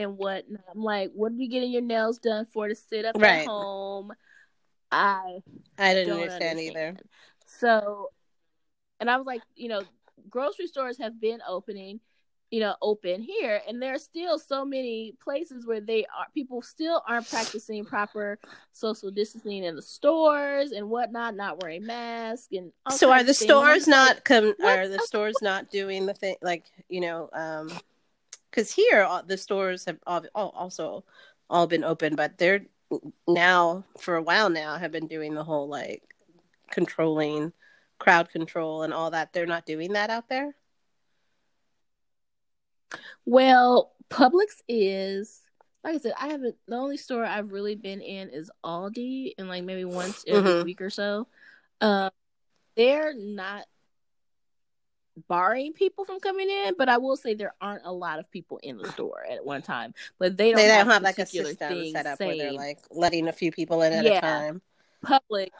and 0.00 0.16
whatnot. 0.16 0.62
I'm 0.74 0.82
like, 0.82 1.10
what 1.14 1.32
are 1.32 1.36
you 1.36 1.48
getting 1.48 1.70
your 1.70 1.82
nails 1.82 2.18
done 2.18 2.46
for 2.46 2.68
to 2.68 2.74
sit 2.74 3.04
up 3.04 3.16
Right. 3.18 3.42
at 3.42 3.46
home? 3.46 4.12
I 4.90 5.40
I 5.78 5.94
didn't 5.94 6.08
don't 6.08 6.20
understand, 6.22 6.58
understand. 6.58 6.76
either. 6.76 6.96
So, 7.46 8.10
and 8.98 9.10
I 9.10 9.16
was 9.16 9.26
like, 9.26 9.42
you 9.54 9.68
know, 9.68 9.82
grocery 10.28 10.66
stores 10.66 10.98
have 10.98 11.20
been 11.20 11.40
opening, 11.48 12.00
you 12.50 12.60
know, 12.60 12.74
open 12.82 13.22
here, 13.22 13.60
and 13.68 13.80
there 13.80 13.94
are 13.94 13.98
still 13.98 14.38
so 14.38 14.64
many 14.64 15.14
places 15.22 15.64
where 15.66 15.80
they 15.80 16.04
are 16.06 16.26
people 16.34 16.60
still 16.62 17.02
aren't 17.06 17.28
practicing 17.30 17.84
proper 17.84 18.38
social 18.72 19.10
distancing 19.10 19.62
in 19.64 19.76
the 19.76 19.82
stores 19.82 20.72
and 20.72 20.90
whatnot, 20.90 21.36
not 21.36 21.62
wearing 21.62 21.86
masks 21.86 22.48
and. 22.52 22.72
So 22.90 23.12
are 23.12 23.22
the 23.22 23.30
of 23.30 23.36
things. 23.36 23.50
I'm 23.50 23.56
stores 23.58 23.86
not 23.88 24.24
com- 24.24 24.56
are 24.64 24.88
the 24.88 24.98
stores 25.00 25.40
not 25.40 25.70
doing 25.70 26.06
the 26.06 26.14
thing 26.14 26.36
like, 26.42 26.64
you 26.88 27.00
know, 27.00 27.30
um 27.32 27.70
cuz 28.52 28.72
here 28.72 29.02
all, 29.02 29.22
the 29.22 29.36
stores 29.36 29.84
have 29.84 29.98
also 30.34 31.04
all 31.48 31.66
been 31.66 31.84
open, 31.84 32.16
but 32.16 32.38
they're 32.38 32.66
now 33.28 33.84
for 33.98 34.16
a 34.16 34.22
while 34.22 34.50
now 34.50 34.76
have 34.76 34.92
been 34.92 35.06
doing 35.06 35.34
the 35.34 35.44
whole 35.44 35.68
like 35.68 36.02
controlling 36.70 37.52
crowd 37.98 38.30
control 38.30 38.82
and 38.82 38.92
all 38.92 39.10
that. 39.10 39.32
They're 39.32 39.46
not 39.46 39.66
doing 39.66 39.92
that 39.92 40.10
out 40.10 40.28
there? 40.28 40.54
Well, 43.24 43.92
Publix 44.08 44.62
is 44.68 45.42
like 45.84 45.94
I 45.94 45.98
said, 45.98 46.12
I 46.20 46.28
haven't. 46.28 46.56
The 46.66 46.76
only 46.76 46.98
store 46.98 47.24
I've 47.24 47.52
really 47.52 47.74
been 47.74 48.02
in 48.02 48.28
is 48.28 48.50
Aldi, 48.64 49.34
and 49.38 49.48
like 49.48 49.64
maybe 49.64 49.84
once 49.84 50.24
every 50.26 50.50
Mhm. 50.50 50.64
week 50.64 50.82
or 50.82 50.90
so. 50.90 51.26
Um, 51.80 52.10
they're 52.76 53.14
not 53.14 53.66
barring 55.28 55.72
people 55.72 56.04
from 56.04 56.20
coming 56.20 56.48
in, 56.50 56.74
but 56.76 56.88
I 56.88 56.98
will 56.98 57.16
say 57.16 57.34
there 57.34 57.54
aren't 57.60 57.84
a 57.84 57.92
lot 57.92 58.18
of 58.18 58.30
people 58.30 58.58
in 58.62 58.78
the 58.78 58.90
store 58.92 59.24
at 59.28 59.44
one 59.44 59.62
time. 59.62 59.94
But 60.18 60.36
they 60.36 60.50
don't, 60.50 60.58
They 60.58 60.68
have, 60.68 60.86
don't 60.86 60.92
have 60.94 61.02
like 61.02 61.18
a 61.18 61.26
system 61.26 61.84
set 61.92 62.06
up 62.06 62.20
where 62.20 62.36
they're 62.36 62.52
like 62.52 62.78
letting 62.90 63.28
a 63.28 63.32
few 63.32 63.52
people 63.52 63.82
in 63.82 63.92
at 63.92 64.04
Yeah. 64.04 64.18
a 64.18 64.20
time. 64.20 64.62
Publix. 65.04 65.50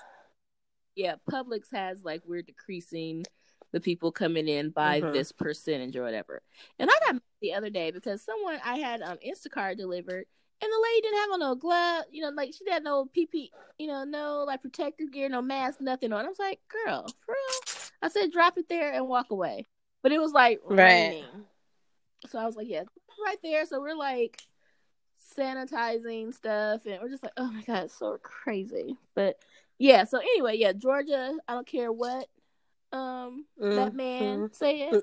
Yeah, 0.96 1.14
Publix 1.30 1.72
has 1.72 2.02
like 2.04 2.22
we're 2.26 2.42
decreasing 2.42 3.24
the 3.72 3.80
people 3.80 4.10
coming 4.10 4.48
in 4.48 4.70
by 4.70 5.00
Mhm. 5.00 5.12
this 5.12 5.32
percentage 5.32 5.96
or 5.96 6.02
whatever. 6.02 6.42
And 6.78 6.90
I 6.90 6.94
got 7.06 7.14
mad 7.14 7.22
the 7.40 7.54
other 7.54 7.70
day 7.70 7.90
because 7.90 8.20
someone 8.22 8.58
I 8.64 8.76
had 8.78 9.00
um 9.00 9.16
Instacart 9.24 9.76
delivered 9.76 10.26
and 10.62 10.70
the 10.70 10.80
lady 10.82 11.00
didn't 11.02 11.18
have 11.20 11.30
on 11.30 11.40
no 11.40 11.54
glove, 11.54 12.04
you 12.10 12.22
know, 12.22 12.30
like 12.30 12.52
she 12.52 12.68
had 12.70 12.82
no 12.84 13.06
PP, 13.06 13.50
you 13.78 13.86
know, 13.86 14.04
no 14.04 14.44
like 14.46 14.60
protective 14.60 15.10
gear, 15.12 15.28
no 15.28 15.40
mask, 15.40 15.80
nothing 15.80 16.12
on. 16.12 16.26
I 16.26 16.28
was 16.28 16.38
like, 16.38 16.60
girl, 16.68 17.06
for 17.24 17.32
real? 17.34 17.79
I 18.02 18.08
said, 18.08 18.32
drop 18.32 18.56
it 18.58 18.68
there 18.68 18.92
and 18.92 19.08
walk 19.08 19.30
away. 19.30 19.66
But 20.02 20.12
it 20.12 20.20
was 20.20 20.32
like 20.32 20.60
Right. 20.64 20.76
raining. 20.76 21.44
So 22.28 22.38
I 22.38 22.46
was 22.46 22.56
like, 22.56 22.68
yeah, 22.68 22.84
right 23.24 23.38
there. 23.42 23.66
So 23.66 23.80
we're 23.80 23.94
like 23.94 24.40
sanitizing 25.38 26.32
stuff 26.34 26.82
and 26.86 27.00
we're 27.02 27.08
just 27.10 27.22
like, 27.22 27.32
oh 27.36 27.50
my 27.50 27.62
God, 27.62 27.84
it's 27.84 27.98
so 27.98 28.18
crazy. 28.22 28.96
But 29.14 29.36
yeah, 29.78 30.04
so 30.04 30.18
anyway, 30.18 30.56
yeah, 30.56 30.72
Georgia, 30.72 31.34
I 31.48 31.54
don't 31.54 31.66
care 31.66 31.92
what 31.92 32.26
um 32.92 33.44
that 33.60 33.94
man 33.94 34.48
Mhm. 34.50 34.54
said. 34.54 35.02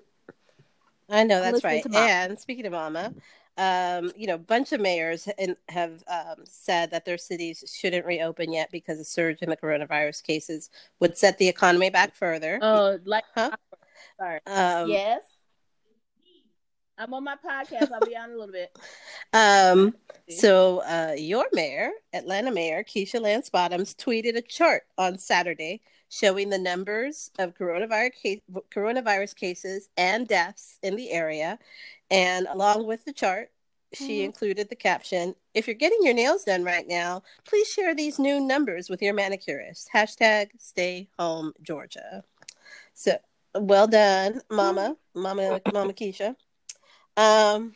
I 1.09 1.23
know 1.23 1.41
that's 1.41 1.63
right. 1.63 1.85
And 1.85 2.39
speaking 2.39 2.65
of 2.65 2.73
Mama, 2.73 3.13
um, 3.57 4.11
you 4.15 4.27
know, 4.27 4.35
a 4.35 4.39
bunch 4.39 4.71
of 4.71 4.79
mayors 4.79 5.27
have 5.69 6.03
um, 6.07 6.43
said 6.45 6.91
that 6.91 7.05
their 7.05 7.17
cities 7.17 7.63
shouldn't 7.75 8.05
reopen 8.05 8.53
yet 8.53 8.69
because 8.71 8.99
a 8.99 9.05
surge 9.05 9.41
in 9.41 9.49
the 9.49 9.57
coronavirus 9.57 10.23
cases 10.23 10.69
would 10.99 11.17
set 11.17 11.37
the 11.37 11.47
economy 11.47 11.89
back 11.89 12.15
further. 12.15 12.59
Oh, 12.61 12.99
like 13.05 13.23
Huh? 13.35 13.51
sorry. 14.19 14.39
Um, 14.45 14.89
yes. 14.89 15.23
I'm 16.99 17.13
on 17.13 17.23
my 17.23 17.35
podcast. 17.35 17.91
I'll 17.91 18.07
be 18.07 18.15
on 18.15 18.29
in 18.29 18.35
a 18.35 18.39
little 18.39 18.53
bit. 18.53 18.75
Um, 19.33 19.93
so 20.29 20.79
uh, 20.79 21.13
your 21.17 21.45
mayor, 21.51 21.91
Atlanta 22.13 22.49
Mayor 22.49 22.83
Keisha 22.83 23.21
Lance 23.21 23.49
Bottoms, 23.49 23.93
tweeted 23.93 24.37
a 24.37 24.41
chart 24.41 24.83
on 24.97 25.17
Saturday 25.17 25.81
showing 26.09 26.49
the 26.49 26.57
numbers 26.57 27.29
of 27.37 27.53
coronavirus 27.53 28.13
case, 28.13 28.39
coronavirus 28.73 29.35
cases 29.35 29.89
and 29.97 30.27
deaths 30.27 30.79
in 30.81 30.95
the 30.95 31.11
area, 31.11 31.59
and 32.09 32.47
along 32.47 32.85
with 32.85 33.05
the 33.05 33.13
chart, 33.13 33.51
she 33.93 34.19
Mhm. 34.19 34.25
included 34.25 34.69
the 34.69 34.75
caption: 34.75 35.35
"If 35.53 35.67
you're 35.67 35.75
getting 35.75 36.03
your 36.03 36.13
nails 36.13 36.43
done 36.43 36.63
right 36.63 36.87
now, 36.87 37.23
please 37.45 37.67
share 37.67 37.95
these 37.95 38.19
new 38.19 38.39
numbers 38.39 38.89
with 38.89 39.01
your 39.01 39.13
manicurist." 39.13 39.89
Hashtag 39.93 40.51
Stay 40.59 41.09
Home 41.17 41.53
Georgia. 41.61 42.23
So 42.93 43.17
well 43.53 43.87
done, 43.87 44.41
Mama, 44.49 44.97
Mama, 45.13 45.61
Mama 45.71 45.93
Keisha. 45.93 46.35
Um, 47.15 47.75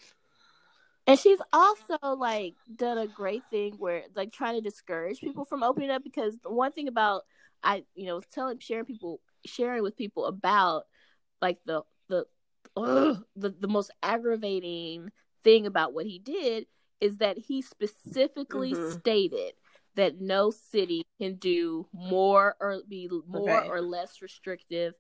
And 1.08 1.20
she's 1.20 1.40
also 1.52 1.98
like 2.16 2.56
done 2.76 2.98
a 2.98 3.08
great 3.08 3.44
thing 3.50 3.74
where 3.78 4.04
like 4.16 4.32
trying 4.32 4.56
to 4.56 4.62
discourage 4.62 5.20
people 5.20 5.46
from 5.46 5.64
opening 5.64 5.90
up 5.90 6.04
because 6.04 6.38
the 6.40 6.52
one 6.52 6.72
thing 6.72 6.88
about 6.88 7.24
I 7.64 7.84
you 7.96 8.06
know 8.06 8.22
telling 8.32 8.60
sharing 8.60 8.86
people 8.86 9.20
sharing 9.46 9.84
with 9.84 9.98
people 9.98 10.26
about 10.26 10.86
like 11.42 11.58
the 11.66 11.82
the 12.08 12.28
ugh, 12.78 13.24
the 13.36 13.50
the 13.60 13.68
most 13.68 13.92
aggravating 14.04 15.12
thing 15.44 15.66
about 15.66 15.94
what 15.94 16.06
he 16.06 16.20
did 16.20 16.68
is 17.00 17.18
that 17.18 17.38
he 17.38 17.62
specifically 17.62 18.74
Mhm. 18.74 18.94
stated 18.94 19.54
that 19.96 20.20
no 20.22 20.52
city 20.52 21.04
can 21.20 21.36
do 21.36 21.88
more 21.94 22.56
or 22.60 22.82
be 22.88 23.10
more 23.28 23.48
Right. 23.54 23.70
or 23.70 23.82
less 23.82 24.22
restrictive 24.22 24.94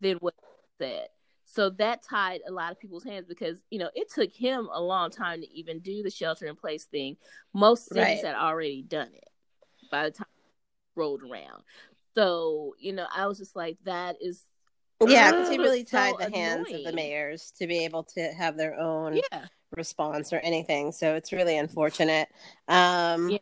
than 0.00 0.16
what 0.18 0.34
he 0.78 0.84
said. 0.84 1.08
So 1.44 1.70
that 1.70 2.02
tied 2.02 2.40
a 2.46 2.52
lot 2.52 2.72
of 2.72 2.78
people's 2.78 3.04
hands 3.04 3.26
because, 3.26 3.62
you 3.70 3.78
know, 3.78 3.90
it 3.94 4.10
took 4.12 4.32
him 4.32 4.68
a 4.72 4.80
long 4.80 5.10
time 5.10 5.40
to 5.40 5.48
even 5.52 5.80
do 5.80 6.02
the 6.02 6.10
shelter 6.10 6.46
in 6.46 6.56
place 6.56 6.84
thing. 6.84 7.16
Most 7.54 7.86
cities 7.92 8.22
Right. 8.22 8.24
had 8.24 8.34
already 8.34 8.82
done 8.82 9.12
it 9.14 9.28
by 9.90 10.04
the 10.04 10.10
time 10.10 10.26
it 10.76 11.00
rolled 11.00 11.22
around. 11.22 11.62
So, 12.14 12.74
you 12.78 12.92
know, 12.92 13.06
I 13.14 13.26
was 13.26 13.38
just 13.38 13.56
like, 13.56 13.78
that 13.84 14.16
is 14.20 14.44
Yeah, 15.00 15.30
because 15.32 15.48
he 15.48 15.58
really 15.58 15.84
so 15.84 15.98
tied 15.98 16.18
the 16.18 16.30
hands 16.30 16.72
of 16.72 16.82
the 16.84 16.92
mayors 16.92 17.52
to 17.58 17.66
be 17.66 17.84
able 17.84 18.04
to 18.04 18.32
have 18.32 18.56
their 18.56 18.78
own 18.78 19.14
yeah. 19.14 19.46
response 19.76 20.32
or 20.32 20.38
anything. 20.38 20.92
So 20.92 21.14
it's 21.14 21.32
really 21.32 21.58
unfortunate. 21.58 22.28
Um, 22.68 23.30
Yeah. 23.30 23.38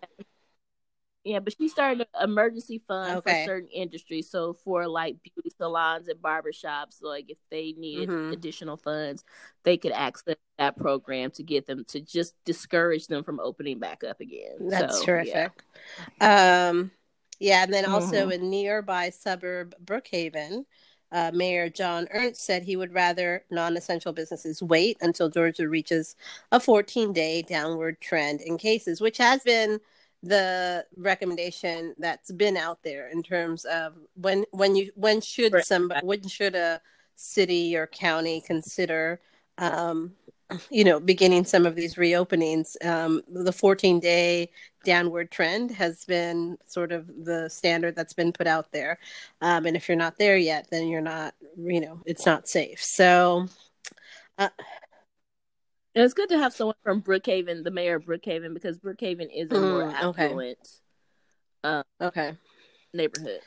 Yeah, 1.27 1.39
but 1.39 1.55
she 1.57 1.69
started 1.69 2.07
an 2.15 2.29
emergency 2.31 2.83
fund 2.87 3.19
Okay. 3.19 3.45
for 3.45 3.51
certain 3.51 3.69
industries. 3.71 4.31
So 4.31 4.53
for 4.63 4.87
like 4.87 5.17
beauty 5.23 5.51
salons 5.57 6.09
and 6.09 6.21
barbershops, 6.21 7.03
like 7.03 7.31
if 7.31 7.39
they 7.51 7.73
needed 7.79 8.11
Mhm. 8.11 8.31
additional 8.31 8.77
funds, 8.77 9.25
they 9.63 9.79
could 9.79 9.93
access 9.93 10.37
that 10.59 10.77
program 10.77 11.31
to 11.33 11.43
get 11.43 11.67
them 11.67 11.85
to 11.87 12.01
just 12.03 12.35
discourage 12.45 13.07
them 13.07 13.25
from 13.25 13.41
opening 13.41 13.79
back 13.79 14.05
up 14.05 14.21
again. 14.21 14.69
that's 14.71 15.01
So, 15.01 15.05
terrific. 15.05 15.63
Um, 16.21 16.91
yeah, 17.41 17.65
and 17.65 17.73
then 17.73 17.87
also 17.87 18.29
Mhm. 18.29 18.31
in 18.31 18.51
nearby 18.51 19.11
suburb 19.11 19.75
Brookhaven, 19.85 20.65
uh, 21.15 21.33
Mayor 21.35 21.71
John 21.71 22.09
Ernst 22.13 22.43
said 22.45 22.65
he 22.65 22.77
would 22.77 22.95
rather 22.95 23.45
non-essential 23.51 24.13
businesses 24.13 24.63
wait 24.63 24.99
until 25.01 25.31
Georgia 25.31 25.69
reaches 25.69 26.17
a 26.53 26.61
14-day 26.61 27.43
downward 27.43 28.01
trend 28.03 28.43
in 28.43 28.59
cases, 28.59 29.01
which 29.01 29.19
has 29.19 29.43
been 29.45 29.81
the 30.23 30.85
recommendation 30.97 31.95
that's 31.99 32.33
been 32.33 32.57
out 32.57 32.83
there 32.83 33.09
in 33.11 33.23
terms 33.23 33.65
of 33.67 33.95
when 34.17 34.45
when 34.53 34.75
you 34.77 34.91
when 34.97 35.21
should 35.21 35.53
Right. 35.53 35.65
some 35.65 35.93
when 36.03 36.27
should 36.29 36.55
a 36.57 36.81
city 37.17 37.77
or 37.77 37.87
county 37.87 38.41
consider 38.41 39.21
um, 39.59 40.13
you 40.71 40.85
know 40.85 41.01
beginning 41.01 41.45
some 41.45 41.67
of 41.67 41.75
these 41.77 41.97
reopenings 41.97 42.75
um, 42.87 43.23
the 43.29 43.53
14 43.53 44.01
day 44.01 44.51
downward 44.85 45.31
trend 45.31 45.71
has 45.71 46.05
been 46.05 46.57
sort 46.67 46.93
of 46.93 47.07
the 47.25 47.49
standard 47.49 47.95
that's 47.97 48.13
been 48.13 48.33
put 48.33 48.47
out 48.47 48.71
there 48.73 48.99
um, 49.41 49.67
and 49.67 49.77
if 49.77 49.89
you're 49.89 49.97
not 49.97 50.19
there 50.19 50.37
yet 50.37 50.67
then 50.71 50.89
you're 50.89 51.01
not 51.01 51.35
you 51.57 51.81
know 51.81 52.01
it's 52.07 52.27
not 52.27 52.49
safe 52.49 52.83
so 52.83 53.47
uh, 54.39 54.49
And 55.95 56.05
it's 56.05 56.15
good 56.15 56.29
to 56.31 56.39
have 56.39 56.53
someone 56.53 56.75
from 56.83 57.03
Brookhaven, 57.03 57.63
the 57.63 57.71
mayor 57.71 57.97
of 57.97 58.05
Brookhaven, 58.05 58.53
because 58.53 58.79
Brookhaven 58.79 59.29
is 59.33 59.53
a 59.53 59.61
more 59.61 59.85
Mm, 59.85 60.03
okay. 60.03 60.25
affluent 60.25 60.69
uh, 61.63 61.83
Okay. 62.01 62.37
neighborhood. 62.93 63.41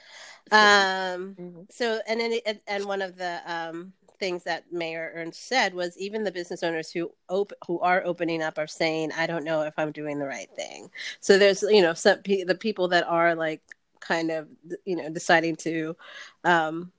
Um. 0.51 1.35
Mhm. 1.37 1.71
So, 1.71 1.99
and 2.07 2.21
then, 2.21 2.39
and, 2.45 2.61
and 2.67 2.85
one 2.85 3.01
of 3.01 3.17
the 3.17 3.41
um 3.45 3.91
things 4.19 4.43
that 4.43 4.71
Mayor 4.71 5.11
Ernst 5.15 5.47
said 5.47 5.73
was 5.73 5.97
even 5.97 6.23
the 6.23 6.31
business 6.31 6.63
owners 6.63 6.91
who 6.91 7.11
op- 7.29 7.53
who 7.67 7.79
are 7.79 8.03
opening 8.05 8.41
up 8.41 8.57
are 8.57 8.67
saying, 8.67 9.11
"I 9.13 9.27
don't 9.27 9.43
know 9.43 9.61
if 9.61 9.73
I'm 9.77 9.91
doing 9.91 10.19
the 10.19 10.27
right 10.27 10.49
thing." 10.55 10.89
So 11.19 11.37
there's 11.37 11.63
you 11.63 11.81
know 11.81 11.93
some 11.93 12.19
pe- 12.19 12.43
the 12.43 12.55
people 12.55 12.89
that 12.89 13.07
are 13.07 13.35
like 13.35 13.61
kind 13.99 14.31
of 14.31 14.47
you 14.85 14.95
know 14.95 15.09
deciding 15.09 15.55
to 15.57 15.95
um 16.43 16.91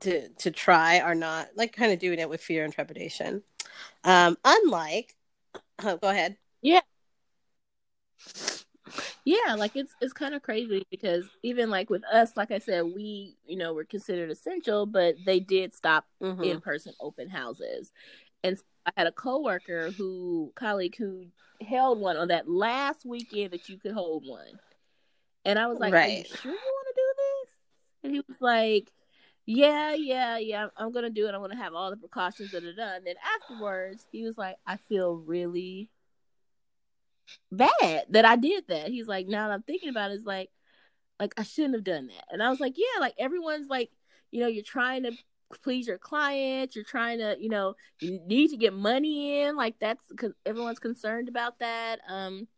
to 0.00 0.28
to 0.30 0.50
try 0.50 1.00
are 1.00 1.14
not 1.14 1.48
like 1.56 1.72
kind 1.74 1.92
of 1.92 1.98
doing 1.98 2.18
it 2.18 2.28
with 2.28 2.42
fear 2.42 2.64
and 2.64 2.72
trepidation. 2.72 3.42
Um, 4.04 4.36
unlike, 4.44 5.16
oh, 5.84 5.96
go 6.02 6.08
ahead. 6.08 6.36
Yeah, 6.62 6.80
like 9.56 9.76
it's 9.76 9.94
it's 10.00 10.12
kind 10.12 10.34
of 10.34 10.42
crazy 10.42 10.86
because 10.90 11.26
even 11.42 11.70
like 11.70 11.90
with 11.90 12.04
us, 12.04 12.36
like 12.36 12.50
I 12.50 12.58
said, 12.58 12.84
we 12.84 13.36
you 13.46 13.56
know 13.56 13.74
we're 13.74 13.84
considered 13.84 14.30
essential, 14.30 14.86
but 14.86 15.16
they 15.24 15.40
did 15.40 15.74
stop 15.74 16.04
Mhm. 16.20 16.44
in 16.44 16.60
person 16.60 16.92
open 17.00 17.28
houses. 17.28 17.92
And 18.44 18.58
so 18.58 18.64
I 18.86 18.92
had 18.96 19.06
a 19.06 19.12
coworker 19.12 19.90
who 19.96 20.52
colleague 20.54 20.96
who 20.96 21.26
held 21.60 21.98
one 21.98 22.16
on 22.16 22.28
that 22.28 22.48
last 22.48 23.04
weekend 23.04 23.52
that 23.52 23.68
you 23.68 23.78
could 23.78 23.92
hold 23.92 24.26
one. 24.26 24.58
And 25.44 25.58
I 25.58 25.66
was 25.68 25.78
like, 25.78 25.92
Are 25.94 25.96
you 26.08 26.24
sure 26.24 26.52
you 26.52 26.58
want 26.58 26.86
to 26.88 26.94
do 26.94 27.14
this? 27.16 27.54
And 28.04 28.12
he 28.14 28.20
was 28.28 28.40
like, 28.40 28.92
Yeah, 29.46 29.94
yeah, 29.94 30.38
yeah, 30.38 30.68
I'm 30.76 30.92
gonna 30.92 31.10
do 31.10 31.26
it. 31.26 31.34
I'm 31.34 31.40
gonna 31.40 31.56
have 31.56 31.74
all 31.74 31.90
the 31.90 31.96
precautions 31.96 32.50
that 32.52 32.64
are 32.64 32.74
done. 32.74 33.02
Then 33.04 33.16
afterwards, 33.40 34.06
he 34.12 34.24
was 34.24 34.36
like, 34.36 34.56
I 34.66 34.76
feel 34.76 35.16
really 35.16 35.88
bad 37.52 38.06
that 38.10 38.24
I 38.24 38.36
did 38.36 38.64
that. 38.68 38.88
He's 38.88 39.08
like, 39.08 39.26
now 39.26 39.48
that 39.48 39.54
I'm 39.54 39.62
thinking 39.62 39.88
about 39.88 40.10
it, 40.10 40.14
it's 40.14 40.26
like 40.26 40.50
like 41.18 41.34
I 41.38 41.42
shouldn't 41.44 41.74
have 41.74 41.84
done 41.84 42.08
that. 42.08 42.24
And 42.30 42.42
I 42.42 42.50
was 42.50 42.60
like, 42.60 42.74
yeah, 42.76 43.00
like 43.00 43.14
everyone's 43.18 43.68
like, 43.68 43.90
you 44.30 44.40
know, 44.40 44.48
you're 44.48 44.62
trying 44.62 45.04
to 45.04 45.12
please 45.62 45.86
your 45.86 45.98
clients, 45.98 46.74
you're 46.74 46.84
trying 46.84 47.18
to, 47.18 47.36
you 47.38 47.48
know, 47.48 47.74
you 48.00 48.20
need 48.26 48.50
to 48.50 48.56
get 48.56 48.72
money 48.74 49.42
in, 49.42 49.56
like 49.56 49.76
that's 49.80 50.04
because 50.08 50.32
everyone's 50.44 50.78
concerned 50.78 51.28
about 51.28 51.58
that. 51.60 52.00
Um, 52.08 52.48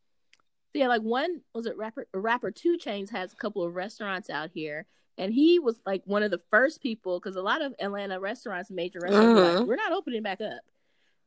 so 0.72 0.80
yeah, 0.80 0.88
like 0.88 1.02
one 1.02 1.42
was 1.54 1.66
it 1.66 1.76
rapper 1.76 2.06
rapper 2.12 2.50
2 2.50 2.78
Chainz 2.78 3.10
has 3.10 3.32
a 3.32 3.36
couple 3.36 3.62
of 3.62 3.74
restaurants 3.74 4.28
out 4.28 4.50
here, 4.52 4.86
and 5.16 5.32
he 5.32 5.58
was 5.58 5.80
like 5.86 6.02
one 6.04 6.22
of 6.22 6.30
the 6.30 6.40
first 6.50 6.82
people 6.82 7.20
because 7.20 7.36
a 7.36 7.42
lot 7.42 7.62
of 7.62 7.74
Atlanta 7.80 8.20
restaurants, 8.20 8.70
major 8.70 9.00
restaurants, 9.00 9.34
were 9.34 9.40
like, 9.40 9.56
Mhm. 9.56 9.66
we're 9.66 9.76
not 9.76 9.92
opening 9.92 10.22
back 10.22 10.40
up. 10.40 10.60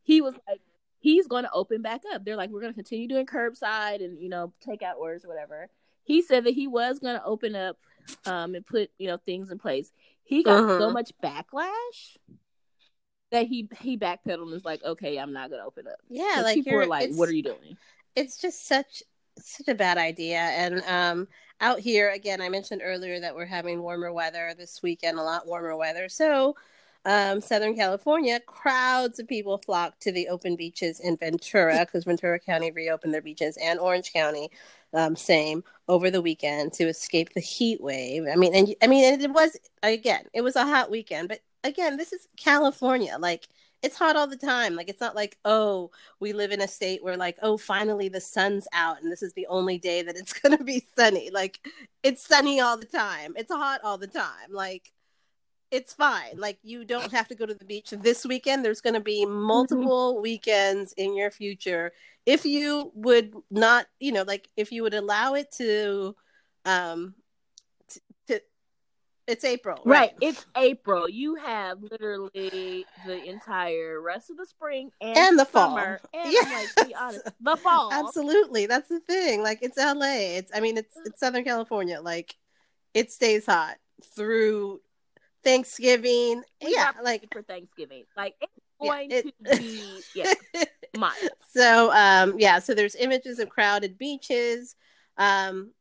He 0.04 0.22
was 0.22 0.36
like, 0.48 0.62
he's 1.02 1.28
going 1.28 1.44
to 1.44 1.52
open 1.52 1.82
back 1.82 2.02
up. 2.14 2.24
They're 2.24 2.38
like, 2.38 2.50
we're 2.52 2.62
going 2.62 2.72
to 2.72 2.78
continue 2.78 3.08
doing 3.10 3.26
curbside 3.26 4.04
and 4.06 4.18
you 4.22 4.30
know 4.30 4.54
takeout 4.66 4.96
orders, 4.98 5.26
whatever. 5.26 5.68
He 6.04 6.22
said 6.22 6.46
that 6.46 6.54
he 6.54 6.68
was 6.68 7.00
going 7.00 7.18
to 7.18 7.26
open 7.26 7.56
up 7.56 7.78
um, 8.26 8.56
and 8.56 8.66
put 8.66 8.90
you 8.98 9.08
know 9.08 9.18
things 9.18 9.52
in 9.52 9.60
place. 9.60 9.92
He 10.24 10.44
got 10.44 10.78
so 10.78 10.90
Mhm. 10.90 10.94
much 10.94 11.12
backlash 11.22 12.18
that 13.32 13.48
he 13.48 13.68
he 13.80 13.98
backpedaled 13.98 14.44
and 14.44 14.52
was 14.52 14.66
like, 14.66 14.84
okay, 14.84 15.18
I'm 15.18 15.34
not 15.34 15.50
going 15.50 15.62
to 15.62 15.66
open 15.68 15.88
up. 15.88 16.00
Yeah, 16.10 16.42
like 16.44 16.56
people 16.56 16.74
were 16.74 16.86
like, 16.86 17.12
what 17.14 17.30
are 17.30 17.34
you 17.34 17.44
doing? 17.44 17.78
it's 18.16 18.38
just 18.38 18.68
such 18.68 19.04
such 19.40 19.70
a 19.70 19.74
bad 19.74 19.98
idea 19.98 20.38
and 20.40 20.84
um 20.86 21.26
out 21.62 21.80
here 21.80 22.10
again 22.12 22.42
i 22.42 22.50
mentioned 22.50 22.82
earlier 22.84 23.22
that 23.22 23.34
we're 23.34 23.46
having 23.46 23.82
warmer 23.82 24.12
weather 24.12 24.54
this 24.58 24.84
weekend 24.84 25.18
a 25.18 25.24
lot 25.24 25.48
warmer 25.48 25.74
weather 25.78 26.10
so 26.10 26.54
um 27.06 27.42
southern 27.42 27.76
california 27.76 28.40
crowds 28.42 29.20
of 29.20 29.28
people 29.28 29.58
flocked 29.58 30.02
to 30.02 30.12
the 30.12 30.28
open 30.28 30.56
beaches 30.56 31.00
in 31.00 31.18
ventura 31.18 31.80
because 31.80 32.04
ventura 32.04 32.40
county 32.40 32.72
reopened 32.72 33.14
their 33.14 33.22
beaches 33.22 33.58
and 33.62 33.80
orange 33.80 34.14
county 34.14 34.50
um 34.94 35.16
same 35.16 35.64
over 35.88 36.12
the 36.12 36.22
weekend 36.22 36.72
to 36.74 36.84
escape 36.86 37.34
the 37.34 37.40
heat 37.42 37.82
wave. 37.82 38.26
I 38.32 38.36
mean 38.36 38.54
and 38.54 38.76
i 38.82 38.88
mean 38.88 39.14
and 39.14 39.22
it 39.22 39.32
was 39.32 39.58
again 39.84 40.26
it 40.34 40.42
was 40.42 40.56
a 40.56 40.66
hot 40.66 40.92
weekend 40.92 41.30
but 41.30 41.40
again 41.64 41.98
this 41.98 42.14
is 42.14 42.28
california 42.38 43.18
like 43.20 43.48
it's 43.82 43.98
hot 43.98 44.16
all 44.16 44.28
the 44.28 44.38
time. 44.38 44.76
Like 44.76 44.90
it's 44.90 45.02
not 45.02 45.16
like 45.16 45.38
oh 45.46 45.92
we 46.20 46.34
live 46.34 46.52
in 46.52 46.62
a 46.62 46.68
state 46.68 47.04
where 47.04 47.18
like 47.18 47.38
oh 47.42 47.58
finally 47.58 48.10
the 48.10 48.22
sun's 48.22 48.68
out 48.74 49.02
and 49.02 49.12
this 49.12 49.24
is 49.24 49.34
the 49.34 49.48
only 49.48 49.78
day 49.78 50.04
that 50.04 50.16
it's 50.16 50.34
going 50.40 50.58
to 50.58 50.64
be 50.64 50.86
sunny. 50.96 51.30
Like 51.32 51.60
it's 52.04 52.26
sunny 52.26 52.60
all 52.60 52.78
the 52.78 52.86
time. 52.86 53.34
It's 53.36 53.52
hot 53.52 53.82
all 53.84 53.98
the 53.98 54.08
time. 54.08 54.52
Like 54.52 54.92
it's 55.72 55.94
fine 55.94 56.38
like 56.38 56.60
you 56.64 56.86
don't 56.86 57.12
have 57.14 57.28
to 57.28 57.36
go 57.36 57.46
to 57.46 57.54
the 57.54 57.66
beach 57.66 57.90
this 57.92 58.26
weekend 58.26 58.64
there's 58.64 58.82
going 58.82 58.94
to 58.94 59.00
be 59.00 59.26
multiple 59.26 60.22
weekends 60.22 60.94
in 60.94 61.16
your 61.16 61.32
future 61.32 61.92
if 62.26 62.46
you 62.46 62.92
would 62.94 63.34
not 63.50 63.86
you 64.00 64.12
know 64.12 64.24
like 64.24 64.50
if 64.58 64.72
you 64.72 64.84
would 64.84 64.94
allow 64.94 65.34
it 65.34 65.52
to 65.52 66.16
um 66.66 67.16
to 68.28 68.40
it's 69.28 69.44
april 69.44 69.82
Right. 69.86 70.12
It's 70.20 70.46
April. 70.58 71.08
You 71.10 71.36
have 71.36 71.82
literally 71.82 72.86
the 73.06 73.24
entire 73.24 74.02
rest 74.02 74.30
of 74.30 74.38
the 74.38 74.46
spring 74.46 74.92
and, 75.00 75.18
And 75.18 75.40
the 75.40 75.46
fall. 75.46 75.70
summer. 75.70 76.02
And 76.14 76.32
Yeah. 76.32 76.42
I'm 76.46 76.54
like, 76.54 76.88
be 76.88 76.96
honest, 76.96 77.26
the 77.40 77.56
fall. 77.58 77.92
Absolutely. 77.94 78.66
That's 78.66 78.90
the 78.90 79.00
thing. 79.00 79.42
Like 79.42 79.60
it's 79.62 79.78
LA. 79.78 80.38
It's 80.38 80.52
I 80.54 80.60
mean 80.60 80.78
it's 80.78 80.98
it's 81.06 81.20
Southern 81.20 81.44
California. 81.44 82.02
Like 82.02 82.36
it 82.94 83.12
stays 83.12 83.46
hot 83.46 83.78
through 84.16 84.82
Thanksgiving. 85.44 86.44
We 86.64 86.74
yeah, 86.74 86.92
like 87.04 87.28
for 87.32 87.42
Thanksgiving. 87.42 88.04
Like 88.16 88.36
it's 88.42 88.52
Yeah, 88.82 88.90
going 88.90 89.12
it- 89.12 89.26
to 89.46 89.58
be 89.60 90.04
yeah, 90.14 90.34
mild. 90.98 91.16
so 91.54 91.92
um 91.94 92.36
yeah, 92.40 92.60
so 92.60 92.74
there's 92.74 92.96
images 92.96 93.40
of 93.40 93.50
crowded 93.50 93.98
beaches 93.98 94.76
um 95.18 95.72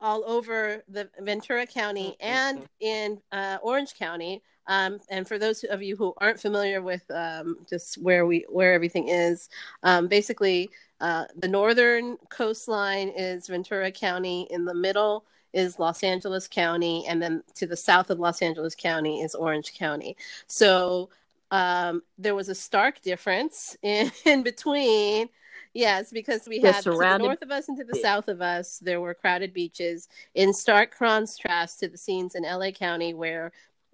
all 0.00 0.24
over 0.26 0.82
the 0.88 1.08
Ventura 1.20 1.66
County 1.66 2.10
Mhm. 2.10 2.16
and 2.20 2.68
in 2.80 3.22
uh, 3.32 3.56
Orange 3.62 3.94
County. 3.94 4.42
Um, 4.66 4.98
and 5.08 5.26
for 5.26 5.38
those 5.38 5.62
of 5.64 5.82
you 5.82 5.96
who 5.96 6.12
aren't 6.18 6.40
familiar 6.40 6.82
with 6.82 7.02
um, 7.10 7.58
just 7.70 7.96
where 8.02 8.26
we 8.26 8.44
where 8.50 8.74
everything 8.74 9.08
is, 9.08 9.48
um, 9.82 10.08
basically 10.08 10.70
uh, 11.00 11.24
the 11.36 11.48
northern 11.48 12.16
coastline 12.28 13.08
is 13.10 13.46
Ventura 13.46 13.90
County. 13.92 14.46
In 14.50 14.64
the 14.66 14.74
middle 14.74 15.24
is 15.54 15.78
Los 15.78 16.02
Angeles 16.02 16.48
County, 16.48 17.04
and 17.08 17.22
then 17.22 17.42
to 17.54 17.66
the 17.66 17.76
south 17.76 18.10
of 18.10 18.18
Los 18.18 18.42
Angeles 18.42 18.74
County 18.74 19.20
is 19.20 19.34
Orange 19.34 19.74
County. 19.74 20.16
So 20.46 21.08
um, 21.50 22.02
there 22.18 22.34
was 22.34 22.48
a 22.48 22.54
stark 22.54 23.00
difference 23.00 23.76
in, 23.82 24.10
in 24.26 24.42
between. 24.42 25.28
Yes, 25.72 26.12
because 26.12 26.46
we 26.46 26.60
had 26.60 26.84
to 26.84 26.90
the 26.90 27.18
north 27.18 27.42
of 27.42 27.50
us 27.50 27.68
and 27.68 27.76
to 27.78 27.84
the 27.84 27.98
south 27.98 28.28
of 28.28 28.40
us, 28.40 28.78
there 28.78 29.00
were 29.00 29.12
crowded 29.12 29.52
beaches 29.52 30.08
in 30.34 30.52
stark 30.52 30.96
contrast 30.96 31.80
to 31.80 31.88
the 31.88 31.98
scenes 31.98 32.36
in 32.36 32.44
LA 32.44 32.70
County 32.70 33.12
where 33.12 33.50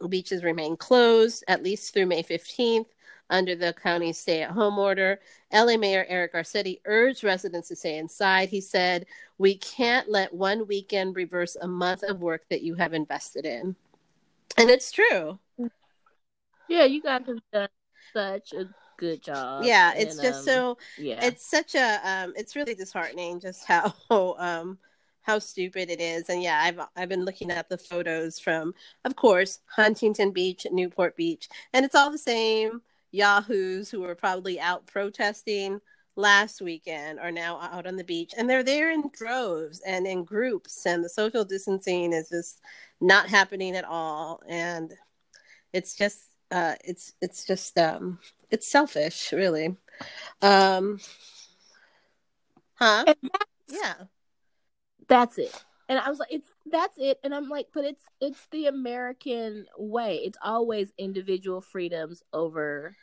beaches 0.09 0.42
remain 0.42 0.77
closed 0.77 1.44
at 1.49 1.62
least 1.62 1.92
through 1.92 2.07
May 2.07 2.23
15th 2.23 2.87
under 3.31 3.55
the 3.55 3.73
county's 3.73 4.19
stay 4.19 4.43
at 4.43 4.51
home 4.51 4.79
order. 4.79 5.21
LA 5.53 5.77
Mayor 5.77 6.05
Eric 6.09 6.35
Garcetti 6.35 6.81
urged 6.85 7.25
residents 7.25 7.69
to 7.69 7.77
stay 7.77 7.99
inside. 7.99 8.49
He 8.49 8.61
said, 8.61 9.07
We 9.38 9.57
can't 9.57 10.11
let 10.11 10.35
one 10.35 10.66
weekend 10.66 11.16
reverse 11.16 11.57
a 11.61 11.69
month 11.69 12.03
of 12.03 12.21
work 12.21 12.43
that 12.51 12.62
you 12.62 12.75
have 12.75 12.93
invested 12.93 13.47
in. 13.47 13.77
And 14.57 14.69
it's 14.69 14.93
true. 14.93 15.38
Yeah, 16.69 16.85
you 16.85 17.03
guys 17.03 17.23
have 17.27 17.38
done 17.53 17.69
such 18.12 18.53
a 18.53 18.69
good 18.97 19.23
job. 19.23 19.64
yeah, 19.64 19.95
it's 19.97 20.16
and, 20.16 20.23
just 20.23 20.40
um, 20.40 20.45
so 20.45 20.79
yeah. 20.99 21.25
it's 21.25 21.49
such 21.51 21.75
a 21.75 22.01
um 22.05 22.35
it's 22.37 22.55
really 22.55 22.75
disheartening 22.75 23.40
just 23.40 23.64
how 23.64 23.95
um 24.38 24.79
how 25.23 25.38
stupid 25.38 25.90
it 25.90 26.01
is 26.01 26.29
and 26.29 26.43
yeah 26.43 26.61
i've 26.62 26.81
i've 26.97 27.09
been 27.09 27.24
looking 27.24 27.51
at 27.51 27.68
the 27.68 27.78
photos 27.78 28.39
from 28.39 28.74
of 29.05 29.16
course 29.16 29.61
huntington 29.66 30.31
beach 30.33 30.66
newport 30.72 31.16
beach 31.16 31.49
and 31.72 31.85
it's 31.85 31.95
all 31.95 32.11
the 32.11 32.18
same 32.18 32.81
yahoos 33.13 33.91
who 33.91 34.01
were 34.01 34.15
probably 34.15 34.61
out 34.61 34.87
protesting 34.87 35.81
last 36.17 36.61
weekend 36.61 37.19
are 37.19 37.33
now 37.33 37.59
out 37.61 37.87
on 37.87 37.97
the 37.97 38.05
beach 38.05 38.35
and 38.37 38.49
they're 38.49 38.63
there 38.63 38.91
in 38.91 39.11
droves 39.13 39.81
and 39.87 40.07
in 40.07 40.25
groups 40.25 40.85
and 40.87 41.03
the 41.03 41.09
social 41.09 41.45
distancing 41.45 42.13
is 42.13 42.29
just 42.29 42.61
not 43.01 43.29
happening 43.29 43.77
at 43.77 43.85
all 43.85 44.43
and 44.49 44.93
it's 45.73 45.97
just 45.97 46.21
uh 46.51 46.75
it's 46.85 47.15
it's 47.21 47.45
just 47.45 47.79
um 47.79 48.19
it's 48.51 48.67
selfish 48.67 49.33
really. 49.33 49.77
Um 50.43 50.99
huh? 52.75 53.05
That's, 53.07 53.21
yeah. 53.69 53.95
That's 55.09 55.39
it. 55.39 55.65
And 55.89 55.99
I 55.99 56.09
was 56.09 56.19
like, 56.19 56.33
it's 56.33 56.49
that's 56.71 56.97
it. 56.99 57.18
And 57.25 57.35
I'm 57.35 57.49
like, 57.49 57.68
but 57.75 57.85
it's 57.85 58.03
it's 58.21 58.47
the 58.51 58.66
American 58.66 59.66
way. 59.79 60.16
It's 60.25 60.39
always 60.43 60.93
individual 60.99 61.61
freedoms 61.61 62.23
over 62.33 62.97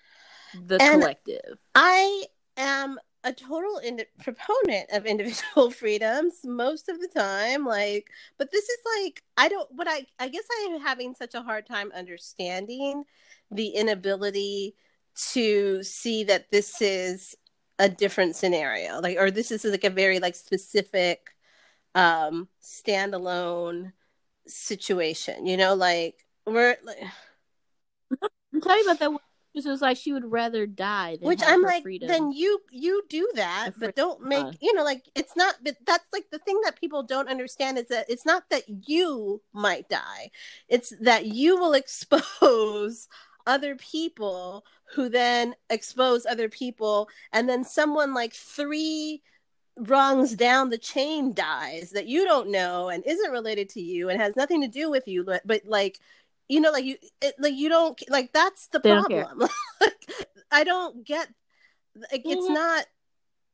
the 0.65 0.82
And- 0.82 1.01
collective. 1.01 1.57
I 1.76 2.24
am 2.57 2.99
a 3.24 3.34
total 3.34 3.78
ind- 3.80 4.05
proponent 4.24 4.89
of 4.93 5.05
individual 5.13 5.70
freedoms 5.72 6.36
most 6.45 6.88
of 6.88 6.99
the 7.01 7.07
time 7.09 7.65
like 7.65 8.07
but 8.38 8.51
this 8.51 8.63
is 8.63 8.78
like 9.01 9.22
I 9.36 9.49
don't 9.49 9.68
what 9.72 9.88
I 9.89 10.05
I 10.20 10.30
guess 10.30 10.45
I 10.49 10.70
am 10.72 10.80
having 10.80 11.13
such 11.15 11.34
a 11.34 11.41
hard 11.41 11.65
time 11.65 11.91
understanding 11.93 13.03
the 13.51 13.68
inability 13.70 14.76
to 15.34 15.84
see 15.84 16.24
that 16.26 16.51
this 16.51 16.80
is 16.82 17.36
a 17.80 17.89
different 17.89 18.36
scenario 18.36 19.01
like 19.01 19.18
or 19.18 19.30
this 19.32 19.51
is 19.51 19.65
like 19.65 19.84
a 19.84 19.89
very 19.89 20.20
like 20.20 20.36
specific 20.36 21.36
um 21.95 22.47
standalone 22.61 23.91
situation 24.45 25.45
you 25.45 25.57
know 25.57 25.75
like 25.75 26.25
we're 26.45 26.77
like 26.83 26.97
I'm 28.53 28.61
telling 28.61 28.79
you 28.79 28.85
about 28.85 28.99
that. 28.99 29.11
one. 29.11 29.19
This 29.53 29.65
was 29.65 29.81
like 29.81 29.97
she 29.97 30.13
would 30.13 30.31
rather 30.31 30.67
die 30.67 31.17
than 31.19 31.27
which 31.27 31.41
i'm 31.43 31.63
like 31.63 31.81
freedom. 31.81 32.07
then 32.07 32.31
you 32.31 32.59
you 32.69 33.01
do 33.09 33.27
that 33.33 33.71
but 33.79 33.95
don't 33.95 34.21
make 34.21 34.45
uh. 34.45 34.51
you 34.61 34.71
know 34.75 34.83
like 34.83 35.09
it's 35.15 35.35
not 35.35 35.55
but 35.63 35.75
that's 35.83 36.05
like 36.13 36.25
the 36.31 36.38
thing 36.38 36.61
that 36.63 36.79
people 36.79 37.01
don't 37.01 37.27
understand 37.27 37.79
is 37.79 37.88
that 37.88 38.07
it's 38.07 38.23
not 38.23 38.43
that 38.51 38.61
you 38.88 39.41
might 39.53 39.89
die 39.89 40.29
it's 40.69 40.93
that 41.01 41.25
you 41.25 41.57
will 41.57 41.73
expose 41.81 43.07
other 43.47 43.75
people 43.77 44.63
who 44.93 45.09
then 45.09 45.55
expose 45.71 46.27
other 46.27 46.49
people 46.49 47.09
and 47.33 47.49
then 47.49 47.63
someone 47.63 48.13
like 48.13 48.33
three 48.33 49.23
rungs 49.80 50.36
down 50.36 50.69
the 50.69 50.78
chain 50.78 51.34
dies 51.34 51.91
that 51.91 52.07
you 52.07 52.25
don't 52.25 52.49
know 52.49 52.89
and 52.89 53.03
isn't 53.05 53.32
related 53.32 53.69
to 53.69 53.82
you 53.82 54.09
and 54.09 54.19
has 54.19 54.36
nothing 54.36 54.61
to 54.61 54.67
do 54.67 54.89
with 54.89 55.07
you 55.07 55.23
but, 55.23 55.41
but 55.45 55.61
like 55.65 55.99
you 56.49 56.59
know 56.61 56.71
like 56.71 56.86
you 56.86 56.97
it, 57.21 57.36
like 57.39 57.55
you 57.55 57.69
don't 57.69 58.01
like 58.09 58.32
that's 58.34 58.67
the 58.67 58.80
They 58.82 58.91
problem. 58.91 59.49
Like, 59.82 59.93
i 60.51 60.63
don't 60.63 61.05
get 61.05 61.28
like 62.11 62.25
it's 62.30 62.49
Mhm. 62.49 62.53
not 62.53 62.86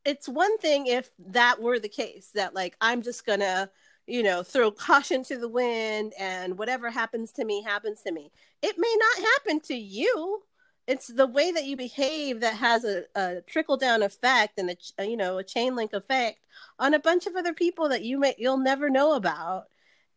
it's 0.04 0.28
one 0.28 0.58
thing 0.58 0.86
if 0.86 1.10
that 1.18 1.60
were 1.60 1.78
the 1.78 1.88
case 1.88 2.30
that 2.34 2.54
like 2.54 2.76
i'm 2.80 3.02
just 3.02 3.26
gonna 3.26 3.70
you 4.06 4.22
know 4.22 4.42
throw 4.42 4.70
caution 4.70 5.22
to 5.24 5.38
the 5.38 5.48
wind 5.48 6.12
and 6.18 6.58
whatever 6.58 6.90
happens 6.90 7.32
to 7.32 7.44
me 7.44 7.62
happens 7.62 8.02
to 8.02 8.12
me. 8.12 8.30
It 8.62 8.76
may 8.78 8.96
not 8.98 9.28
happen 9.28 9.60
to 9.62 9.74
you 9.74 10.42
it's 10.86 11.06
the 11.06 11.26
way 11.26 11.50
that 11.52 11.64
you 11.64 11.76
behave 11.76 12.40
that 12.40 12.54
has 12.54 12.84
a, 12.84 13.04
a 13.14 13.40
trickle 13.46 13.76
down 13.76 14.02
effect 14.02 14.58
and 14.58 14.76
a 14.98 15.06
you 15.06 15.16
know 15.16 15.38
a 15.38 15.44
chain 15.44 15.74
link 15.74 15.92
effect 15.92 16.40
on 16.78 16.94
a 16.94 16.98
bunch 16.98 17.26
of 17.26 17.36
other 17.36 17.54
people 17.54 17.88
that 17.88 18.04
you 18.04 18.18
may 18.18 18.34
you'll 18.38 18.58
never 18.58 18.90
know 18.90 19.14
about. 19.14 19.66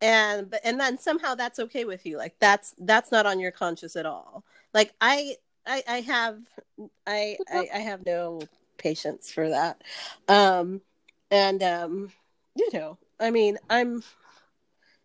And 0.02 0.50
but- 0.50 0.62
and 0.64 0.80
then 0.80 0.98
somehow 0.98 1.36
that's 1.36 1.60
okay 1.60 1.86
with 1.86 2.06
you. 2.06 2.18
Like 2.18 2.36
that's 2.40 2.76
that's 2.80 3.12
not 3.12 3.26
on 3.26 3.40
your 3.40 3.52
conscious 3.52 3.96
at 3.96 4.06
all. 4.06 4.44
Like 4.74 4.94
i 5.02 5.36
i, 5.66 5.84
I 5.88 6.02
have 6.02 6.40
I, 7.06 7.38
I 7.52 7.70
i 7.74 7.80
have 7.80 8.06
no 8.06 8.42
patience 8.78 9.32
for 9.32 9.50
that. 9.50 9.82
Um 10.28 10.82
and 11.32 11.62
um 11.64 12.12
you 12.56 12.70
know 12.74 12.98
i 13.20 13.30
mean 13.32 13.58
i'm 13.70 14.04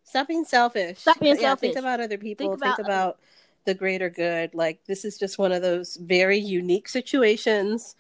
stop 0.05 0.29
being 0.29 0.45
selfish. 0.45 0.99
Stop 0.99 1.19
being 1.21 1.41
yeah, 1.41 1.55
think 1.55 1.77
about 1.77 2.01
other 2.01 2.19
people. 2.19 2.51
Think 2.51 2.63
think 2.63 2.79
about 2.79 2.87
about, 2.87 3.19
the 3.65 3.75
greater 3.75 4.11
good. 4.11 4.55
Like 4.55 4.85
this 4.87 5.05
is 5.05 5.19
just 5.19 5.39
one 5.39 5.53
of 5.53 5.63
those 5.63 5.97
very 5.97 6.39
unique 6.39 6.89
situations 6.89 7.97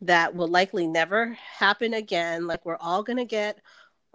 that 0.00 0.34
will 0.34 0.48
likely 0.48 0.86
never 0.86 1.36
happen 1.58 1.94
again. 1.94 2.46
Like 2.46 2.64
we're 2.64 2.76
all 2.80 3.02
going 3.02 3.18
to 3.18 3.24
get 3.24 3.58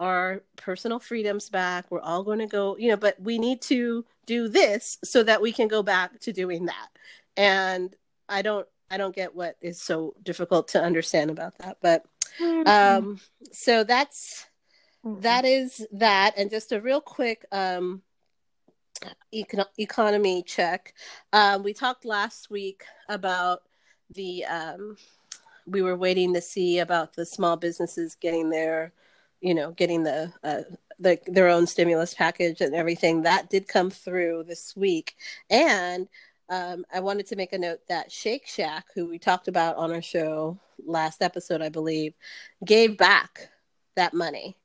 our 0.00 0.42
personal 0.56 0.98
freedoms 0.98 1.48
back. 1.50 1.86
We're 1.90 2.00
all 2.00 2.22
going 2.22 2.38
to 2.40 2.46
go 2.46 2.76
you 2.78 2.88
know 2.90 2.96
but 2.96 3.20
we 3.20 3.38
need 3.38 3.62
to 3.62 4.04
do 4.26 4.48
this 4.48 4.98
so 5.04 5.22
that 5.24 5.40
we 5.42 5.52
can 5.52 5.68
go 5.68 5.82
back 5.82 6.20
to 6.20 6.32
doing 6.32 6.66
that. 6.66 6.88
And 7.36 7.94
i 8.28 8.42
don't 8.42 8.66
i 8.90 8.96
don't 8.98 9.14
get 9.14 9.34
what 9.34 9.56
is 9.62 9.80
so 9.80 10.14
difficult 10.22 10.68
to 10.68 10.82
understand 10.82 11.30
about 11.30 11.56
that 11.58 11.78
but 11.80 12.04
Mm-hmm. 12.38 12.68
um 12.68 13.20
so 13.52 13.84
that's 13.84 14.46
Mhm. 15.04 15.22
that 15.22 15.44
is 15.44 15.86
that. 15.92 16.34
And 16.36 16.50
just 16.50 16.72
a 16.72 16.80
real 16.80 17.00
quick 17.00 17.44
um 17.52 18.02
econ- 19.34 19.66
economy 19.78 20.42
check. 20.42 20.94
Um 21.32 21.62
we 21.62 21.72
talked 21.72 22.04
last 22.04 22.50
week 22.50 22.84
about 23.08 23.62
the 24.14 24.44
um 24.46 24.96
we 25.66 25.82
were 25.82 25.96
waiting 25.96 26.32
to 26.34 26.40
see 26.40 26.78
about 26.78 27.14
the 27.14 27.26
small 27.26 27.56
businesses 27.56 28.16
getting 28.20 28.50
their 28.50 28.92
you 29.40 29.54
know 29.54 29.72
getting 29.72 30.02
the 30.02 30.32
uh 30.42 30.62
the, 30.98 31.18
their 31.26 31.48
own 31.48 31.66
stimulus 31.66 32.14
package 32.14 32.60
and 32.60 32.74
everything. 32.74 33.22
That 33.22 33.50
did 33.50 33.68
come 33.68 33.90
through 33.90 34.44
this 34.44 34.74
week. 34.76 35.14
And 35.48 36.08
um, 36.50 36.84
I 36.92 37.00
wanted 37.00 37.26
to 37.26 37.36
make 37.36 37.52
a 37.52 37.58
note 37.58 37.80
that 37.88 38.10
Shake 38.10 38.46
Shack, 38.46 38.86
who 38.94 39.06
we 39.06 39.18
talked 39.18 39.48
about 39.48 39.76
on 39.76 39.92
our 39.92 40.02
show 40.02 40.58
last 40.84 41.22
episode, 41.22 41.62
I 41.62 41.68
believe, 41.68 42.14
gave 42.64 42.96
back 42.96 43.50
that 43.96 44.14
money. 44.14 44.56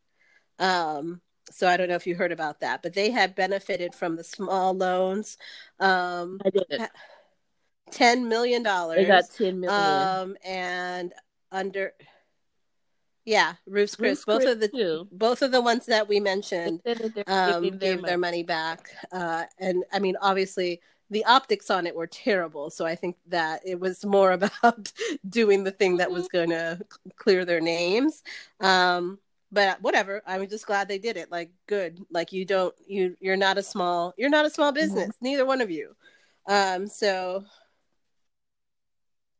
Um, 0.60 1.22
so 1.52 1.68
I 1.68 1.78
don't 1.78 1.90
know 1.90 1.96
if 1.96 2.08
you 2.08 2.16
heard 2.16 2.32
about 2.32 2.60
that, 2.62 2.82
but 2.82 2.94
they 2.94 3.12
had 3.12 3.36
benefited 3.36 3.94
from 3.94 4.16
the 4.16 4.24
small 4.24 4.74
loans, 4.74 5.38
um, 5.80 6.40
I 6.46 6.50
did. 6.50 6.90
ten 7.92 8.28
million 8.28 8.64
dollars. 8.64 8.98
They 8.98 9.06
got 9.06 9.26
ten 9.36 9.60
million. 9.60 9.82
um, 9.82 10.38
and 10.44 11.14
under, 11.52 11.94
yeah, 13.26 13.54
Ruth's 13.68 13.96
Chris, 13.96 14.10
Ruth's 14.10 14.26
both 14.26 14.42
Chris, 14.42 14.54
of 14.54 14.60
the 14.60 14.68
too. 14.70 15.08
both 15.12 15.42
of 15.42 15.52
the 15.52 15.62
ones 15.62 15.86
that 15.88 16.08
we 16.08 16.20
mentioned 16.20 16.82
said 16.86 16.98
that 16.98 17.16
they're 17.16 17.24
um, 17.28 17.64
giving 17.64 17.80
their 17.80 17.96
gave 17.96 18.06
their 18.06 18.18
money. 18.18 18.38
money 18.38 18.44
back. 18.44 18.90
Uh, 19.12 19.44
and 19.60 19.84
I 19.92 20.00
mean, 20.00 20.16
obviously, 20.22 20.82
the 21.10 21.26
optics 21.26 21.70
on 21.70 21.86
it 21.88 21.96
were 21.96 22.08
terrible. 22.08 22.70
So 22.70 22.86
I 22.86 22.96
think 22.96 23.18
that 23.28 23.62
it 23.66 23.80
was 23.80 24.04
more 24.06 24.32
about 24.40 24.92
doing 25.30 25.64
the 25.64 25.72
thing 25.72 25.98
that 25.98 26.12
was 26.12 26.28
going 26.28 26.50
to 26.50 26.80
clear 27.16 27.46
their 27.46 27.62
names. 27.62 28.24
Um, 28.60 29.20
but 29.54 29.82
whatever. 29.82 30.22
I'm 30.26 30.48
just 30.50 30.66
glad 30.66 30.88
they 30.88 30.98
did 30.98 31.16
it. 31.16 31.32
Like, 31.32 31.52
good. 31.68 32.00
Like, 32.10 32.34
you 32.34 32.46
don't 32.46 32.74
you 32.88 33.16
you're 33.20 33.38
not 33.38 33.58
a 33.58 33.64
small 33.64 34.14
you're 34.18 34.30
not 34.30 34.46
a 34.46 34.50
small 34.50 34.72
business. 34.72 35.16
Neither 35.22 35.46
one 35.46 35.62
of 35.62 35.70
you. 35.70 35.96
Um, 36.48 36.88
so 36.88 37.46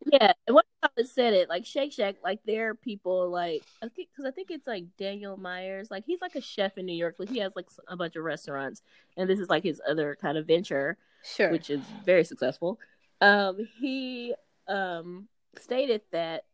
Yeah, 0.06 0.34
and 0.48 0.56
what 0.56 0.66
how 0.82 0.90
it 0.98 1.08
said 1.08 1.34
it 1.34 1.50
like 1.50 1.66
Shake 1.66 1.94
Shack, 1.94 2.16
like 2.24 2.40
there 2.46 2.70
are 2.70 2.76
people 2.76 3.30
like 3.30 3.64
I 3.82 3.88
think 3.88 4.10
because 4.12 4.26
I 4.26 4.32
think 4.32 4.52
it's 4.52 4.68
like 4.68 4.86
Daniel 4.98 5.38
Myers, 5.38 5.90
like 5.90 6.04
he's 6.06 6.22
like 6.22 6.36
a 6.36 6.42
chef 6.42 6.78
in 6.78 6.86
New 6.86 6.96
York, 6.96 7.16
like 7.18 7.30
he 7.30 7.40
has 7.40 7.56
like 7.56 7.68
a 7.88 7.98
bunch 7.98 8.16
of 8.16 8.24
restaurants, 8.24 8.82
and 9.18 9.30
this 9.30 9.40
is 9.40 9.50
like 9.50 9.64
his 9.64 9.82
other 9.88 10.18
kind 10.22 10.38
of 10.38 10.46
venture, 10.46 10.98
sure. 11.24 11.52
which 11.52 11.70
is 11.70 11.82
very 12.06 12.24
successful. 12.24 12.80
Um, 13.22 13.58
he 13.80 14.36
um 14.68 15.28
stated 15.60 16.02
that 16.12 16.46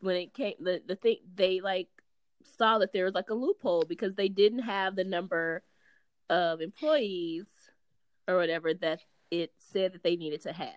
when 0.00 0.16
it 0.16 0.34
came 0.34 0.54
the 0.60 0.82
the 0.86 0.96
thing 0.96 1.16
they 1.34 1.60
like 1.60 1.88
saw 2.56 2.78
that 2.78 2.92
there 2.92 3.04
was 3.04 3.14
like 3.14 3.30
a 3.30 3.34
loophole 3.34 3.84
because 3.88 4.14
they 4.14 4.28
didn't 4.28 4.60
have 4.60 4.96
the 4.96 5.04
number 5.04 5.62
of 6.28 6.60
employees 6.60 7.46
or 8.28 8.36
whatever 8.36 8.74
that 8.74 9.00
it 9.30 9.52
said 9.58 9.92
that 9.92 10.02
they 10.02 10.16
needed 10.16 10.42
to 10.42 10.52
have. 10.52 10.74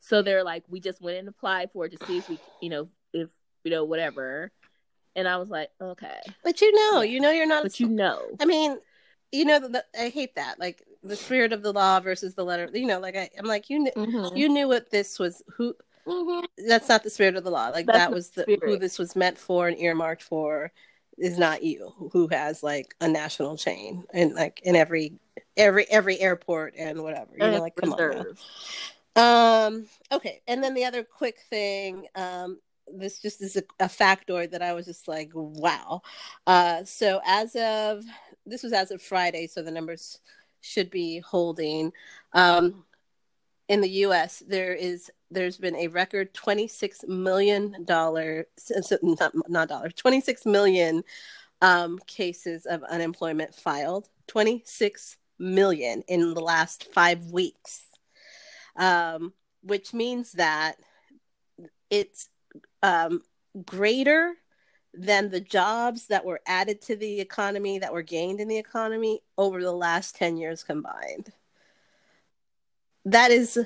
So 0.00 0.22
they're 0.22 0.44
like, 0.44 0.64
we 0.68 0.80
just 0.80 1.00
went 1.00 1.18
and 1.18 1.28
applied 1.28 1.70
for 1.72 1.86
it 1.86 1.98
to 1.98 2.06
see 2.06 2.18
if 2.18 2.28
we, 2.28 2.38
you 2.60 2.68
know, 2.68 2.88
if 3.12 3.30
you 3.64 3.70
know 3.70 3.84
whatever. 3.84 4.52
And 5.14 5.26
I 5.26 5.38
was 5.38 5.48
like, 5.48 5.70
okay, 5.80 6.20
but 6.44 6.60
you 6.60 6.72
know, 6.74 7.02
you 7.02 7.20
know 7.20 7.30
you're 7.30 7.46
not 7.46 7.60
a 7.60 7.62
but 7.64 7.80
you 7.80 7.88
know, 7.88 8.20
I 8.38 8.44
mean, 8.44 8.78
you 9.32 9.44
know, 9.44 9.58
the, 9.58 9.84
I 9.98 10.10
hate 10.10 10.34
that. 10.36 10.60
Like 10.60 10.82
the 11.02 11.16
spirit 11.16 11.52
of 11.52 11.62
the 11.62 11.72
law 11.72 12.00
versus 12.00 12.34
the 12.34 12.44
letter. 12.44 12.68
You 12.72 12.86
know, 12.86 13.00
like 13.00 13.16
I, 13.16 13.30
I'm 13.38 13.46
like 13.46 13.70
you. 13.70 13.84
Kn- 13.84 14.08
Mhm. 14.08 14.36
You 14.36 14.48
knew 14.48 14.68
what 14.68 14.90
this 14.90 15.18
was. 15.18 15.42
Who? 15.56 15.74
Mhm. 16.06 16.44
That's 16.68 16.88
not 16.88 17.02
the 17.02 17.10
spirit 17.10 17.36
of 17.36 17.44
the 17.44 17.50
law. 17.50 17.68
Like 17.68 17.86
That's 17.86 17.98
that 17.98 18.12
was 18.12 18.30
the 18.30 18.44
the, 18.46 18.58
who 18.64 18.78
this 18.78 18.98
was 18.98 19.16
meant 19.16 19.38
for 19.38 19.68
and 19.68 19.78
earmarked 19.78 20.22
for. 20.22 20.72
Is 21.18 21.38
not 21.38 21.62
you 21.62 21.92
who 22.12 22.28
has 22.28 22.62
like 22.62 22.94
a 23.00 23.08
national 23.08 23.56
chain 23.56 24.04
and 24.12 24.34
like 24.34 24.60
in 24.64 24.76
every 24.76 25.18
every 25.56 25.86
every 25.90 26.20
airport 26.20 26.74
and 26.76 27.02
whatever. 27.02 27.32
You 27.36 27.50
know, 27.50 27.60
like 27.60 27.74
come 27.74 27.92
on. 27.92 27.98
Reserve. 27.98 28.40
Um, 29.16 29.86
okay, 30.12 30.42
and 30.46 30.62
then 30.62 30.74
the 30.74 30.84
other 30.84 31.02
quick 31.02 31.38
thing, 31.48 32.06
um, 32.16 32.60
this 32.86 33.18
just 33.18 33.40
is 33.40 33.56
a, 33.56 33.62
a 33.80 33.86
factoid 33.86 34.50
that 34.50 34.60
I 34.60 34.74
was 34.74 34.84
just 34.84 35.08
like, 35.08 35.30
wow. 35.32 36.02
Uh, 36.46 36.84
so 36.84 37.20
as 37.24 37.56
of 37.56 38.04
this 38.44 38.62
was 38.62 38.74
as 38.74 38.90
of 38.90 39.00
Friday, 39.00 39.46
so 39.46 39.62
the 39.62 39.70
numbers 39.70 40.20
should 40.60 40.90
be 40.90 41.20
holding. 41.20 41.92
Um, 42.34 42.84
in 43.68 43.80
the 43.80 43.88
U.S., 43.88 44.42
there 44.46 44.74
is 44.74 45.10
there's 45.30 45.58
been 45.58 45.76
a 45.76 45.88
record 45.88 46.32
twenty 46.34 46.68
six 46.68 47.04
million 47.06 47.84
dollar 47.84 48.46
not 49.02 49.32
not 49.68 49.96
twenty 49.96 50.20
six 50.20 50.46
million 50.46 51.02
um, 51.62 51.98
cases 52.06 52.66
of 52.66 52.82
unemployment 52.84 53.54
filed. 53.54 54.08
Twenty 54.26 54.62
six 54.64 55.16
million 55.38 56.02
in 56.08 56.34
the 56.34 56.40
last 56.40 56.92
five 56.92 57.30
weeks 57.30 57.86
um, 58.76 59.32
which 59.62 59.92
means 59.92 60.32
that 60.32 60.76
it's 61.90 62.28
um, 62.82 63.22
greater 63.64 64.34
than 64.94 65.30
the 65.30 65.40
jobs 65.40 66.06
that 66.06 66.24
were 66.24 66.40
added 66.46 66.80
to 66.82 66.96
the 66.96 67.20
economy 67.20 67.78
that 67.78 67.92
were 67.92 68.02
gained 68.02 68.40
in 68.40 68.48
the 68.48 68.58
economy 68.58 69.20
over 69.36 69.62
the 69.62 69.72
last 69.72 70.16
10 70.16 70.36
years 70.36 70.62
combined. 70.62 71.32
That 73.04 73.30
is 73.30 73.58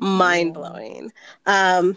mind 0.00 0.54
blowing. 0.54 1.12
Um, 1.46 1.96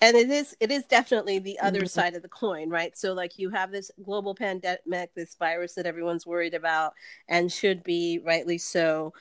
and 0.00 0.16
it 0.16 0.30
is 0.30 0.56
it 0.60 0.70
is 0.70 0.84
definitely 0.84 1.38
the 1.38 1.58
other 1.58 1.82
Mhm. 1.82 1.88
side 1.90 2.14
of 2.14 2.22
the 2.22 2.28
coin 2.28 2.68
right 2.68 2.96
so 2.96 3.14
like 3.14 3.38
you 3.38 3.48
have 3.50 3.70
this 3.72 3.90
global 4.04 4.34
pandemic 4.34 5.14
this 5.14 5.34
virus 5.36 5.74
that 5.74 5.86
everyone's 5.86 6.26
worried 6.26 6.54
about 6.54 6.94
and 7.28 7.50
should 7.50 7.82
be 7.82 8.20
rightly 8.24 8.58
so 8.58 9.14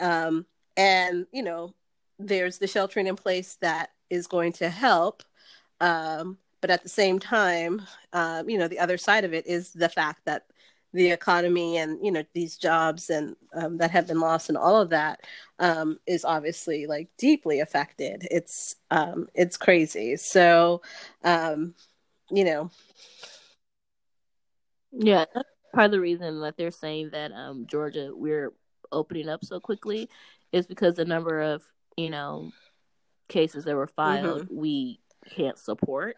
um 0.00 0.46
and 0.76 1.26
you 1.32 1.42
know 1.42 1.74
there's 2.18 2.58
the 2.58 2.66
sheltering 2.66 3.06
in 3.06 3.16
place 3.16 3.56
that 3.60 3.90
is 4.10 4.26
going 4.26 4.52
to 4.52 4.68
help. 4.68 5.22
Um, 5.80 6.38
but 6.60 6.70
at 6.70 6.82
the 6.82 6.88
same 6.88 7.18
time, 7.18 7.82
uh, 8.12 8.44
you 8.46 8.58
know, 8.58 8.68
the 8.68 8.78
other 8.78 8.96
side 8.96 9.24
of 9.24 9.34
it 9.34 9.46
is 9.46 9.72
the 9.72 9.88
fact 9.88 10.20
that 10.26 10.44
the 10.92 11.10
economy 11.10 11.78
and 11.78 11.98
you 12.04 12.10
know 12.12 12.22
these 12.34 12.56
jobs 12.56 13.10
and 13.10 13.34
um, 13.54 13.78
that 13.78 13.90
have 13.90 14.06
been 14.06 14.20
lost 14.20 14.48
and 14.48 14.58
all 14.58 14.80
of 14.80 14.90
that 14.90 15.20
um, 15.58 15.98
is 16.06 16.24
obviously 16.24 16.86
like 16.86 17.08
deeply 17.18 17.60
affected. 17.60 18.26
It's 18.30 18.76
um, 18.90 19.28
it's 19.34 19.56
crazy. 19.56 20.16
So, 20.16 20.82
um, 21.24 21.74
you 22.30 22.44
know, 22.44 22.70
yeah, 24.92 25.24
that's 25.34 25.48
part 25.74 25.86
of 25.86 25.92
the 25.92 26.00
reason 26.00 26.40
that 26.40 26.56
they're 26.56 26.70
saying 26.70 27.10
that 27.12 27.32
um, 27.32 27.66
Georgia 27.66 28.10
we're 28.14 28.52
opening 28.90 29.28
up 29.28 29.44
so 29.44 29.58
quickly 29.58 30.08
is 30.52 30.66
because 30.66 30.96
the 30.96 31.04
number 31.04 31.40
of 31.40 31.62
you 31.96 32.10
know 32.10 32.52
cases 33.28 33.64
that 33.64 33.74
were 33.74 33.86
filed 33.86 34.42
mm-hmm. 34.42 34.56
we 34.56 35.00
can't 35.30 35.58
support 35.58 36.16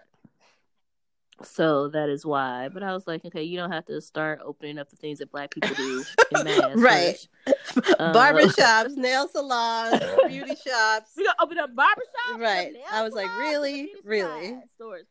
so 1.42 1.88
that 1.88 2.08
is 2.08 2.24
why. 2.24 2.68
But 2.68 2.82
I 2.82 2.92
was 2.92 3.06
like, 3.06 3.24
okay, 3.24 3.42
you 3.42 3.56
don't 3.56 3.72
have 3.72 3.86
to 3.86 4.00
start 4.00 4.40
opening 4.44 4.78
up 4.78 4.90
the 4.90 4.96
things 4.96 5.18
that 5.18 5.30
black 5.30 5.50
people 5.50 5.74
do 5.74 6.04
in 6.36 6.44
mass. 6.44 6.72
right. 6.76 7.28
Um, 7.46 7.54
barbershops, 8.14 8.96
nail 8.96 9.28
salons, 9.28 10.02
beauty 10.28 10.54
shops. 10.66 11.12
We 11.16 11.24
gonna 11.24 11.36
open 11.40 11.58
up 11.58 11.70
barbershops. 11.74 12.38
Right. 12.38 12.72
I 12.92 13.02
was 13.02 13.14
like, 13.14 13.36
really? 13.38 13.90
Really? 14.04 14.58
Stores. 14.76 15.06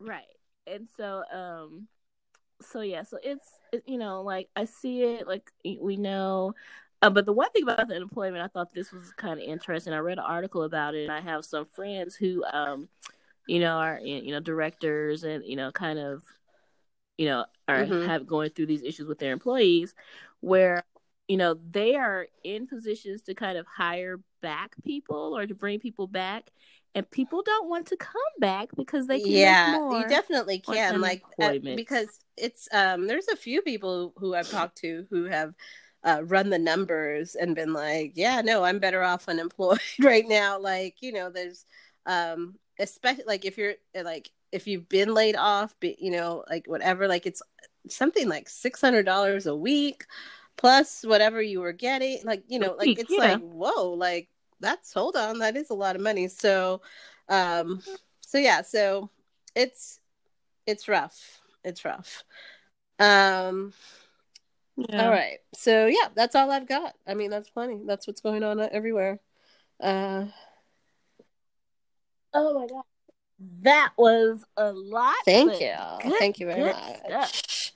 Right. 0.00 0.24
And 0.66 0.88
so 0.96 1.22
um 1.32 1.88
so 2.62 2.80
yeah, 2.80 3.04
so 3.04 3.18
it's 3.22 3.48
it, 3.72 3.84
you 3.86 3.98
know, 3.98 4.22
like 4.22 4.48
I 4.56 4.64
see 4.64 5.02
it 5.02 5.28
like 5.28 5.50
we 5.80 5.96
know 5.96 6.54
uh, 7.02 7.10
but 7.10 7.26
the 7.26 7.32
one 7.32 7.50
thing 7.50 7.62
about 7.62 7.88
the 7.88 7.94
unemployment, 7.94 8.42
I 8.42 8.48
thought 8.48 8.72
this 8.72 8.90
was 8.90 9.12
kind 9.12 9.38
of 9.38 9.46
interesting. 9.46 9.92
I 9.92 9.98
read 9.98 10.18
an 10.18 10.24
article 10.24 10.62
about 10.62 10.94
it, 10.94 11.02
and 11.02 11.12
I 11.12 11.20
have 11.20 11.44
some 11.44 11.66
friends 11.66 12.16
who 12.16 12.42
um, 12.44 12.88
you 13.46 13.60
know, 13.60 13.76
are 13.76 14.00
you 14.02 14.32
know 14.32 14.40
directors 14.40 15.24
and 15.24 15.44
you 15.44 15.56
know 15.56 15.70
kind 15.70 15.98
of 15.98 16.22
you 17.18 17.26
know 17.26 17.44
are 17.68 17.84
mm-hmm. 17.84 18.06
have 18.06 18.26
going 18.26 18.50
through 18.50 18.66
these 18.66 18.82
issues 18.82 19.06
with 19.06 19.18
their 19.18 19.32
employees 19.32 19.94
where 20.40 20.84
you 21.28 21.36
know 21.36 21.56
they 21.70 21.94
are 21.96 22.26
in 22.44 22.66
positions 22.66 23.22
to 23.22 23.34
kind 23.34 23.58
of 23.58 23.66
hire 23.66 24.20
back 24.42 24.74
people 24.84 25.36
or 25.36 25.46
to 25.46 25.54
bring 25.54 25.78
people 25.80 26.06
back 26.06 26.50
and 26.94 27.10
people 27.10 27.42
don't 27.42 27.68
want 27.68 27.86
to 27.86 27.96
come 27.96 28.12
back 28.38 28.68
because 28.76 29.06
they 29.06 29.20
can 29.20 29.30
yeah 29.30 29.90
you 29.90 30.08
definitely 30.08 30.58
can 30.58 31.00
like 31.00 31.22
uh, 31.40 31.54
because 31.74 32.20
it's 32.36 32.68
um 32.72 33.06
there's 33.06 33.28
a 33.28 33.36
few 33.36 33.60
people 33.62 34.12
who 34.16 34.34
i've 34.34 34.50
talked 34.50 34.78
to 34.78 35.06
who 35.10 35.24
have 35.24 35.54
uh, 36.04 36.22
run 36.24 36.50
the 36.50 36.58
numbers 36.58 37.34
and 37.34 37.56
been 37.56 37.72
like 37.72 38.12
yeah 38.14 38.40
no 38.40 38.62
i'm 38.62 38.78
better 38.78 39.02
off 39.02 39.28
unemployed 39.28 39.80
right 40.00 40.28
now 40.28 40.58
like 40.58 40.94
you 41.00 41.12
know 41.12 41.30
there's 41.30 41.64
um 42.06 42.54
especially 42.78 43.24
like 43.26 43.44
if 43.44 43.58
you're 43.58 43.74
uh, 43.96 44.02
like 44.04 44.30
if 44.52 44.66
you've 44.66 44.88
been 44.88 45.12
laid 45.14 45.36
off, 45.36 45.78
be, 45.80 45.96
you 45.98 46.10
know, 46.10 46.44
like 46.48 46.66
whatever, 46.66 47.08
like 47.08 47.26
it's 47.26 47.42
something 47.88 48.28
like 48.28 48.48
six 48.48 48.80
hundred 48.80 49.04
dollars 49.04 49.46
a 49.46 49.56
week 49.56 50.06
plus 50.56 51.04
whatever 51.04 51.40
you 51.40 51.60
were 51.60 51.72
getting. 51.72 52.20
Like 52.24 52.44
you 52.48 52.58
know, 52.58 52.74
like 52.78 52.98
it's 52.98 53.10
yeah. 53.10 53.18
like 53.18 53.40
whoa, 53.40 53.92
like 53.92 54.28
that's 54.60 54.92
hold 54.92 55.16
on, 55.16 55.38
that 55.38 55.56
is 55.56 55.70
a 55.70 55.74
lot 55.74 55.96
of 55.96 56.02
money. 56.02 56.28
So, 56.28 56.80
um, 57.28 57.82
so 58.20 58.38
yeah, 58.38 58.62
so 58.62 59.10
it's 59.54 60.00
it's 60.66 60.88
rough. 60.88 61.40
It's 61.64 61.84
rough. 61.84 62.24
Um. 62.98 63.72
Yeah. 64.76 65.04
All 65.04 65.10
right. 65.10 65.38
So 65.54 65.86
yeah, 65.86 66.08
that's 66.14 66.34
all 66.34 66.50
I've 66.50 66.68
got. 66.68 66.94
I 67.06 67.14
mean, 67.14 67.30
that's 67.30 67.48
plenty. 67.48 67.80
That's 67.86 68.06
what's 68.06 68.20
going 68.20 68.42
on 68.42 68.60
everywhere. 68.60 69.20
Uh 69.80 70.26
Oh 72.38 72.60
my 72.60 72.66
god. 72.66 72.82
That 73.62 73.92
was 73.96 74.44
a 74.56 74.72
lot. 74.72 75.14
Thank 75.24 75.60
you. 75.60 75.74
Good, 76.02 76.18
Thank 76.18 76.38
you 76.38 76.46
very 76.46 76.64
much. 76.64 77.06
Stuff. 77.06 77.72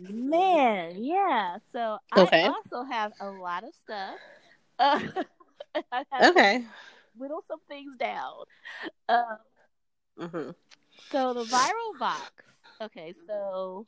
Man, 0.00 1.02
yeah. 1.02 1.56
So 1.72 1.98
okay. 2.16 2.44
I 2.44 2.48
also 2.48 2.84
have 2.84 3.12
a 3.20 3.30
lot 3.30 3.64
of 3.64 3.70
stuff. 3.82 4.16
Uh, 4.78 5.00
okay. 6.22 6.64
Whittle 7.16 7.42
some 7.48 7.60
things 7.66 7.96
down. 7.98 8.44
Um, 9.08 9.38
mm-hmm. 10.20 10.50
So 11.10 11.32
the 11.34 11.44
viral 11.44 11.98
box. 11.98 12.30
Okay, 12.80 13.14
so 13.26 13.86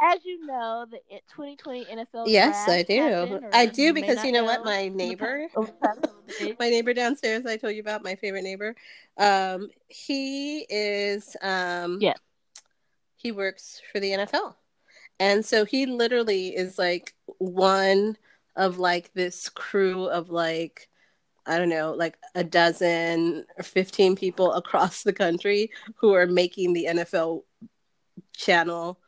as 0.00 0.24
you 0.24 0.46
know, 0.46 0.86
the 0.90 0.98
2020 1.30 1.84
NFL. 1.84 2.24
Yes, 2.26 2.68
I 2.68 2.82
do. 2.82 3.40
I 3.52 3.66
do 3.66 3.92
because 3.92 4.24
you 4.24 4.32
know, 4.32 4.40
know 4.40 4.46
what, 4.46 4.64
my 4.64 4.88
neighbor, 4.94 5.46
my 6.58 6.70
neighbor 6.70 6.94
downstairs, 6.94 7.44
I 7.46 7.56
told 7.56 7.74
you 7.74 7.80
about 7.80 8.02
my 8.02 8.14
favorite 8.14 8.42
neighbor. 8.42 8.74
Um, 9.18 9.68
he 9.88 10.60
is, 10.70 11.36
um, 11.42 11.98
yeah, 12.00 12.14
he 13.16 13.32
works 13.32 13.82
for 13.92 14.00
the 14.00 14.12
NFL, 14.12 14.54
and 15.18 15.44
so 15.44 15.64
he 15.64 15.86
literally 15.86 16.56
is 16.56 16.78
like 16.78 17.14
one 17.38 18.16
of 18.56 18.78
like 18.78 19.12
this 19.14 19.48
crew 19.48 20.06
of 20.06 20.30
like. 20.30 20.86
I 21.46 21.58
don't 21.58 21.70
know, 21.70 21.92
like 21.92 22.16
a 22.34 22.44
dozen 22.44 23.46
or 23.56 23.64
15 23.64 24.14
people 24.14 24.52
across 24.52 25.02
the 25.02 25.12
country 25.12 25.70
who 25.96 26.12
are 26.12 26.26
making 26.26 26.74
the 26.74 26.84
NFL 26.84 27.42
channel 28.36 29.00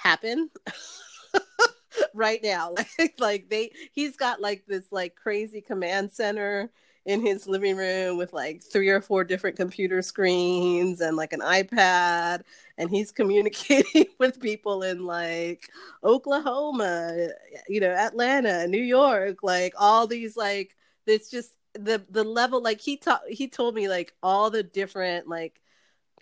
happen 0.00 0.50
right 2.14 2.42
now. 2.42 2.74
Like, 2.98 3.14
like 3.18 3.50
they 3.50 3.72
he's 3.92 4.16
got 4.16 4.40
like 4.40 4.64
this 4.66 4.90
like 4.90 5.14
crazy 5.14 5.60
command 5.60 6.10
center 6.12 6.70
in 7.06 7.24
his 7.24 7.46
living 7.46 7.76
room 7.76 8.18
with 8.18 8.32
like 8.32 8.62
three 8.62 8.90
or 8.90 9.00
four 9.00 9.24
different 9.24 9.56
computer 9.56 10.02
screens 10.02 11.00
and 11.00 11.16
like 11.16 11.32
an 11.32 11.40
iPad 11.40 12.42
and 12.76 12.90
he's 12.90 13.10
communicating 13.20 14.06
with 14.18 14.40
people 14.40 14.82
in 14.82 15.06
like 15.06 15.68
Oklahoma, 16.04 17.28
you 17.68 17.80
know, 17.80 17.90
Atlanta, 17.90 18.66
New 18.66 18.82
York, 18.82 19.38
like 19.42 19.74
all 19.78 20.06
these 20.06 20.36
like 20.36 20.76
it's 21.06 21.30
just 21.30 21.52
the 21.74 22.04
the 22.10 22.24
level 22.24 22.62
like 22.62 22.80
he 22.80 22.96
taught 22.96 23.22
he 23.28 23.48
told 23.48 23.74
me 23.74 23.88
like 23.88 24.12
all 24.22 24.50
the 24.50 24.62
different 24.62 25.28
like 25.28 25.60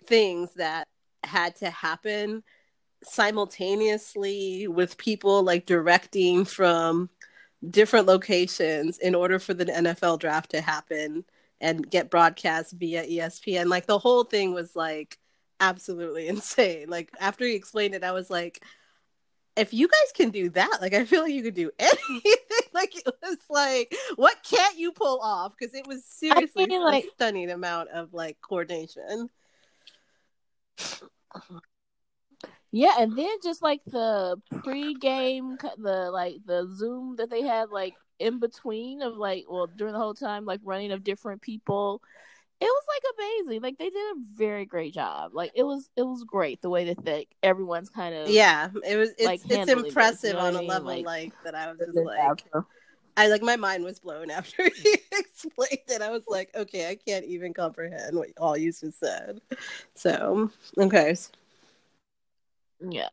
things 0.05 0.53
that 0.55 0.87
had 1.23 1.55
to 1.57 1.69
happen 1.69 2.43
simultaneously 3.03 4.67
with 4.67 4.97
people 4.97 5.43
like 5.43 5.65
directing 5.65 6.45
from 6.45 7.09
different 7.67 8.07
locations 8.07 8.97
in 8.99 9.15
order 9.15 9.39
for 9.39 9.53
the 9.53 9.65
NFL 9.65 10.19
draft 10.19 10.51
to 10.51 10.61
happen 10.61 11.25
and 11.61 11.89
get 11.89 12.09
broadcast 12.09 12.73
via 12.73 13.05
ESPN. 13.05 13.67
Like 13.67 13.85
the 13.85 13.99
whole 13.99 14.23
thing 14.23 14.53
was 14.53 14.75
like 14.75 15.17
absolutely 15.59 16.27
insane. 16.29 16.89
Like 16.89 17.11
after 17.19 17.45
he 17.45 17.55
explained 17.55 17.95
it, 17.95 18.03
I 18.03 18.11
was 18.11 18.29
like, 18.29 18.63
if 19.55 19.73
you 19.73 19.87
guys 19.87 20.11
can 20.15 20.29
do 20.29 20.49
that, 20.51 20.77
like 20.79 20.93
I 20.93 21.03
feel 21.03 21.23
like 21.23 21.33
you 21.33 21.43
could 21.43 21.53
do 21.53 21.71
anything. 21.79 22.21
like 22.73 22.95
it 22.95 23.13
was 23.21 23.37
like, 23.49 23.93
what 24.15 24.37
can't 24.43 24.77
you 24.77 24.91
pull 24.91 25.19
off? 25.21 25.53
Because 25.57 25.73
it 25.73 25.85
was 25.85 26.05
seriously 26.05 26.65
like 26.67 27.05
a 27.05 27.09
stunning 27.15 27.51
amount 27.51 27.89
of 27.89 28.13
like 28.13 28.37
coordination. 28.41 29.29
Yeah, 32.71 32.95
and 32.99 33.17
then 33.17 33.37
just 33.43 33.61
like 33.61 33.81
the 33.85 34.39
pre-game, 34.63 35.57
the 35.77 36.11
like 36.11 36.37
the 36.45 36.69
Zoom 36.75 37.15
that 37.15 37.29
they 37.29 37.41
had 37.41 37.69
like 37.69 37.95
in 38.19 38.39
between 38.39 39.01
of 39.01 39.15
like 39.17 39.45
well 39.49 39.67
during 39.67 39.93
the 39.93 39.99
whole 39.99 40.13
time 40.13 40.45
like 40.45 40.59
running 40.63 40.91
of 40.91 41.03
different 41.03 41.41
people, 41.41 42.01
it 42.61 42.65
was 42.65 42.83
like 42.87 43.13
amazing. 43.17 43.61
Like 43.61 43.77
they 43.77 43.89
did 43.89 43.95
a 43.95 44.19
very 44.35 44.65
great 44.65 44.93
job. 44.93 45.31
Like 45.33 45.51
it 45.55 45.63
was 45.63 45.89
it 45.95 46.03
was 46.03 46.23
great 46.25 46.61
the 46.61 46.69
way 46.69 46.85
that 46.85 47.03
they, 47.03 47.27
everyone's 47.41 47.89
kind 47.89 48.13
of 48.13 48.29
yeah. 48.29 48.69
It 48.87 48.97
was 48.97 49.11
it's 49.17 49.25
like, 49.25 49.41
it's 49.49 49.71
impressive 49.71 50.21
this, 50.21 50.31
you 50.31 50.37
know 50.37 50.45
on 50.45 50.55
a 50.55 50.59
mean? 50.59 50.67
level 50.67 50.87
like, 50.87 51.05
like, 51.05 51.33
that. 51.45 51.55
I 51.55 51.71
was 51.71 51.79
just 51.79 51.95
like. 51.95 52.43
I 53.17 53.27
like 53.27 53.41
my 53.41 53.57
mind 53.57 53.83
was 53.83 53.99
blown 53.99 54.31
after 54.31 54.63
he 54.63 54.97
explained 55.11 55.81
it. 55.89 56.01
I 56.01 56.09
was 56.09 56.23
like, 56.29 56.51
okay, 56.55 56.89
I 56.89 56.95
can't 56.95 57.25
even 57.25 57.53
comprehend 57.53 58.15
what 58.15 58.29
all 58.37 58.55
you 58.55 58.71
just 58.71 58.97
said. 58.97 59.41
So, 59.95 60.49
okay. 60.77 61.15
Yeah. 62.79 63.09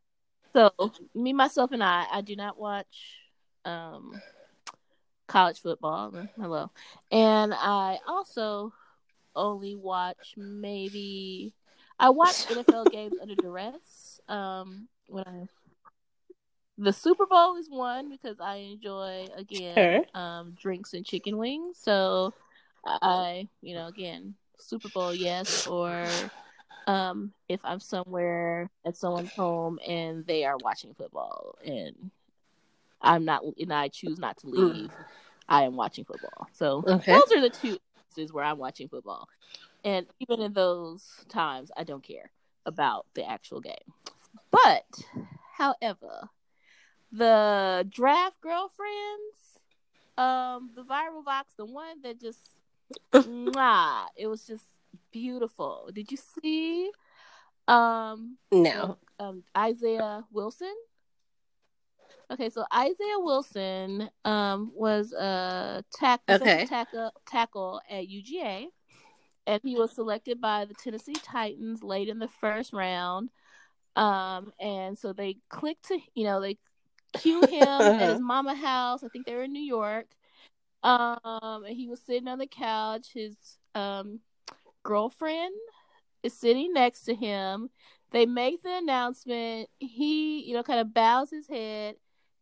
So 0.52 0.70
me, 1.14 1.32
myself, 1.32 1.72
and 1.72 1.82
I, 1.82 2.06
I 2.10 2.20
do 2.20 2.36
not 2.36 2.58
watch 2.58 2.86
um 3.64 4.20
college 5.26 5.60
football. 5.60 6.12
Hello, 6.38 6.70
and 7.10 7.52
I 7.52 7.98
also 8.06 8.72
only 9.34 9.74
watch 9.74 10.34
maybe 10.36 11.52
I 11.98 12.10
watch 12.10 12.36
NFL 12.48 12.90
games 12.90 13.16
under 13.20 13.34
duress. 13.34 14.20
Um, 14.28 14.88
when 15.08 15.24
I 15.26 15.46
the 16.78 16.92
Super 16.92 17.26
Bowl 17.26 17.56
is 17.56 17.68
one 17.70 18.10
because 18.10 18.38
I 18.40 18.56
enjoy 18.56 19.28
again 19.36 19.74
sure. 19.74 20.20
um 20.20 20.54
drinks 20.60 20.94
and 20.94 21.04
chicken 21.04 21.38
wings. 21.38 21.78
So 21.80 22.34
I, 22.86 23.48
you 23.62 23.74
know, 23.74 23.88
again 23.88 24.34
Super 24.58 24.88
Bowl 24.88 25.14
yes 25.14 25.66
or 25.66 26.06
um, 26.86 27.32
if 27.48 27.60
I'm 27.64 27.80
somewhere 27.80 28.70
at 28.84 28.96
someone's 28.96 29.32
home 29.32 29.78
and 29.86 30.24
they 30.26 30.44
are 30.44 30.58
watching 30.58 30.94
football 30.94 31.56
and 31.64 32.10
I'm 33.00 33.24
not, 33.24 33.42
and 33.58 33.72
I 33.72 33.88
choose 33.88 34.18
not 34.18 34.36
to 34.38 34.48
leave. 34.48 34.90
I 35.48 35.62
am 35.62 35.76
watching 35.76 36.04
football. 36.04 36.48
So 36.52 36.82
Okay. 36.86 37.12
those 37.12 37.32
are 37.32 37.40
the 37.40 37.50
two 37.50 37.78
instances 37.96 38.32
where 38.32 38.44
I'm 38.44 38.58
watching 38.58 38.88
football. 38.88 39.28
And 39.84 40.06
even 40.18 40.40
in 40.40 40.52
those 40.52 41.04
times, 41.28 41.70
I 41.76 41.84
don't 41.84 42.02
care 42.02 42.30
about 42.64 43.06
the 43.14 43.28
actual 43.28 43.60
game. 43.60 43.74
But, 44.50 44.86
however, 45.56 46.28
the 47.12 47.86
draft 47.88 48.40
girlfriends, 48.40 49.60
um, 50.18 50.70
the 50.74 50.82
viral 50.82 51.24
box, 51.24 51.52
the 51.56 51.64
one 51.64 52.02
that 52.02 52.20
just, 52.20 52.40
mwah, 53.14 54.06
it 54.16 54.26
was 54.26 54.44
just 54.46 54.64
beautiful. 55.12 55.90
Did 55.92 56.10
you 56.10 56.16
see, 56.16 56.90
um, 57.68 58.38
No. 58.52 58.98
um, 59.18 59.44
Isaiah 59.56 60.24
Wilson. 60.30 60.74
Okay, 62.30 62.50
so 62.50 62.64
Isaiah 62.74 63.18
Wilson 63.20 64.10
um, 64.24 64.72
was 64.74 65.12
a 65.12 65.84
tack- 65.92 66.22
Okay. 66.28 66.66
tackle, 66.66 67.12
tackle 67.24 67.80
at 67.88 68.08
UGA, 68.08 68.66
and 69.46 69.60
he 69.62 69.76
was 69.76 69.92
selected 69.92 70.40
by 70.40 70.64
the 70.64 70.74
Tennessee 70.74 71.14
Titans 71.22 71.84
late 71.84 72.08
in 72.08 72.18
the 72.18 72.28
first 72.28 72.72
round. 72.72 73.30
Um, 73.94 74.52
and 74.60 74.98
so 74.98 75.12
they 75.12 75.38
clicked 75.48 75.86
to, 75.88 75.98
you 76.14 76.24
know, 76.24 76.40
they 76.40 76.58
cue 77.16 77.44
him 77.46 77.82
at 77.82 78.10
his 78.10 78.20
mama 78.20 78.54
house. 78.54 79.04
I 79.04 79.08
think 79.08 79.24
they 79.24 79.34
were 79.34 79.44
in 79.44 79.52
New 79.52 79.60
York. 79.62 80.06
Um, 80.82 81.64
and 81.64 81.76
he 81.76 81.88
was 81.88 82.00
sitting 82.02 82.28
on 82.28 82.38
the 82.38 82.46
couch. 82.46 83.08
His 83.14 83.36
um, 83.74 84.20
girlfriend 84.86 85.52
is 86.22 86.32
sitting 86.32 86.72
next 86.72 87.02
to 87.02 87.14
him. 87.14 87.70
They 88.12 88.24
make 88.24 88.62
the 88.62 88.76
announcement. 88.76 89.68
He, 89.78 90.44
you 90.44 90.54
know, 90.54 90.62
kind 90.62 90.80
of 90.80 90.94
bows 90.94 91.30
his 91.30 91.48
head. 91.48 91.96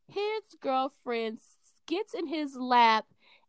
His 0.09 0.43
girlfriend 0.61 1.39
gets 1.87 2.13
in 2.13 2.27
his 2.27 2.55
lap 2.55 3.07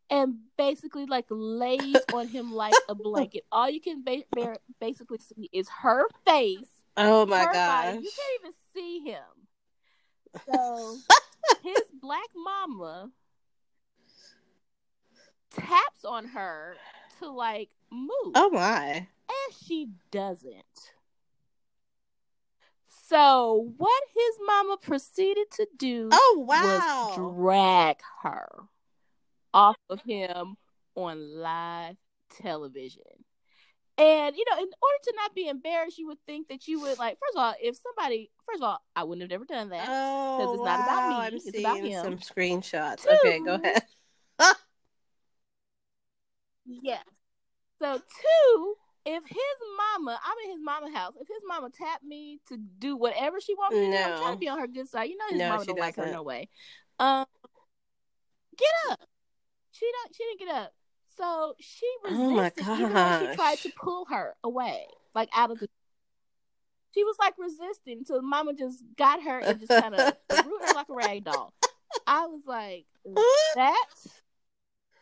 and 0.09 0.35
basically 0.57 1.05
like 1.05 1.25
lays 1.29 1.97
on 2.13 2.29
him 2.29 2.53
like 2.53 2.73
a 2.87 2.95
blanket. 2.95 3.43
All 3.51 3.69
you 3.69 3.81
can 3.81 4.01
ba- 4.03 4.23
ba- 4.31 4.59
basically 4.79 5.19
see 5.19 5.49
is 5.51 5.67
her 5.81 6.05
face, 6.25 6.69
Oh 6.95 7.25
my 7.25 7.45
god! 7.51 7.95
You 7.95 8.09
can't 8.09 8.39
even 8.39 8.53
see 8.73 8.99
him. 9.01 9.23
So 10.47 10.97
his 11.63 11.83
black 12.01 12.29
mama 12.33 13.09
taps 15.51 16.05
on 16.05 16.25
her 16.29 16.77
to 17.19 17.29
like 17.29 17.69
move. 17.91 18.33
Oh 18.35 18.49
my. 18.51 19.07
And 19.27 19.55
she 19.65 19.89
doesn't. 20.11 20.93
So 22.87 23.71
what 23.77 24.03
his 24.15 24.39
mama 24.45 24.77
proceeded 24.81 25.51
to 25.51 25.67
do 25.77 26.09
Oh 26.11 26.45
wow 26.47 27.13
was 27.15 27.15
drag 27.15 27.97
her 28.23 28.47
off 29.53 29.77
of 29.89 30.01
him 30.01 30.55
on 30.95 31.39
live 31.39 31.97
television. 32.41 33.03
And 33.97 34.35
you 34.35 34.43
know, 34.49 34.57
in 34.57 34.65
order 34.65 34.97
to 35.03 35.13
not 35.15 35.33
be 35.35 35.47
embarrassed, 35.47 35.97
you 35.97 36.07
would 36.07 36.19
think 36.25 36.49
that 36.49 36.67
you 36.67 36.81
would 36.81 36.97
like. 36.97 37.17
First 37.19 37.37
of 37.37 37.43
all, 37.43 37.53
if 37.61 37.77
somebody, 37.77 38.29
first 38.45 38.61
of 38.61 38.67
all, 38.67 38.81
I 38.95 39.03
wouldn't 39.03 39.21
have 39.21 39.29
never 39.29 39.45
done 39.45 39.69
that. 39.69 39.87
Oh, 39.89 40.53
it's 40.53 40.63
not 40.63 40.81
about 40.81 41.03
wow. 41.03 41.09
me, 41.09 41.15
I'm 41.27 41.33
it's 41.35 41.51
seeing 41.51 41.65
about 41.65 41.77
him. 41.77 42.03
some 42.03 42.17
screenshots. 42.17 43.03
Two. 43.03 43.17
Okay, 43.23 43.39
go 43.39 43.53
ahead. 43.53 43.83
Yes. 46.65 47.03
So 47.79 47.97
two, 47.97 48.75
if 49.05 49.23
his 49.23 49.57
mama, 49.77 50.19
I'm 50.23 50.37
in 50.45 50.57
his 50.57 50.63
mama 50.63 50.91
house. 50.97 51.13
If 51.19 51.27
his 51.27 51.41
mama 51.47 51.69
tapped 51.69 52.03
me 52.03 52.39
to 52.47 52.57
do 52.57 52.95
whatever 52.95 53.39
she 53.39 53.53
wants 53.53 53.75
me 53.75 53.85
to 53.85 53.91
do, 53.91 53.97
I'm 53.97 54.17
trying 54.17 54.33
to 54.33 54.39
be 54.39 54.49
on 54.49 54.59
her 54.59 54.67
good 54.67 54.89
side. 54.89 55.09
You 55.09 55.17
know 55.17 55.25
his 55.29 55.39
No, 55.39 55.49
mama 55.49 55.65
don't 55.65 55.79
like 55.79 55.95
her 55.95 56.03
doesn't. 56.03 56.15
no 56.15 56.23
way. 56.23 56.49
Um, 56.99 57.25
get 58.57 58.91
up. 58.91 58.99
She 59.71 59.85
don't. 59.91 60.15
She 60.15 60.23
didn't 60.23 60.39
get 60.39 60.55
up. 60.55 60.73
So 61.17 61.55
she 61.59 61.87
resisted. 62.03 62.65
Oh 62.67 62.89
my 62.89 63.19
when 63.19 63.29
she 63.29 63.35
tried 63.35 63.59
to 63.59 63.69
pull 63.69 64.05
her 64.05 64.35
away, 64.43 64.85
like 65.13 65.29
out 65.33 65.51
of 65.51 65.59
the. 65.59 65.67
She 66.93 67.03
was 67.03 67.17
like 67.19 67.35
resisting, 67.37 68.05
so 68.05 68.21
mama 68.21 68.53
just 68.53 68.81
got 68.97 69.21
her 69.21 69.39
and 69.39 69.59
just 69.59 69.69
kind 69.69 69.93
of 69.93 70.15
threw 70.29 70.59
her 70.59 70.73
like 70.73 70.87
a 70.89 70.93
rag 70.93 71.25
doll. 71.25 71.53
I 72.07 72.25
was 72.25 72.41
like, 72.45 72.85
that 73.55 73.85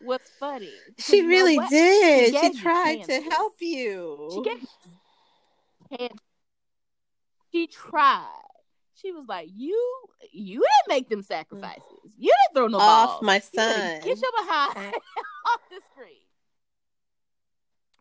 was 0.04 0.20
funny. 0.38 0.72
She 0.98 1.18
you 1.18 1.28
really 1.28 1.58
did. 1.70 2.34
She, 2.34 2.46
you 2.46 2.54
tried 2.54 3.04
to 3.04 3.20
help 3.22 3.54
you. 3.60 4.30
She 4.34 4.42
gave 4.42 6.00
and 6.00 6.10
she 7.52 7.66
tried. 7.66 8.28
She 9.00 9.12
was 9.12 9.26
like, 9.28 9.48
"You, 9.52 9.78
you 10.32 10.60
didn't 10.60 10.88
make 10.96 11.08
them 11.08 11.22
sacrifices. 11.22 11.82
You 12.16 12.32
didn't 12.46 12.54
throw 12.56 12.68
no 12.68 12.78
Off 12.78 13.20
balls. 13.20 13.22
my 13.22 13.36
You 13.36 13.40
son. 13.60 14.00
Get 14.02 14.18
your 14.20 14.32
behind 14.44 14.76
uh. 14.76 14.90
off 15.50 15.60
the 15.70 15.80
screen. 15.92 16.16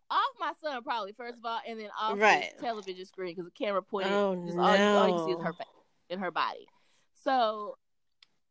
Off 0.10 0.20
my 0.40 0.54
son, 0.64 0.84
probably 0.84 1.12
first 1.14 1.38
of 1.40 1.46
all, 1.46 1.60
and 1.68 1.80
then 1.80 1.90
off 2.00 2.20
Right. 2.20 2.52
the 2.56 2.64
television 2.64 3.06
screen 3.06 3.34
because 3.36 3.46
the 3.46 3.52
camera 3.52 3.82
pointed. 3.82 4.12
Oh, 4.14 4.36
just 4.46 4.58
all, 4.58 4.78
you, 4.78 4.84
all 4.84 5.10
you 5.10 5.26
see 5.26 5.32
is 5.40 5.44
her 5.44 5.54
face 5.54 5.68
and 6.10 6.22
her 6.22 6.30
body. 6.32 6.68
So 7.24 7.78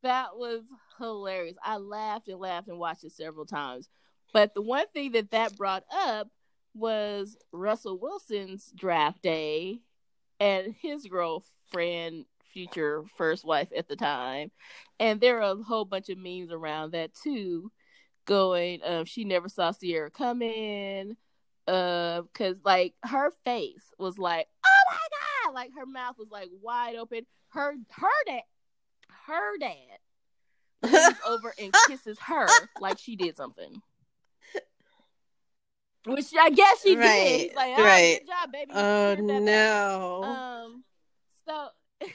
that 0.03 0.37
was 0.37 0.63
hilarious. 0.99 1.57
I 1.65 1.77
laughed 1.77 2.29
and 2.29 2.39
laughed 2.39 2.69
and 2.69 2.79
watched 2.79 3.05
it 3.05 3.13
several 3.13 3.47
times. 3.47 3.89
But 4.33 4.55
the 4.55 4.63
one 4.63 4.87
thing 4.93 5.13
that 5.13 5.31
that 5.31 5.57
brought 5.57 5.85
up 5.93 6.29
was 6.75 7.37
Russell 7.53 7.99
Wilson's 7.99 8.73
draft 8.75 9.23
day 9.23 9.81
and 10.41 10.75
his 10.81 11.07
girlfriend, 11.07 12.25
future 12.53 13.05
first 13.17 13.45
wife 13.45 13.69
at 13.77 13.89
the 13.89 13.97
time. 13.97 14.51
And 14.99 15.21
there 15.21 15.39
are 15.39 15.53
a 15.53 15.63
whole 15.63 15.85
bunch 15.85 16.09
of 16.09 16.19
memes 16.19 16.51
around 16.51 16.93
that 16.93 17.15
too, 17.15 17.71
going, 18.25 18.81
she 19.05 19.25
never 19.25 19.49
saw 19.49 19.73
Ciara 19.73 20.11
coming. 20.11 21.17
Uh, 21.69 22.23
cause 22.35 22.57
like 22.65 22.95
her 23.05 23.31
face 23.45 23.85
was 23.99 24.19
like, 24.19 24.49
oh 24.67 24.91
my 24.91 25.47
god, 25.47 25.55
like 25.55 25.71
her 25.77 25.87
mouth 25.87 26.17
was 26.19 26.31
like 26.31 26.49
wide 26.61 26.97
open. 26.97 27.25
Her 27.51 27.75
her 27.91 28.25
her 29.27 29.59
dad 29.59 29.99
leans 30.83 31.17
over 31.27 31.55
and 31.59 31.73
kisses 31.87 32.19
her 32.27 32.49
like 32.81 32.99
she 32.99 33.17
did 33.17 33.37
something. 33.37 33.81
Which 36.05 36.27
I 36.39 36.51
guess 36.51 36.83
she 36.83 36.97
did. 36.97 37.01
Right, 37.01 37.41
He's 37.49 37.55
like, 37.55 37.75
oh, 37.77 37.85
right. 37.85 38.19
good 38.21 38.27
job, 38.27 38.53
baby. 38.53 38.73
Oh 38.75 39.15
cleared 39.15 39.27
back." 39.29 39.45
no. 39.45 40.23
Um, 40.25 40.85
so, 41.47 41.69
so 42.03 42.09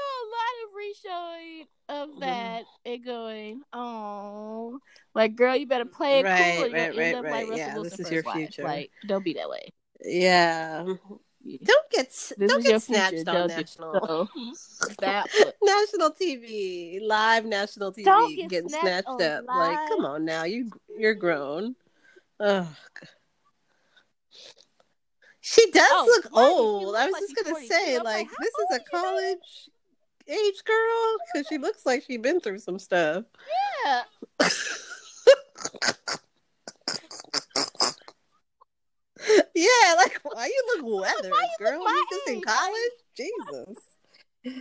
a 0.00 0.22
lot 0.30 0.54
of 0.64 0.74
reshowing 0.76 1.66
Mm-hmm. 1.90 2.12
of 2.14 2.20
that 2.20 2.62
and 2.86 3.04
going, 3.04 3.62
oh, 3.72 4.78
like 5.14 5.34
girl, 5.34 5.56
you 5.56 5.66
better 5.66 5.84
play 5.84 6.20
it 6.20 6.24
Right, 6.24 6.54
cool. 6.54 6.62
Right, 6.62 6.70
gonna 6.70 6.82
end 6.82 6.96
right, 6.98 7.14
up 7.16 7.24
right. 7.24 7.32
like 7.32 7.48
Russell 7.50 7.58
Yeah, 7.58 7.74
Wilson 7.74 7.90
this 7.98 8.06
is 8.06 8.12
your 8.12 8.22
wife. 8.22 8.36
future. 8.36 8.62
Like, 8.62 8.90
don't 9.06 9.24
be 9.24 9.34
that 9.34 9.50
way. 9.50 9.68
yeah. 10.04 10.84
Don't 11.64 11.90
get 11.90 12.06
This 12.08 12.32
don't 12.38 12.62
get 12.64 12.82
snatched 12.82 13.14
future. 13.16 13.30
on 13.30 13.48
national 13.48 14.28
that 15.00 15.26
national 15.62 16.10
TV, 16.12 17.00
live 17.02 17.44
national 17.44 17.92
TV, 17.92 18.04
Don't 18.04 18.36
get 18.36 18.48
getting 18.48 18.68
snatched 18.68 19.08
snatched 19.08 19.22
up. 19.22 19.44
Like, 19.48 19.76
come 19.88 20.04
on 20.04 20.24
now, 20.24 20.44
you 20.44 20.70
you're 20.96 21.14
grown. 21.14 21.74
Ugh. 22.40 22.66
She 25.40 25.68
does 25.72 25.84
Oh, 25.90 26.04
look 26.06 26.32
mind 26.32 26.46
you, 26.46 26.52
she 26.52 26.60
old. 26.62 26.94
I 26.96 27.06
was 27.06 27.12
like 27.12 27.22
just 27.22 27.36
gonna 27.36 27.50
42. 27.50 27.74
say, 27.74 27.96
like, 27.98 28.04
like, 28.04 28.28
this 28.40 28.48
is 28.48 28.66
a 28.70 28.74
is 28.74 28.80
your 28.92 29.02
baby? 29.02 29.04
college 29.04 29.70
age 30.28 30.64
girl 30.64 31.16
because 31.34 31.46
she 31.48 31.58
looks 31.58 31.84
like 31.84 32.04
she's 32.06 32.18
been 32.20 32.38
through 32.40 32.60
some 32.60 32.78
stuff. 32.78 33.24
yeah. 33.84 34.02
yeah, 39.54 39.94
like 39.96 40.20
why 40.22 40.46
you 40.46 40.64
look 40.76 41.00
weathered, 41.00 41.32
Why 41.32 41.42
you 41.42 41.64
look 41.64 41.72
girl? 41.74 41.84
my 41.84 41.90
You 41.90 42.06
just 42.18 42.28
in 42.28 42.40
college? 42.40 42.92
Jesus. 43.16 43.78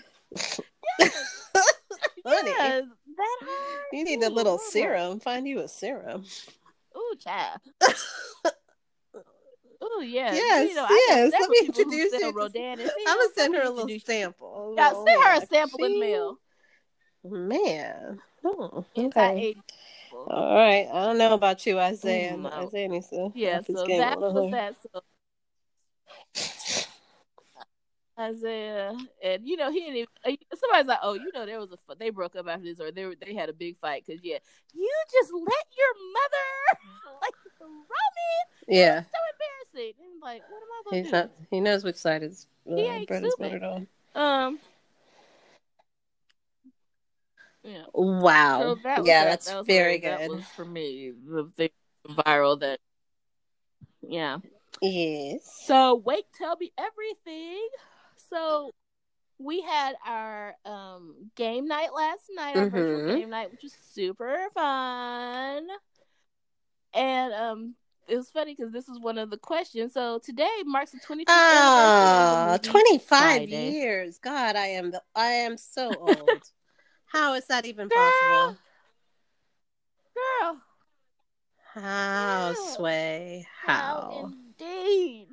Honey, 2.25 2.51
Yes, 2.51 2.83
that 3.17 3.37
hard. 3.41 3.79
you 3.93 4.03
need 4.03 4.23
a 4.23 4.29
little 4.29 4.57
serum. 4.57 5.19
Find 5.19 5.47
you 5.47 5.59
a 5.59 5.67
serum. 5.67 6.23
Ooh, 6.95 7.15
child. 7.19 7.59
Ooh, 9.83 10.03
yeah. 10.03 10.33
Yes, 10.33 10.69
you 10.69 10.75
know, 10.75 10.87
yes. 11.07 11.31
Let 11.31 11.49
me 11.49 11.57
introduce 11.65 12.11
you. 12.19 12.31
Rodan 12.31 12.79
I'm 12.81 13.17
gonna 13.17 13.29
send 13.35 13.55
her 13.55 13.63
a 13.63 13.69
little 13.69 13.99
sample. 13.99 14.75
Yeah, 14.77 14.93
send 14.93 15.23
her 15.23 15.37
a 15.37 15.45
sample 15.47 15.83
in 15.85 15.99
mail. 15.99 16.37
Man. 17.23 18.19
Oh, 18.43 18.85
okay. 18.97 19.55
All 20.27 20.55
right. 20.55 20.87
I 20.91 21.05
don't 21.05 21.17
know 21.17 21.33
about 21.33 21.65
you, 21.65 21.79
Isaiah. 21.79 22.35
Mm, 22.35 22.43
no. 22.43 22.49
Isaiah 22.49 22.87
needs 22.87 23.09
to 23.09 23.31
Yeah, 23.33 23.61
so 23.61 23.85
that 23.87 24.19
was 24.19 24.51
that. 24.51 24.75
So 24.81 25.01
Isaiah, 28.19 28.95
and 29.23 29.47
you 29.47 29.57
know 29.57 29.71
he 29.71 29.79
didn't. 29.79 29.95
Even, 29.95 30.07
uh, 30.25 30.31
somebody's 30.55 30.87
like, 30.87 30.99
"Oh, 31.01 31.13
you 31.13 31.31
know 31.33 31.45
there 31.45 31.59
was 31.59 31.71
a 31.71 31.95
they 31.95 32.09
broke 32.09 32.35
up 32.35 32.47
after 32.47 32.63
this, 32.63 32.79
or 32.79 32.91
they 32.91 33.05
were, 33.05 33.15
they 33.19 33.33
had 33.33 33.49
a 33.49 33.53
big 33.53 33.77
fight." 33.79 34.03
Because 34.05 34.21
yeah, 34.23 34.37
you 34.73 34.91
just 35.11 35.31
let 35.33 35.65
your 35.77 35.93
mother 36.13 37.17
like 37.21 37.33
Roman. 37.59 37.87
Yeah. 38.67 39.01
So 39.01 39.17
embarrassing. 39.73 39.93
And 39.99 40.07
I'm 40.15 40.19
like, 40.21 40.43
what 40.49 40.61
am 40.61 40.69
I 40.71 40.81
gonna 40.85 40.97
He's 40.97 41.05
do? 41.05 41.11
not 41.11 41.29
he 41.49 41.59
knows 41.61 41.83
which 41.83 41.95
side 41.95 42.21
his 42.21 42.47
uh, 42.69 42.75
He 42.75 42.81
ain't 42.87 43.09
is 43.09 43.35
buttered 43.35 43.63
on. 43.63 43.87
Um. 44.13 44.59
Yeah. 47.63 47.83
Wow. 47.93 48.59
So 48.59 48.75
that 48.83 49.05
yeah, 49.05 49.23
that- 49.23 49.29
that's 49.29 49.45
that 49.51 49.65
very 49.65 49.95
what- 49.95 50.01
That 50.03 50.19
good. 50.19 50.29
was 50.37 50.45
for 50.47 50.65
me 50.65 51.11
the 51.11 51.49
thing 51.55 51.69
viral 52.07 52.59
that. 52.61 52.79
Yeah. 54.01 54.39
Yes. 54.81 55.63
So 55.65 55.95
wait, 55.95 56.25
tell 56.37 56.55
me 56.57 56.71
everything. 56.77 57.67
So 58.29 58.71
we 59.37 59.61
had 59.61 59.95
our 60.05 60.55
um 60.65 61.31
game 61.35 61.67
night 61.67 61.93
last 61.93 62.23
night, 62.35 62.55
our 62.57 62.69
virtual 62.69 62.99
Mhm. 62.99 63.17
game 63.19 63.29
night, 63.29 63.51
which 63.51 63.63
was 63.63 63.73
super 63.73 64.47
fun. 64.53 65.67
And 66.93 67.33
um 67.33 67.75
it 68.07 68.17
was 68.17 68.29
funny 68.31 68.55
because 68.55 68.73
this 68.73 68.87
was 68.87 68.99
one 68.99 69.17
of 69.17 69.29
the 69.29 69.37
questions. 69.37 69.93
So 69.93 70.19
today 70.19 70.49
marks 70.65 70.91
the 70.91 70.99
25th 70.99 71.27
Ah, 71.29 71.47
anniversary 71.77 72.55
of 72.55 72.61
the 72.61 72.69
movie 72.69 72.71
25 72.97 73.07
Friday. 73.07 73.71
years. 73.71 74.17
God, 74.17 74.55
I 74.55 74.67
am 74.67 74.91
the 74.91 75.01
I 75.15 75.27
am 75.27 75.57
so 75.57 75.95
old. 75.95 76.43
How 77.11 77.33
is 77.33 77.45
that 77.47 77.65
even 77.65 77.87
Girl. 77.89 77.97
possible? 77.97 78.57
Girl, 80.15 80.61
How, 81.73 81.81
How? 81.81 82.53
Sway? 82.53 83.47
how 83.65 83.73
How? 83.73 84.33
indeed. 84.59 85.27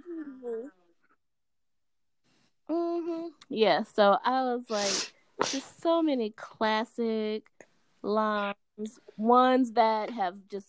hmm 2.69 3.27
Yeah, 3.49 3.83
so 3.85 4.19
I 4.25 4.43
was 4.43 4.69
like, 4.69 4.93
just 5.51 5.81
so 5.81 6.03
many 6.03 6.31
classic 6.31 7.45
lines, 8.03 8.55
ones 9.17 9.73
that 9.73 10.11
have 10.11 10.37
just 10.49 10.67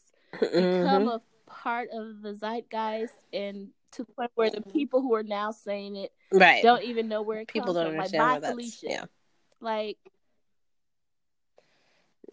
become 0.54 1.08
Mhm. 1.08 1.16
a 1.16 1.22
part 1.46 1.90
of 1.92 2.22
the 2.22 2.34
zeitgeist, 2.36 3.14
and 3.34 3.70
to 3.92 4.04
the 4.04 4.12
point 4.14 4.32
where 4.36 4.50
the 4.50 4.62
people 4.62 5.02
who 5.02 5.14
are 5.16 5.24
now 5.24 5.52
saying 5.52 5.96
it 5.96 6.12
Right. 6.32 6.62
don't 6.64 6.84
even 6.84 7.08
know 7.08 7.22
where 7.24 7.40
it 7.40 7.48
People 7.48 7.74
comes 7.74 7.78
don't 7.78 7.88
from. 7.88 7.98
Like, 7.98 8.14
understand 8.14 8.30
where 8.32 8.40
that's 8.40 8.54
Felicia. 8.54 8.88
yeah. 8.88 9.06
Like, 9.60 9.98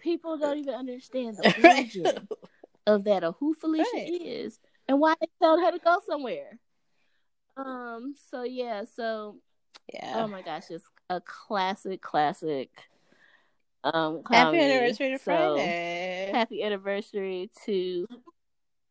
people 0.07 0.39
don't 0.39 0.59
even 0.59 0.75
understand 0.75 1.37
the 1.37 1.53
origin 1.65 2.29
of 2.87 3.03
that, 3.05 3.25
or 3.25 3.33
who 3.33 3.55
Felicia 3.55 3.91
Right. 3.95 4.21
is, 4.23 4.61
and 4.89 5.01
why 5.01 5.15
they 5.21 5.27
told 5.43 5.61
her 5.61 5.73
to 5.73 5.79
go 5.81 5.99
somewhere. 6.09 6.59
Um. 7.57 8.15
So 8.31 8.45
yeah. 8.45 8.85
So 8.95 9.37
Yeah. 9.93 10.13
oh 10.23 10.29
my 10.29 10.43
gosh, 10.43 10.65
it's 10.71 10.85
a 11.11 11.21
classic, 11.21 12.01
classic. 12.01 12.71
Um. 13.83 14.23
Happy 14.31 14.59
anniversary 14.61 15.11
to 15.11 15.19
So, 15.19 15.57
Friday. 15.57 16.31
happy 16.33 16.63
anniversary 16.63 17.51
to 17.65 18.07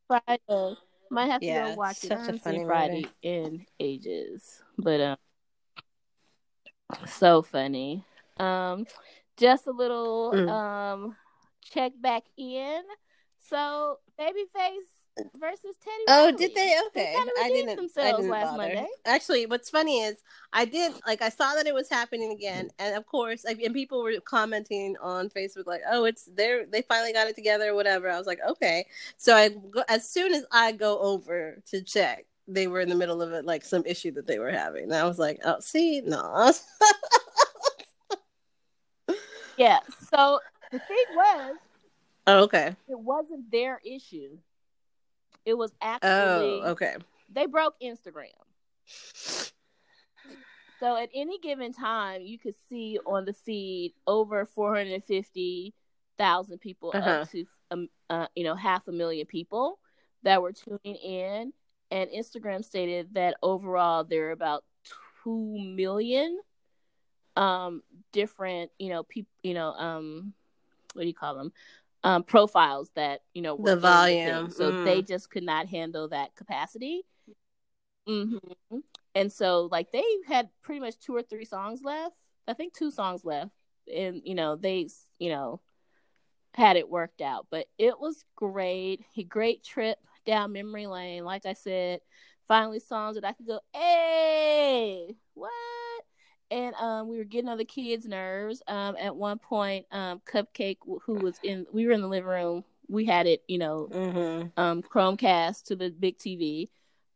Friday. 0.08 0.76
Might 1.12 1.28
have 1.32 1.42
to 1.42 1.48
Yeah, 1.48 1.70
go 1.70 1.76
watch 1.76 2.04
it. 2.04 2.08
such 2.08 2.12
I 2.12 2.14
a 2.16 2.18
haven't 2.26 2.40
funny 2.40 2.58
seen 2.58 2.68
movie. 2.68 2.68
Friday 2.68 3.08
in 3.22 3.66
ages, 3.80 4.62
but 4.78 5.00
um, 5.00 5.18
so 7.08 7.42
funny. 7.42 8.04
Um, 8.38 8.86
just 9.38 9.68
a 9.68 9.72
little 9.72 10.32
Mm. 10.34 10.50
um 10.50 11.18
check 11.62 11.94
back 12.00 12.24
in. 12.38 12.82
So, 13.40 14.00
Babyface 14.20 15.28
versus 15.40 15.76
Teddy. 15.84 16.04
Oh, 16.08 16.26
Riley. 16.26 16.38
did 16.38 16.56
they? 16.56 16.76
Okay, 16.88 17.14
kinda 17.16 17.32
I 17.40 17.50
didn't. 17.50 17.70
I 17.70 17.76
themselves 17.76 18.18
didn't 18.18 18.32
last 18.32 18.46
bother. 18.46 18.58
Monday. 18.58 18.88
Actually, 19.06 19.46
what's 19.46 19.70
funny 19.70 20.02
is 20.02 20.18
I 20.52 20.66
did 20.66 20.94
like 21.06 21.22
I 21.22 21.30
saw 21.30 21.54
that 21.54 21.68
it 21.68 21.74
was 21.74 21.88
happening 21.90 22.32
again, 22.32 22.70
and 22.80 22.96
of 22.96 23.06
course, 23.06 23.46
like, 23.46 23.62
and 23.62 23.74
people 23.74 24.02
were 24.04 24.14
commenting 24.22 24.96
on 25.02 25.30
Facebook 25.30 25.68
like, 25.68 25.82
"Oh, 25.90 26.06
it's 26.06 26.26
there. 26.26 26.66
They 26.66 26.82
finally 26.82 27.14
got 27.14 27.28
it 27.28 27.36
together, 27.36 27.76
whatever." 27.76 28.10
I 28.10 28.18
was 28.18 28.28
like, 28.28 28.40
"Okay." 28.48 28.88
So 29.18 29.36
I 29.36 29.50
go, 29.50 29.84
as 29.88 30.10
soon 30.10 30.34
as 30.34 30.44
I 30.52 30.72
go 30.72 31.00
over 31.00 31.62
to 31.68 31.82
check, 31.82 32.26
they 32.48 32.68
were 32.68 32.82
in 32.82 32.90
the 32.90 32.96
middle 32.96 33.22
of 33.22 33.32
it, 33.32 33.46
like 33.46 33.64
some 33.64 33.84
issue 33.86 34.12
that 34.14 34.28
they 34.28 34.40
were 34.40 34.52
having. 34.52 34.86
And 34.86 34.96
I 34.96 35.06
was 35.06 35.20
like, 35.20 35.40
"Oh, 35.46 35.60
see, 35.60 36.02
no." 36.02 36.52
Yeah. 39.58 39.80
So 40.14 40.40
the 40.72 40.80
thing 40.80 41.06
was, 41.16 41.56
oh, 42.28 42.44
okay. 42.44 42.76
it 42.88 43.00
wasn't 43.00 43.50
their 43.52 43.80
issue. 43.86 44.38
It 45.46 45.54
was 45.56 45.72
actually 45.82 46.62
Oh, 46.64 46.72
okay. 46.72 46.96
they 47.32 47.46
broke 47.46 47.76
Instagram. 47.82 48.32
So 50.80 50.98
at 50.98 51.10
any 51.14 51.40
given 51.40 51.72
time, 51.72 52.22
you 52.22 52.38
could 52.38 52.56
see 52.70 53.00
on 53.06 53.26
the 53.26 53.34
feed 53.34 53.94
over 54.08 54.46
450,000 54.46 56.60
people 56.60 56.92
Uh-huh. 56.94 57.10
up 57.10 57.30
to 57.32 57.46
um, 57.72 57.88
uh, 58.10 58.28
you 58.36 58.44
know 58.44 58.56
half 58.56 58.88
a 58.88 58.92
million 58.92 59.26
people 59.26 59.80
that 60.24 60.42
were 60.42 60.52
tuning 60.52 60.96
in, 60.96 61.54
and 61.92 62.10
Instagram 62.10 62.64
stated 62.66 63.14
that 63.14 63.38
overall 63.42 64.04
there 64.04 64.28
are 64.28 64.32
about 64.32 64.64
two 65.24 65.58
million 65.60 66.40
um 67.36 67.84
different 68.12 68.72
you 68.80 68.90
know 68.90 69.04
people 69.04 69.32
you 69.44 69.54
know 69.54 69.72
um 69.74 70.34
what 70.94 71.02
do 71.02 71.08
you 71.08 71.14
call 71.14 71.36
them? 71.36 71.52
Um 72.04 72.24
profiles 72.24 72.90
that 72.96 73.22
you 73.34 73.42
know 73.42 73.58
The 73.58 73.76
volume, 73.76 74.50
so 74.50 74.72
mm. 74.72 74.86
they 74.86 75.02
just 75.02 75.30
could 75.30 75.44
not 75.44 75.68
handle 75.68 76.08
that 76.10 76.36
capacity. 76.36 77.04
Hmm 78.08 78.38
and 79.16 79.32
so 79.32 79.68
like 79.72 79.92
they 79.92 80.04
had 80.28 80.50
pretty 80.62 80.82
much 80.82 81.00
two 81.00 81.16
or 81.16 81.24
three 81.24 81.46
songs 81.46 81.82
left. 81.84 82.16
I 82.48 82.54
think 82.54 82.74
two 82.74 82.92
songs 82.92 83.26
left. 83.26 83.52
And 83.94 84.22
you 84.26 84.36
know 84.36 84.56
they 84.56 84.90
you 85.20 85.30
know 85.30 85.62
had 86.54 86.76
it 86.76 86.90
worked 86.90 87.22
out. 87.22 87.48
But 87.50 87.68
it 87.78 88.00
was 88.00 88.26
great. 88.36 89.06
A 89.18 89.24
great 89.24 89.64
trip 89.64 89.98
down 90.26 90.52
memory 90.52 90.88
lane. 90.88 91.24
Like 91.24 91.46
i 91.46 91.54
said 91.54 92.02
finally 92.48 92.80
songs 92.80 93.16
that 93.16 93.26
i 93.26 93.34
could 93.34 93.48
go 93.48 93.60
hey 93.74 95.16
what 95.34 95.52
and 96.52 96.76
um, 96.76 97.08
we 97.08 97.18
were 97.18 97.24
getting 97.24 97.50
on 97.50 97.58
the 97.58 97.66
kids' 97.66 98.06
nerves. 98.08 98.62
Um, 98.68 98.96
at 99.00 99.16
one 99.16 99.40
point, 99.40 99.86
um, 99.92 100.22
Cupcake, 100.32 100.78
who 101.04 101.14
was 101.16 101.40
in, 101.44 101.66
we 101.72 101.86
were 101.86 101.92
in 101.94 102.02
the 102.02 102.08
living 102.08 102.30
room. 102.30 102.64
We 102.88 103.06
had 103.06 103.26
it, 103.28 103.44
you 103.48 103.58
know, 103.58 103.88
Mm-hmm. 103.92 104.60
um, 104.62 104.82
Chromecast 104.84 105.64
to 105.66 105.76
the 105.76 105.90
big 105.90 106.18
TV 106.18 106.70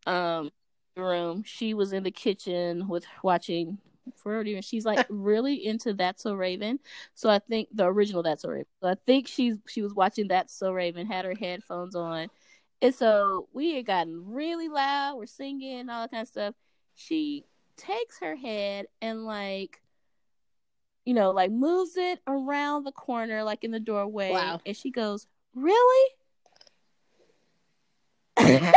um, 0.08 0.52
room. 0.98 1.44
She 1.46 1.74
was 1.74 1.94
in 1.94 2.04
the 2.04 2.12
kitchen 2.12 2.88
with 2.88 3.06
watching 3.24 3.78
Ferdy, 4.16 4.56
and 4.56 4.66
she's 4.66 4.86
like 4.86 5.06
really 5.10 5.66
into 5.66 5.94
That's 5.94 6.24
So 6.24 6.34
Raven. 6.34 6.80
So 7.14 7.30
I 7.30 7.38
think 7.40 7.70
the 7.72 7.86
original 7.86 8.24
That's 8.24 8.42
So 8.42 8.50
Raven. 8.50 8.66
So 8.82 8.90
I 8.90 8.96
think 9.06 9.28
she's 9.28 9.58
she 9.68 9.82
was 9.84 9.94
watching 9.94 10.28
That's 10.28 10.54
So 10.58 10.72
Raven, 10.72 11.06
had 11.06 11.26
her 11.26 11.36
headphones 11.40 11.96
on, 11.96 12.30
and 12.82 12.96
so 12.96 13.48
we 13.54 13.76
had 13.76 13.86
gotten 13.86 14.26
really 14.34 14.70
loud. 14.70 15.18
We're 15.18 15.28
singing 15.28 15.90
all 15.90 16.02
that 16.02 16.12
kind 16.12 16.22
of 16.24 16.28
stuff. 16.28 16.56
She 16.96 17.46
takes 17.80 18.20
her 18.20 18.36
head 18.36 18.86
and 19.02 19.26
like 19.26 19.82
you 21.06 21.14
know 21.14 21.32
like 21.32 21.52
moves 21.52 21.96
it 21.98 22.20
around 22.28 22.84
the 22.84 22.92
corner 22.92 23.44
like 23.44 23.64
in 23.64 23.72
the 23.72 23.80
doorway 23.80 24.32
Wow. 24.32 24.60
and 24.66 24.76
she 24.76 24.92
goes 24.92 25.26
really? 25.56 26.10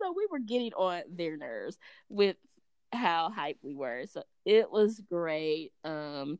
So 0.00 0.14
we 0.16 0.26
were 0.30 0.38
getting 0.38 0.72
on 0.74 1.02
their 1.10 1.36
nerves 1.36 1.76
with 2.08 2.36
how 2.92 3.32
hyped 3.36 3.56
we 3.62 3.74
were. 3.74 4.04
So 4.06 4.22
it 4.44 4.70
was 4.70 5.00
great. 5.00 5.72
Um 5.84 6.38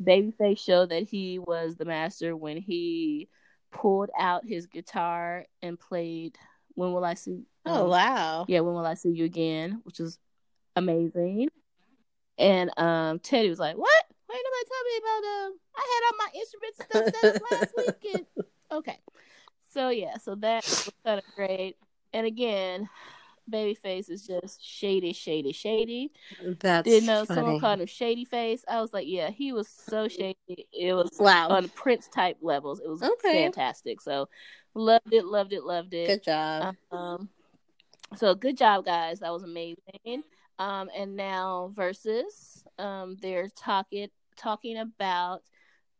babyface 0.00 0.58
showed 0.60 0.90
that 0.90 1.02
he 1.08 1.38
was 1.38 1.76
the 1.76 1.84
master 1.84 2.36
when 2.36 2.56
he 2.56 3.28
pulled 3.72 4.10
out 4.18 4.46
his 4.46 4.66
guitar 4.66 5.44
and 5.60 5.78
played 5.78 6.38
when 6.74 6.92
will 6.92 7.04
i 7.04 7.12
see 7.12 7.42
Oh 7.66 7.84
um, 7.84 7.88
wow. 7.90 8.44
yeah, 8.48 8.60
when 8.60 8.74
will 8.74 8.86
I 8.86 8.94
see 8.94 9.10
you 9.10 9.24
again? 9.24 9.80
Which 9.84 9.98
was 9.98 10.18
amazing. 10.76 11.48
And 12.38 12.70
um 12.78 13.18
Teddy 13.18 13.48
was 13.50 13.58
like, 13.58 13.76
What? 13.76 14.04
Why 14.26 14.36
ain't 14.36 14.46
nobody 14.46 14.68
tell 14.68 14.84
me 14.84 14.98
about 14.98 15.46
um 15.46 15.58
I 15.76 15.84
had 15.94 16.06
all 16.06 16.18
my 16.18 16.38
instruments 16.38 16.84
stuff 16.84 17.22
set 17.22 17.34
up 17.36 17.42
last 17.50 17.74
weekend. 17.76 18.26
Okay. 18.72 19.00
So 19.72 19.88
yeah, 19.88 20.16
so 20.18 20.36
that 20.36 20.64
was 20.64 20.94
kind 21.04 21.18
of 21.18 21.24
great. 21.34 21.76
And 22.12 22.24
again, 22.24 22.88
Babyface 23.50 24.08
is 24.08 24.24
just 24.24 24.64
shady, 24.64 25.12
shady, 25.12 25.50
shady. 25.52 26.12
That's 26.60 26.88
Didn't 26.88 27.06
know 27.06 27.24
funny. 27.24 27.40
someone 27.40 27.60
called 27.60 27.80
him 27.80 27.86
Shady 27.86 28.24
Face. 28.24 28.64
I 28.68 28.80
was 28.80 28.92
like, 28.92 29.08
yeah, 29.08 29.30
he 29.30 29.52
was 29.52 29.66
so 29.68 30.06
shady. 30.06 30.36
It 30.46 30.94
was 30.94 31.10
Wow. 31.18 31.48
on 31.50 31.68
Prince 31.70 32.08
type 32.08 32.36
levels. 32.40 32.80
It 32.80 32.88
was 32.88 33.02
Okay. 33.02 33.42
fantastic. 33.42 34.00
So 34.00 34.28
loved 34.74 35.12
it, 35.12 35.24
loved 35.24 35.52
it, 35.52 35.64
loved 35.64 35.94
it. 35.94 36.06
Good 36.06 36.22
job. 36.22 36.76
Um, 36.92 37.28
so 38.16 38.34
good 38.34 38.56
job, 38.56 38.84
guys. 38.84 39.20
That 39.20 39.32
was 39.32 39.42
amazing. 39.42 40.22
Um, 40.58 40.90
and 40.94 41.16
now 41.16 41.72
versus, 41.74 42.64
um, 42.78 43.16
they're 43.20 43.48
talking 43.48 44.08
talking 44.36 44.78
about 44.78 45.42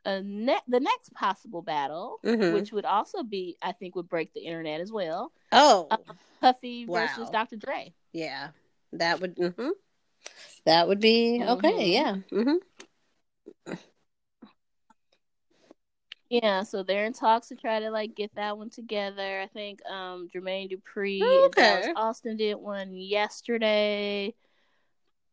a 0.05 0.23
ne- 0.23 0.61
the 0.67 0.81
next 0.81 1.13
possible 1.13 1.61
battle, 1.63 2.21
Mhm. 2.25 2.55
which 2.55 2.73
would 2.73 2.85
also 2.87 3.23
be, 3.23 3.57
I 3.63 3.73
think, 3.73 3.95
would 3.97 4.09
break 4.09 4.33
the 4.33 4.41
internet 4.41 4.81
as 4.81 4.91
well. 4.93 5.33
oh, 5.53 5.89
Puffy 6.41 6.87
Wow. 6.87 7.07
versus 7.07 7.31
Dr. 7.31 7.57
Dre. 7.57 7.95
yeah. 8.13 8.51
That 8.93 9.21
would. 9.21 9.37
Mm-hmm. 9.37 9.71
That 10.67 10.89
would 10.89 11.01
be 11.01 11.43
okay. 11.43 11.93
Yeah. 11.93 12.17
Mhm. 12.33 12.59
Yeah. 13.67 13.75
Yeah, 16.31 16.63
so 16.63 16.85
they're 16.85 17.07
in 17.07 17.13
talks 17.13 17.49
to 17.49 17.57
try 17.57 17.81
to 17.81 17.91
like 17.91 18.15
get 18.15 18.33
that 18.37 18.57
one 18.57 18.71
together. 18.71 19.41
I 19.41 19.49
think 19.49 19.85
um 19.87 20.29
Jermaine 20.35 20.71
Dupri 20.71 21.21
Oh, 21.23 21.47
and 21.47 21.55
Dallas. 21.57 21.87
Austin 21.97 22.37
did 22.37 22.55
one 22.55 22.95
yesterday. 22.95 24.35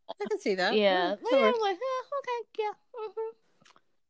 I 0.09 0.25
can 0.29 0.39
see 0.39 0.55
that. 0.55 0.73
Yeah, 0.73 1.13
Mm, 1.13 1.19
yeah, 1.21 1.37
that 1.39 1.53
I'm 1.55 1.61
like, 1.61 1.77
huh, 1.81 2.03
okay, 2.19 2.49
yeah, 2.59 2.71
hmm 2.95 3.31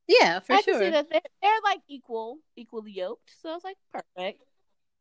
yeah, 0.08 0.40
for 0.40 0.56
I 0.56 0.62
sure. 0.62 0.74
can 0.74 0.80
see 0.80 0.90
that 0.92 1.10
they're, 1.10 1.22
they're 1.42 1.62
like 1.64 1.82
equal, 1.88 2.40
equally 2.56 2.92
yoked. 2.92 3.32
So 3.42 3.50
I 3.50 3.54
was 3.56 3.64
like 3.64 3.78
perfect. 3.92 4.44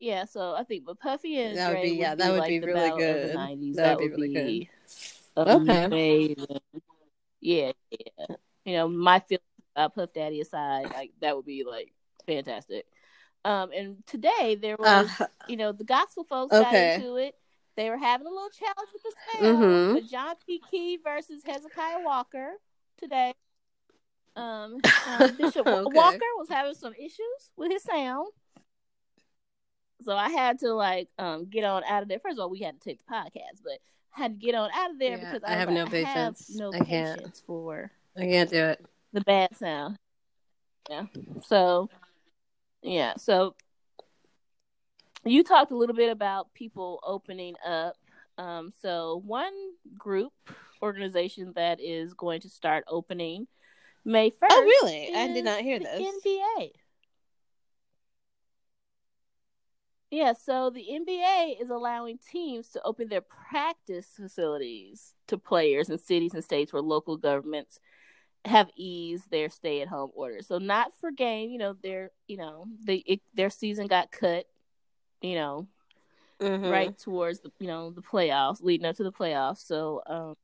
Yeah, 0.01 0.25
so 0.27 0.55
I 0.55 0.65
think, 0.65 0.85
but 0.85 1.01
Puffy 1.01 1.39
and 1.41 1.57
That 1.57 1.69
would 1.71 1.77
Dre 1.77 1.83
be- 1.83 1.97
yeah, 1.97 2.15
that 2.15 2.31
would 2.33 2.39
like 2.41 2.51
be 2.51 2.61
really 2.61 2.75
battle 2.75 2.99
of 2.99 3.21
good. 3.23 3.31
The 3.31 3.35
90s. 3.35 3.77
That 3.77 3.83
That, 3.83 4.01
would 4.01 4.11
would 4.11 4.17
be 4.17 4.29
really 4.29 4.45
be 4.45 4.71
Okay. 5.37 5.87
amazing. 5.93 6.61
Yeah, 7.41 7.73
yeah. 7.91 8.27
You 8.65 8.73
know, 8.75 8.89
my 8.89 9.21
feelings 9.21 9.43
about 9.77 9.95
Puff 9.95 10.13
Daddy 10.15 10.41
aside, 10.41 10.91
like 10.95 11.13
that 11.21 11.37
would 11.37 11.45
be 11.47 11.65
like 11.65 11.93
fantastic. 12.27 12.87
Um, 13.45 13.71
and 13.73 14.05
today 14.07 14.57
there 14.61 14.77
was, 14.79 15.09
Uh, 15.21 15.27
you 15.49 15.57
know, 15.57 15.73
the 15.73 15.85
gospel 15.85 16.25
folks 16.25 16.55
Okay. 16.55 16.99
got 16.99 17.05
into 17.05 17.17
it. 17.17 17.35
They 17.77 17.91
were 17.91 17.99
having 17.99 18.27
a 18.27 18.31
little 18.31 18.51
challenge 18.51 18.91
with 18.93 19.03
the 19.03 19.13
sound. 19.33 19.59
Mhm. 19.63 19.95
But 19.95 20.07
John 20.07 20.35
P. 20.47 20.61
Kee 20.71 20.99
versus 21.03 21.43
Hezekiah 21.45 22.01
Walker 22.01 22.55
today. 22.99 23.35
Um, 24.35 24.79
um, 25.07 25.37
Bishop 25.37 25.67
Okay. 25.67 25.95
Walker 25.95 26.27
was 26.37 26.49
having 26.49 26.75
some 26.75 26.95
issues 26.95 27.51
with 27.57 27.71
his 27.71 27.83
sound. 27.83 28.29
So 30.03 30.15
I 30.17 30.29
had 30.31 30.59
to 30.61 30.75
like 30.75 31.09
um 31.19 31.47
get 31.47 31.65
on 31.65 31.83
out 31.85 32.03
of 32.03 32.09
there. 32.09 32.19
First 32.19 32.39
of 32.39 32.43
all, 32.43 32.51
we 32.51 32.61
had 32.61 32.81
to 32.81 32.89
take 32.89 32.99
the 33.07 33.13
podcast, 33.13 33.63
but 33.65 33.79
I 34.17 34.23
had 34.23 34.41
to 34.41 34.47
get 34.47 34.55
on 34.55 34.71
out 34.75 34.91
of 34.93 34.99
there 34.99 35.19
Yeah, 35.19 35.31
because 35.33 35.43
I 35.45 35.53
I, 35.53 35.57
have 35.57 35.69
like, 35.69 35.77
no 35.77 35.85
I 35.85 35.87
have 35.87 36.35
patience. 36.35 36.51
no 36.57 36.73
I 36.73 36.81
can't. 36.81 37.19
patience 37.19 37.43
for 37.47 37.91
I 38.17 38.27
can't 38.27 38.51
do 38.51 38.57
it. 38.57 38.85
The 39.13 39.21
bad 39.21 39.57
sound. 39.57 39.99
Yeah. 40.89 41.07
So 41.45 41.89
yeah, 42.83 43.15
so 43.17 43.55
you 45.25 45.43
talked 45.43 45.73
a 45.73 45.77
little 45.77 45.97
bit 45.97 46.11
about 46.11 46.55
people 46.55 47.01
opening 47.05 47.55
up. 47.67 47.97
Um, 48.39 48.71
so 48.81 49.23
one 49.25 49.53
group 49.99 50.33
organization 50.83 51.53
that 51.57 51.81
is 51.81 52.15
going 52.15 52.41
to 52.43 52.49
start 52.49 52.85
opening 52.87 53.47
May 54.05 54.31
first. 54.31 54.53
Oh, 54.53 54.63
really? 54.63 55.11
I 55.15 55.27
did 55.29 55.45
not 55.45 55.63
hear 55.63 55.81
the 55.81 55.85
this. 55.85 56.25
NBA. 56.25 56.71
Yeah, 60.13 60.33
so 60.33 60.71
the 60.71 60.87
NBA 60.89 61.61
is 61.61 61.71
allowing 61.71 62.19
teams 62.19 62.69
to 62.71 62.83
open 62.85 63.09
their 63.09 63.21
practice 63.23 64.07
facilities 64.15 65.15
to 65.27 65.37
players 65.37 65.91
in 65.91 65.99
cities 65.99 66.35
and 66.35 66.45
states 66.45 66.73
where 66.73 66.81
local 66.81 67.17
governments 67.17 67.81
have 68.47 68.71
eased 68.77 69.31
their 69.31 69.51
stay-at-home 69.51 70.11
orders. 70.15 70.47
So 70.47 70.59
not 70.59 70.93
for 71.01 71.11
game, 71.11 71.51
you 71.51 71.59
know, 71.59 71.75
their 71.83 72.11
you 72.27 72.37
know, 72.37 72.67
they 72.85 72.97
it, 73.07 73.21
their 73.35 73.51
season 73.51 73.87
got 73.87 74.11
cut, 74.13 74.47
you 75.21 75.35
know, 75.35 75.67
Mhm. 76.41 76.71
right 76.71 76.99
towards 76.99 77.41
the 77.41 77.51
you 77.59 77.67
know 77.67 77.91
the 77.91 78.03
playoffs, 78.03 78.63
leading 78.63 78.87
up 78.87 78.97
to 78.97 79.03
the 79.05 79.13
playoffs. 79.13 79.67
So, 79.67 80.03
um, 80.07 80.37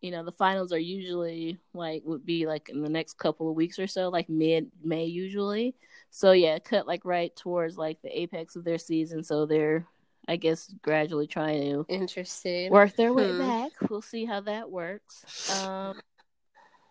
you 0.00 0.12
know, 0.12 0.24
the 0.24 0.32
finals 0.32 0.72
are 0.72 0.78
usually 0.78 1.58
like 1.74 2.02
would 2.04 2.24
be 2.24 2.46
like 2.46 2.68
in 2.68 2.82
the 2.82 2.88
next 2.88 3.18
couple 3.18 3.50
of 3.50 3.56
weeks 3.56 3.78
or 3.78 3.86
so, 3.86 4.08
like 4.08 4.28
mid 4.28 4.70
May 4.82 5.06
usually. 5.06 5.74
So 6.10 6.32
yeah, 6.32 6.58
cut 6.58 6.86
like 6.86 7.04
right 7.04 7.34
towards 7.34 7.76
like 7.76 8.00
the 8.02 8.18
apex 8.18 8.54
of 8.56 8.64
their 8.64 8.78
season. 8.78 9.24
So 9.24 9.44
they're, 9.44 9.84
I 10.28 10.36
guess, 10.36 10.72
gradually 10.82 11.26
trying 11.26 11.60
to 11.72 11.86
Interesting. 11.88 12.70
work 12.70 12.94
their 12.96 13.12
way 13.12 13.32
Hmm. 13.32 13.38
back. 13.38 13.72
We'll 13.90 14.02
see 14.02 14.24
how 14.24 14.40
that 14.42 14.70
works. 14.70 15.24
Um, 15.50 16.00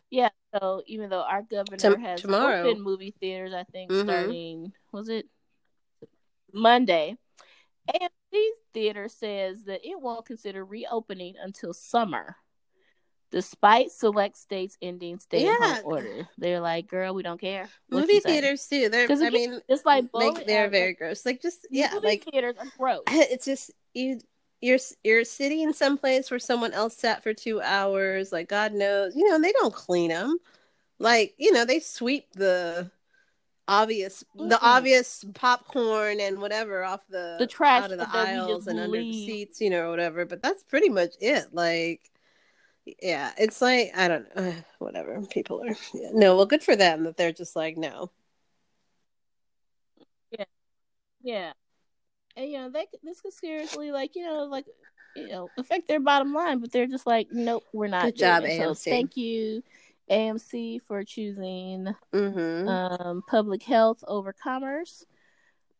yeah. 0.09 0.29
So 0.53 0.81
even 0.87 1.09
though 1.09 1.21
our 1.21 1.41
governor 1.41 1.97
has 1.97 2.21
tomorrow. 2.21 2.69
opened 2.69 2.83
movie 2.83 3.13
theaters, 3.19 3.53
I 3.53 3.63
think 3.63 3.91
Mhm. 3.91 4.03
starting 4.03 4.73
was 4.91 5.09
it 5.09 5.27
Monday, 6.53 7.17
AMC 7.93 8.51
Theater 8.73 9.07
says 9.09 9.63
that 9.65 9.85
it 9.87 9.99
won't 9.99 10.25
consider 10.25 10.63
reopening 10.65 11.35
until 11.41 11.73
summer. 11.73 12.37
Despite 13.29 13.91
select 13.91 14.37
states 14.37 14.77
ending 14.81 15.19
stay-at-home 15.19 15.75
Yeah. 15.75 15.81
order, 15.83 16.29
they're 16.37 16.61
like, 16.61 16.87
"Girl, 16.87 17.13
we 17.13 17.23
don't 17.23 17.39
care." 17.41 17.69
What 17.89 18.01
Movie 18.01 18.13
you 18.13 18.21
say? 18.21 18.39
theaters 18.39 18.65
too. 18.67 18.87
They're. 18.87 19.11
I 19.11 19.29
mean, 19.29 19.61
It's 19.67 19.85
like 19.85 20.05
like 20.13 20.45
they're 20.45 20.69
very 20.69 20.93
gross. 20.93 21.25
Like 21.25 21.41
just 21.41 21.67
yeah, 21.69 21.89
movie 21.93 22.07
like 22.07 22.23
theaters 22.23 22.55
are 22.57 22.67
gross. 22.77 23.03
it's 23.07 23.43
just 23.43 23.71
you. 23.93 24.19
You're 24.61 24.79
you're 25.03 25.23
sitting 25.23 25.71
someplace 25.73 26.31
where 26.31 26.39
someone 26.39 26.73
else 26.73 26.97
sat 26.97 27.23
for 27.23 27.33
two 27.33 27.61
hours. 27.61 28.31
Like 28.31 28.49
God 28.49 28.73
knows, 28.73 29.15
you 29.15 29.27
know, 29.27 29.35
and 29.35 29.43
they 29.43 29.51
don't 29.53 29.73
clean 29.73 30.09
them. 30.09 30.37
Like 30.99 31.35
you 31.37 31.51
know, 31.51 31.65
they 31.65 31.79
sweep 31.79 32.31
the 32.33 32.89
obvious 33.67 34.23
the 34.35 34.55
Mm-mm. 34.55 34.59
obvious 34.61 35.25
popcorn 35.33 36.19
and 36.19 36.39
whatever 36.39 36.83
off 36.83 37.01
the 37.09 37.35
The 37.39 37.47
trash 37.47 37.83
out 37.85 37.91
of 37.91 37.99
the 37.99 38.09
aisles 38.09 38.67
and 38.67 38.79
under 38.79 38.97
the 38.97 39.25
seats, 39.25 39.61
you 39.61 39.69
know, 39.69 39.87
or 39.87 39.89
whatever. 39.89 40.25
But 40.25 40.41
that's 40.41 40.63
pretty 40.63 40.89
much 40.89 41.15
it. 41.19 41.53
Like. 41.53 42.11
Yeah, 43.01 43.33
it's 43.37 43.61
like 43.61 43.91
I 43.97 44.07
don't 44.07 44.33
know, 44.33 44.53
whatever. 44.79 45.21
People 45.29 45.61
are 45.61 45.75
yeah. 45.93 46.09
no. 46.13 46.37
Well, 46.37 46.45
good 46.45 46.63
for 46.63 46.73
them 46.73 47.03
that 47.03 47.17
they're 47.17 47.33
just 47.33 47.53
like 47.53 47.75
no. 47.75 48.11
Yeah. 50.31 50.45
Yeah, 51.21 51.53
and 52.37 52.49
you 52.49 52.57
know 52.59 52.69
they 52.69 52.85
this 53.03 53.19
could 53.19 53.33
seriously 53.33 53.91
like 53.91 54.15
you 54.15 54.23
know 54.23 54.43
like 54.45 54.65
you 55.15 55.27
know 55.27 55.49
affect 55.57 55.87
their 55.87 55.99
bottom 55.99 56.33
line, 56.33 56.59
but 56.59 56.71
they're 56.71 56.87
just 56.87 57.07
like, 57.07 57.27
nope, 57.31 57.63
we're 57.73 57.87
not. 57.87 58.05
Good 58.05 58.15
job, 58.17 58.43
it. 58.45 58.57
So 58.57 58.71
AMC. 58.71 58.83
thank 58.85 59.17
you, 59.17 59.63
AMC, 60.09 60.81
for 60.87 61.03
choosing 61.03 61.87
Mm-hmm. 62.13 62.67
um, 62.69 63.23
public 63.27 63.63
health 63.63 64.03
over 64.07 64.31
commerce. 64.33 65.03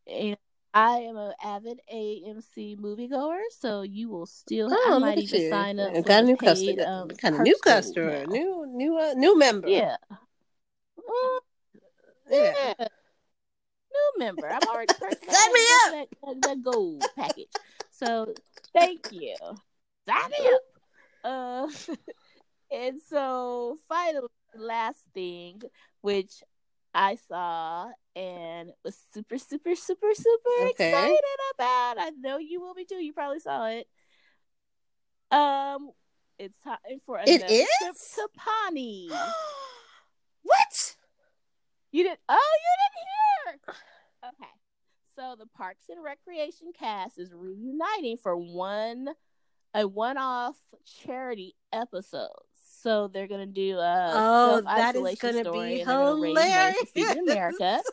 And 0.06 0.36
I 0.74 0.98
am 0.98 1.16
an 1.16 1.32
avid 1.42 1.80
AMC 1.92 2.78
moviegoer, 2.78 3.38
so 3.50 3.82
you 3.82 4.08
will 4.10 4.26
still. 4.26 4.68
Oh, 4.70 4.92
I 4.94 4.98
might 4.98 5.18
even 5.18 5.40
you. 5.40 5.50
sign 5.50 5.78
up. 5.80 5.92
Got 6.04 6.24
a 6.24 6.26
new 6.26 6.36
paid, 6.36 6.78
customer. 6.78 6.86
um, 6.86 7.08
kind 7.10 7.34
of 7.36 7.40
new 7.42 7.56
customer, 7.64 8.24
now. 8.26 8.32
new 8.32 8.66
new 8.66 8.98
uh, 8.98 9.14
new 9.14 9.38
member. 9.38 9.68
Yeah. 9.68 9.96
Mm, 10.98 11.38
Yeah. 12.30 12.74
yeah. 12.78 12.88
New 13.92 14.24
member. 14.24 14.48
I'm 14.48 14.66
already 14.66 14.92
purchased 14.98 15.30
Sign 15.30 15.52
me 15.52 15.60
that, 15.90 16.06
that, 16.42 16.62
gold 16.62 17.04
package. 17.16 17.48
So 17.90 18.34
thank 18.72 19.00
you. 19.10 19.36
Sign 20.06 20.30
me 20.30 20.48
up. 20.48 20.60
Uh, 21.24 21.68
and 22.74 23.00
so 23.08 23.78
finally, 23.88 24.28
last 24.56 25.00
thing, 25.14 25.62
which 26.00 26.42
I 26.94 27.16
saw 27.28 27.88
and 28.16 28.70
was 28.84 28.98
super, 29.14 29.38
super, 29.38 29.74
super, 29.74 30.14
super 30.14 30.50
Okay. 30.70 30.90
excited 30.90 31.20
about. 31.54 31.96
I 31.98 32.10
know 32.18 32.38
you 32.38 32.60
will 32.60 32.74
be 32.74 32.84
too. 32.84 32.96
You 32.96 33.12
probably 33.12 33.40
saw 33.40 33.66
it. 33.68 33.86
Um, 35.30 35.90
it's 36.38 36.58
time 36.60 36.78
for 37.04 37.18
It 37.18 37.28
another 37.28 37.46
trip 37.46 37.96
to 38.14 38.28
Pawnee. 38.36 39.10
what? 40.42 40.96
You 41.92 42.04
didn't? 42.04 42.20
Oh, 42.28 42.34
you 42.34 42.74
didn't 42.82 42.98
hear? 43.04 43.27
Okay. 44.24 44.50
So 45.16 45.34
the 45.38 45.46
Parks 45.46 45.84
and 45.88 46.02
Recreation 46.02 46.72
cast 46.78 47.18
is 47.18 47.32
reuniting 47.34 48.16
for 48.16 48.36
one 48.36 49.08
a 49.74 49.86
one-off 49.86 50.56
charity 51.04 51.54
episode. 51.72 52.30
So 52.80 53.08
they're 53.08 53.26
gonna 53.28 53.46
do 53.46 53.78
a 53.78 54.10
Oh, 54.14 54.60
that 54.62 54.96
is 54.96 55.18
gonna 55.18 55.50
be 55.50 55.80
and 55.80 55.88
they're 55.88 55.96
gonna 55.96 56.20
raise 56.20 56.34
money 56.34 56.50
hilarious. 56.50 56.90
for 57.16 57.20
America. 57.30 57.82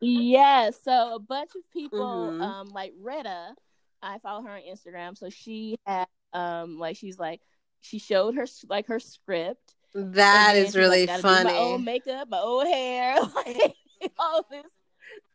Yeah, 0.00 0.70
so 0.70 1.16
a 1.16 1.18
bunch 1.18 1.50
of 1.56 1.68
people, 1.72 2.30
Mhm. 2.30 2.40
um, 2.40 2.68
like 2.68 2.92
Retta, 2.98 3.54
I 4.00 4.18
follow 4.20 4.42
her 4.42 4.50
on 4.52 4.60
Instagram. 4.62 5.18
So 5.18 5.28
she 5.28 5.76
had, 5.84 6.06
um, 6.32 6.78
like 6.78 6.96
she's 6.96 7.18
like, 7.18 7.40
she 7.80 7.98
showed 7.98 8.36
her 8.36 8.46
like 8.68 8.86
her 8.86 9.00
script. 9.00 9.74
That 9.94 10.56
is 10.56 10.76
really 10.76 11.06
like, 11.06 11.22
"Gotta 11.22 11.44
My 11.44 11.52
funny. 11.54 11.78
makeup, 11.78 12.28
my 12.30 12.38
old 12.38 12.66
hair, 12.66 13.16
like 13.36 13.76
all 14.18 14.46
this. 14.50 14.64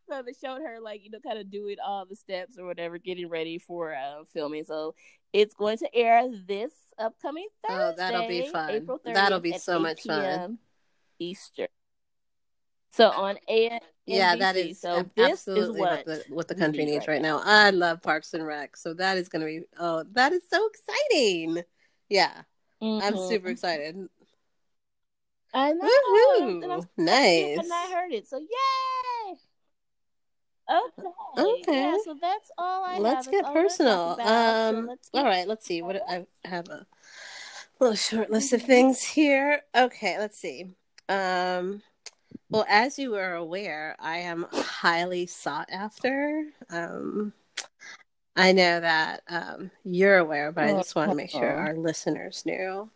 So 0.10 0.22
they 0.22 0.34
showed 0.34 0.62
her 0.62 0.80
like 0.82 1.04
you 1.04 1.10
know 1.10 1.20
kind 1.20 1.40
of 1.40 1.50
doing 1.50 1.78
all 1.86 2.06
the 2.06 2.16
steps 2.16 2.58
or 2.58 2.66
whatever, 2.66 2.98
getting 2.98 3.30
ready 3.30 3.58
for 3.58 3.94
uh, 3.94 4.24
filming. 4.34 4.64
So 4.66 4.96
it's 5.32 5.56
going 5.56 5.78
to 5.80 5.96
air 5.96 6.30
this 6.48 6.74
upcoming 7.00 7.48
Thursday. 7.66 7.84
Oh, 7.84 7.94
that'll 7.98 8.28
be 8.28 8.44
fun. 8.44 8.70
April 8.70 9.00
30th 9.00 9.14
That'll 9.14 9.40
be 9.40 9.54
so 9.54 9.80
much 9.80 10.04
fun. 10.04 10.60
Easter. 11.20 11.68
So 12.92 13.10
on 13.10 13.38
A. 13.50 13.80
Yeah, 14.06 14.36
that 14.36 14.56
is 14.56 14.82
so. 14.82 15.10
absolutely 15.18 15.80
is 15.80 15.80
what, 15.80 15.90
what 15.90 16.06
the 16.06 16.24
what 16.30 16.48
the 16.48 16.56
country 16.56 16.86
needs 16.86 17.08
right 17.08 17.16
right 17.16 17.22
now. 17.22 17.38
now. 17.38 17.44
I 17.46 17.70
love 17.70 18.02
Parks 18.02 18.34
and 18.34 18.46
Rec, 18.46 18.76
so 18.76 18.94
that 18.96 19.18
is 19.18 19.30
gonna 19.30 19.46
be 19.46 19.62
oh, 19.80 20.04
that 20.12 20.34
is 20.34 20.44
so 20.50 20.68
exciting. 20.68 21.64
Yeah, 22.10 22.42
I'm 22.82 23.16
Mhm. 23.16 23.28
super 23.28 23.48
excited. 23.48 23.98
I 25.54 25.72
know. 25.72 26.62
And 26.64 26.72
I'm 26.72 26.90
Nice. 26.98 27.60
And 27.60 27.72
I 27.74 27.92
heard 27.94 28.12
it. 28.12 28.28
So 28.28 28.38
yay! 28.40 29.36
Okay. 30.70 31.08
Okay. 31.38 31.82
Yeah, 31.84 31.98
so 32.04 32.16
that's 32.20 32.52
all 32.58 32.86
I 32.86 32.94
have. 32.94 33.02
let's 33.02 33.26
have. 33.26 33.32
get 33.32 33.46
all 33.46 33.54
personal. 33.54 34.14
about. 34.14 34.28
So 34.28 34.78
Um, 34.78 34.88
let's 34.88 35.10
get 35.10 35.20
all 35.20 35.26
right, 35.26 35.48
let's 35.48 35.66
see. 35.66 35.82
What 35.82 36.02
I 36.10 36.26
have 36.46 36.70
a 36.70 36.86
little 37.80 37.96
short 37.96 38.32
list 38.32 38.54
of 38.54 38.62
things 38.62 39.04
here. 39.04 39.62
Okay, 39.76 40.18
let's 40.20 40.40
see. 40.40 40.72
Um, 41.10 41.82
well, 42.50 42.66
as 42.70 42.98
you 42.98 43.16
are 43.16 43.36
aware, 43.36 43.96
I 44.00 44.20
am 44.20 44.46
highly 44.52 45.28
sought 45.28 45.70
after. 45.72 46.46
Um, 46.70 47.34
I 48.36 48.52
know 48.52 48.80
that 48.80 49.22
um, 49.28 49.70
you're 49.84 50.18
aware, 50.18 50.52
but 50.52 50.64
I 50.66 50.74
just 50.74 50.96
want 50.96 51.12
to 51.12 51.16
make 51.18 51.30
sure 51.30 51.52
Uh-huh. 51.52 51.68
our 51.68 51.76
listeners 51.76 52.44
knew 52.46 52.90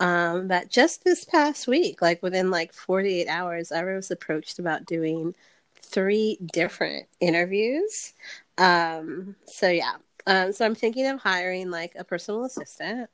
um, 0.00 0.48
that 0.48 0.70
just 0.70 1.04
this 1.04 1.24
past 1.24 1.68
week, 1.68 2.02
like 2.02 2.22
within 2.22 2.50
like 2.50 2.72
48 2.72 3.28
hours, 3.28 3.72
I 3.72 3.84
was 3.84 4.10
approached 4.10 4.58
about 4.58 4.86
doing 4.86 5.34
three 5.82 6.38
different 6.52 7.06
interviews. 7.20 8.14
Um, 8.58 9.36
so 9.46 9.68
yeah, 9.70 9.96
um, 10.26 10.52
so 10.52 10.64
I'm 10.66 10.74
thinking 10.74 11.06
of 11.06 11.20
hiring 11.20 11.70
like 11.70 11.92
a 11.96 12.04
personal 12.04 12.44
assistant. 12.44 13.10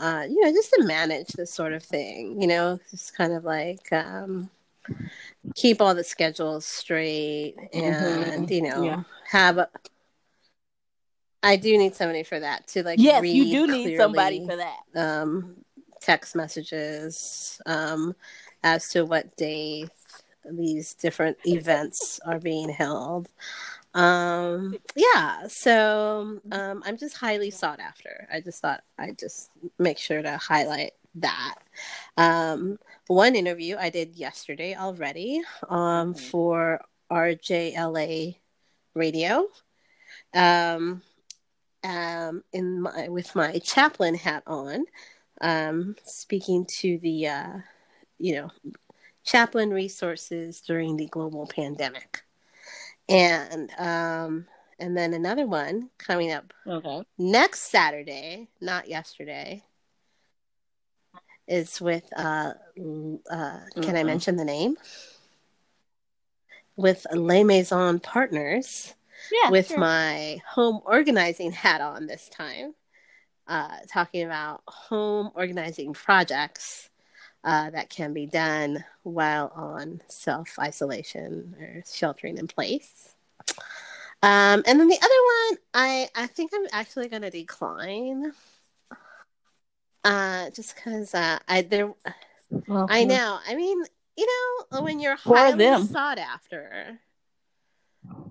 Uh, 0.00 0.24
you 0.28 0.44
know, 0.44 0.52
just 0.52 0.72
to 0.74 0.84
manage 0.84 1.28
this 1.28 1.52
sort 1.52 1.72
of 1.72 1.82
thing. 1.82 2.40
You 2.40 2.48
know, 2.48 2.80
just 2.90 3.16
kind 3.16 3.32
of 3.32 3.44
like 3.44 3.92
um, 3.92 4.50
keep 5.54 5.80
all 5.80 5.94
the 5.94 6.04
schedules 6.04 6.64
straight, 6.66 7.56
and 7.72 8.48
Mhm. 8.48 8.50
you 8.50 8.62
know, 8.62 8.84
Yeah. 8.84 9.02
have. 9.30 9.58
A, 9.58 9.68
I 11.42 11.56
do 11.56 11.76
need 11.78 11.94
somebody 11.94 12.22
for 12.24 12.38
that 12.40 12.66
to 12.68 12.82
like. 12.82 12.98
yes, 12.98 13.22
read 13.22 13.34
you 13.34 13.44
do 13.44 13.66
need 13.66 13.96
somebody 13.96 14.44
for 14.46 14.56
that. 14.56 14.80
um, 14.96 15.64
text 16.00 16.34
messages 16.36 17.60
um, 17.66 18.14
as 18.62 18.88
to 18.88 19.04
what 19.04 19.36
day 19.36 19.88
these 20.50 20.94
different 20.94 21.36
events 21.44 22.20
are 22.24 22.38
being 22.38 22.68
held. 22.68 23.28
Um, 23.94 24.76
yeah, 24.94 25.46
so 25.48 26.40
um, 26.52 26.82
I'm 26.86 26.96
just 26.96 27.16
highly 27.16 27.50
sought 27.50 27.80
after. 27.80 28.28
I 28.32 28.40
just 28.40 28.60
thought 28.60 28.82
I'd 28.98 29.18
just 29.18 29.50
make 29.78 29.98
sure 29.98 30.22
to 30.22 30.36
highlight 30.36 30.92
that. 31.16 31.56
Um, 32.16 32.78
one 33.08 33.34
interview 33.34 33.76
I 33.78 33.90
did 33.90 34.14
yesterday 34.14 34.74
already 34.74 35.42
um, 35.68 36.14
Mhm. 36.14 36.18
for 36.30 36.80
RJLA 37.10 38.36
Radio. 38.94 39.48
Um, 40.34 41.02
um, 41.84 42.44
in 42.52 42.82
my 42.82 43.08
with 43.08 43.34
my 43.34 43.58
chaplain 43.60 44.14
hat 44.14 44.42
on, 44.46 44.84
um, 45.40 45.96
speaking 46.04 46.66
to 46.66 46.98
the 46.98 47.26
uh, 47.28 47.58
you 48.18 48.34
know 48.36 48.50
chaplain 49.24 49.70
resources 49.70 50.60
during 50.60 50.96
the 50.96 51.06
global 51.06 51.46
pandemic, 51.46 52.22
and 53.08 53.70
um, 53.78 54.46
and 54.78 54.96
then 54.96 55.14
another 55.14 55.46
one 55.46 55.90
coming 55.98 56.32
up 56.32 56.52
Okay. 56.66 57.02
next 57.18 57.70
Saturday, 57.70 58.48
not 58.60 58.88
yesterday, 58.88 59.62
is 61.46 61.80
with 61.80 62.04
uh, 62.16 62.52
uh 63.30 63.60
can 63.80 63.96
I 63.96 64.02
Mhm. 64.02 64.06
mention 64.06 64.36
the 64.36 64.44
name? 64.44 64.76
With 66.76 67.06
Les 67.12 67.42
Maison 67.42 67.98
Partners 67.98 68.94
Yeah. 69.32 69.50
with 69.50 69.68
sure. 69.68 69.78
my 69.78 70.40
home 70.46 70.80
organizing 70.84 71.52
hat 71.52 71.80
on 71.80 72.06
this 72.06 72.28
time, 72.28 72.74
uh, 73.48 73.78
talking 73.88 74.24
about 74.24 74.62
home 74.68 75.30
organizing 75.34 75.92
projects 75.94 76.90
uh, 77.44 77.70
that 77.70 77.88
can 77.90 78.12
be 78.12 78.26
done 78.26 78.84
while 79.02 79.52
on 79.54 80.00
self 80.08 80.58
isolation 80.58 81.56
or 81.60 81.82
sheltering 81.90 82.36
in 82.38 82.46
place. 82.46 83.14
Um, 84.22 84.62
and 84.66 84.80
then 84.80 84.88
the 84.88 84.98
other 84.98 85.54
one, 85.54 85.58
I 85.74 86.08
I 86.14 86.26
think 86.26 86.50
I'm 86.54 86.66
actually 86.72 87.08
going 87.08 87.22
to 87.22 87.30
decline, 87.30 88.32
uh, 90.04 90.50
just 90.50 90.74
because 90.74 91.14
uh, 91.14 91.38
I 91.46 91.62
there 91.62 91.92
Well, 92.66 92.86
I 92.90 93.04
know. 93.04 93.38
I 93.46 93.54
mean, 93.54 93.82
you 94.16 94.26
know, 94.72 94.80
when 94.82 94.98
you're 94.98 95.16
highly 95.16 95.86
sought 95.86 96.18
after, 96.18 96.98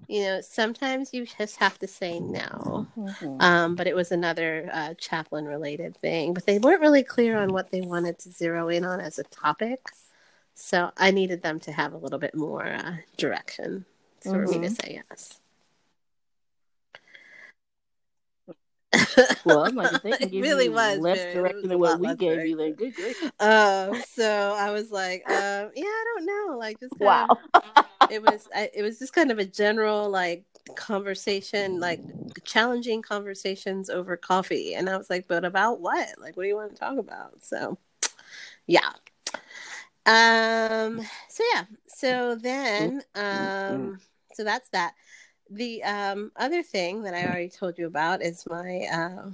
you 0.08 0.22
know, 0.24 0.42
sometimes 0.42 1.14
you 1.14 1.26
just 1.26 1.58
have 1.58 1.78
to 1.80 1.88
say 1.88 2.20
no. 2.20 2.88
Mhm. 2.98 3.42
Um, 3.42 3.76
but 3.76 3.88
it 3.88 3.96
was 3.96 4.12
another 4.12 4.70
uh, 4.74 4.94
chaplain 4.96 5.46
related 5.46 5.98
thing. 5.98 6.34
But 6.34 6.46
they 6.46 6.60
weren't 6.60 6.82
really 6.82 7.04
clear 7.04 7.38
on 7.38 7.54
what 7.54 7.72
they 7.72 7.82
wanted 7.82 8.20
to 8.20 8.32
zero 8.32 8.70
in 8.70 8.86
on 8.86 9.00
as 9.00 9.20
a 9.20 9.24
topic. 9.24 9.82
So 10.56 10.92
I 10.98 11.12
needed 11.12 11.42
them 11.44 11.60
to 11.62 11.72
have 11.72 11.94
a 11.94 11.98
little 11.98 12.20
bit 12.20 12.36
more 12.36 12.66
uh, 12.66 12.98
direction 13.18 13.86
for 14.20 14.48
me 14.48 14.60
to 14.60 14.70
say 14.70 15.02
yes. 15.10 15.40
Well, 19.46 19.66
I'm 19.66 19.76
like, 19.76 19.94
if 19.94 20.02
they 20.04 20.12
can 20.12 20.28
it 20.28 20.32
give 20.32 20.42
really 20.44 20.66
you 20.66 20.72
was 20.72 21.00
less 21.00 21.18
very- 21.20 21.34
direction 21.34 21.70
than 21.70 21.80
what 21.80 22.00
we 22.00 22.14
gave 22.16 22.46
you, 22.46 22.58
then 22.58 22.74
good 22.74 22.94
grief. 22.96 23.22
Um, 23.40 24.02
so 24.10 24.56
I 24.58 24.72
was 24.72 24.92
like, 24.92 25.24
um, 25.30 25.72
yeah, 25.76 25.86
I 25.86 26.06
don't 26.16 26.26
know, 26.26 26.58
like 26.58 26.80
just 26.80 26.98
kind 27.00 27.30
Wow. 27.30 27.38
of 27.54 27.86
it 28.12 28.22
was 28.22 28.48
I, 28.56 28.70
it 28.74 28.82
was 28.82 29.00
just 29.00 29.14
kind 29.14 29.32
of 29.32 29.40
a 29.40 29.46
general 29.46 30.10
like 30.10 30.44
conversation 30.76 31.80
like 31.80 32.02
challenging 32.44 33.02
conversations 33.02 33.90
over 33.90 34.18
coffee 34.18 34.76
and 34.76 34.90
i 34.90 34.98
was 34.98 35.10
like 35.10 35.26
but 35.28 35.46
about 35.46 35.80
what? 35.80 36.10
Like 36.20 36.36
what 36.36 36.44
do 36.44 36.50
you 36.50 36.56
want 36.58 36.72
to 36.74 36.78
talk 36.78 36.98
about? 36.98 37.42
So 37.42 37.78
yeah. 38.66 38.90
Um 40.06 41.02
so 41.30 41.44
yeah. 41.54 41.64
So 41.88 42.36
then 42.36 43.02
um 43.16 44.00
so 44.34 44.44
that's 44.44 44.70
that 44.70 44.94
the 45.50 45.84
um 45.84 46.32
other 46.36 46.64
thing 46.64 47.04
that 47.04 47.14
i 47.14 47.26
already 47.26 47.50
told 47.50 47.78
you 47.78 47.88
about 47.88 48.22
is 48.22 48.46
my 48.50 48.82
uh, 48.92 49.30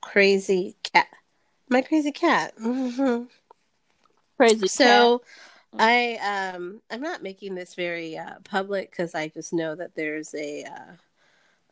crazy 0.00 0.76
cat 0.82 1.08
my 1.68 1.82
crazy 1.82 2.12
cat 2.12 2.54
Mhm. 2.58 3.28
Crazy. 4.36 4.66
so 4.66 5.22
i 5.78 6.18
um 6.56 6.80
i'm 6.90 7.00
not 7.00 7.22
making 7.22 7.54
this 7.54 7.74
very 7.74 8.16
uh 8.16 8.34
public 8.44 8.90
because 8.90 9.14
i 9.14 9.28
just 9.28 9.52
know 9.52 9.74
that 9.74 9.94
there's 9.94 10.34
a 10.34 10.64
uh 10.64 10.92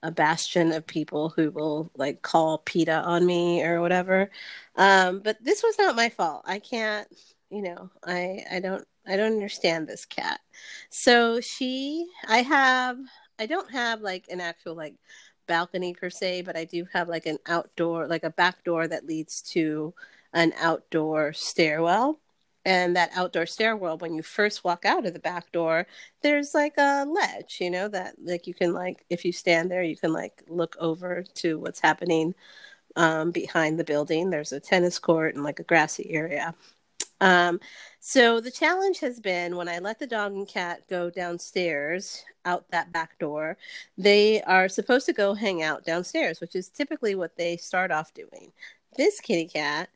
a 0.02 0.10
bastion 0.10 0.72
of 0.72 0.86
people 0.86 1.30
who 1.30 1.50
will 1.50 1.90
like 1.96 2.22
call 2.22 2.58
PETA 2.58 2.92
on 3.02 3.26
me 3.26 3.64
or 3.64 3.80
whatever. 3.80 4.30
Um, 4.76 5.20
but 5.20 5.42
this 5.42 5.62
was 5.62 5.76
not 5.78 5.96
my 5.96 6.08
fault. 6.08 6.42
I 6.46 6.60
can't, 6.60 7.08
you 7.50 7.62
know, 7.62 7.90
I 8.04 8.44
I 8.50 8.60
don't 8.60 8.86
I 9.06 9.16
don't 9.16 9.32
understand 9.32 9.86
this 9.88 10.04
cat. 10.04 10.40
So 10.90 11.40
she 11.40 12.06
I 12.28 12.42
have 12.42 12.98
I 13.38 13.46
don't 13.46 13.70
have 13.70 14.00
like 14.00 14.26
an 14.28 14.40
actual 14.40 14.74
like 14.74 14.94
balcony 15.46 15.94
per 15.94 16.10
se, 16.10 16.42
but 16.42 16.56
I 16.56 16.64
do 16.64 16.86
have 16.92 17.08
like 17.08 17.26
an 17.26 17.38
outdoor 17.46 18.06
like 18.06 18.24
a 18.24 18.30
back 18.30 18.64
door 18.64 18.86
that 18.88 19.06
leads 19.06 19.42
to 19.52 19.94
an 20.32 20.52
outdoor 20.58 21.32
stairwell. 21.32 22.20
And 22.64 22.96
that 22.96 23.10
outdoor 23.14 23.46
stairwell, 23.46 23.96
when 23.98 24.14
you 24.14 24.22
first 24.22 24.62
walk 24.64 24.84
out 24.84 25.06
of 25.06 25.14
the 25.14 25.20
back 25.20 25.52
door, 25.52 25.86
there's 26.22 26.52
like 26.54 26.74
a 26.76 27.06
ledge, 27.06 27.58
you 27.60 27.70
know, 27.70 27.88
that 27.88 28.16
like 28.22 28.46
you 28.46 28.54
can 28.54 28.72
like 28.74 29.04
if 29.08 29.24
you 29.24 29.32
stand 29.32 29.70
there, 29.70 29.82
you 29.82 29.96
can 29.96 30.12
like 30.12 30.42
look 30.48 30.76
over 30.78 31.24
to 31.36 31.58
what's 31.58 31.80
happening 31.80 32.34
um, 32.96 33.30
behind 33.32 33.78
the 33.78 33.84
building. 33.84 34.30
There's 34.30 34.52
a 34.52 34.60
tennis 34.60 34.98
court 34.98 35.34
and 35.34 35.44
like 35.44 35.60
a 35.60 35.64
grassy 35.64 36.10
area. 36.12 36.54
Um, 37.20 37.60
so 38.00 38.40
the 38.40 38.50
challenge 38.50 39.00
has 39.00 39.20
been 39.20 39.56
when 39.56 39.68
I 39.68 39.78
let 39.78 39.98
the 39.98 40.06
dog 40.06 40.32
and 40.32 40.48
cat 40.48 40.82
go 40.88 41.10
downstairs 41.10 42.24
out 42.44 42.64
that 42.70 42.92
back 42.92 43.18
door, 43.18 43.56
they 43.96 44.42
are 44.42 44.68
supposed 44.68 45.06
to 45.06 45.12
go 45.12 45.34
hang 45.34 45.62
out 45.62 45.84
downstairs, 45.84 46.40
which 46.40 46.54
is 46.54 46.68
typically 46.68 47.14
what 47.14 47.36
they 47.36 47.56
start 47.56 47.90
off 47.90 48.14
doing. 48.14 48.52
This 48.96 49.20
kitty 49.20 49.46
cat 49.46 49.88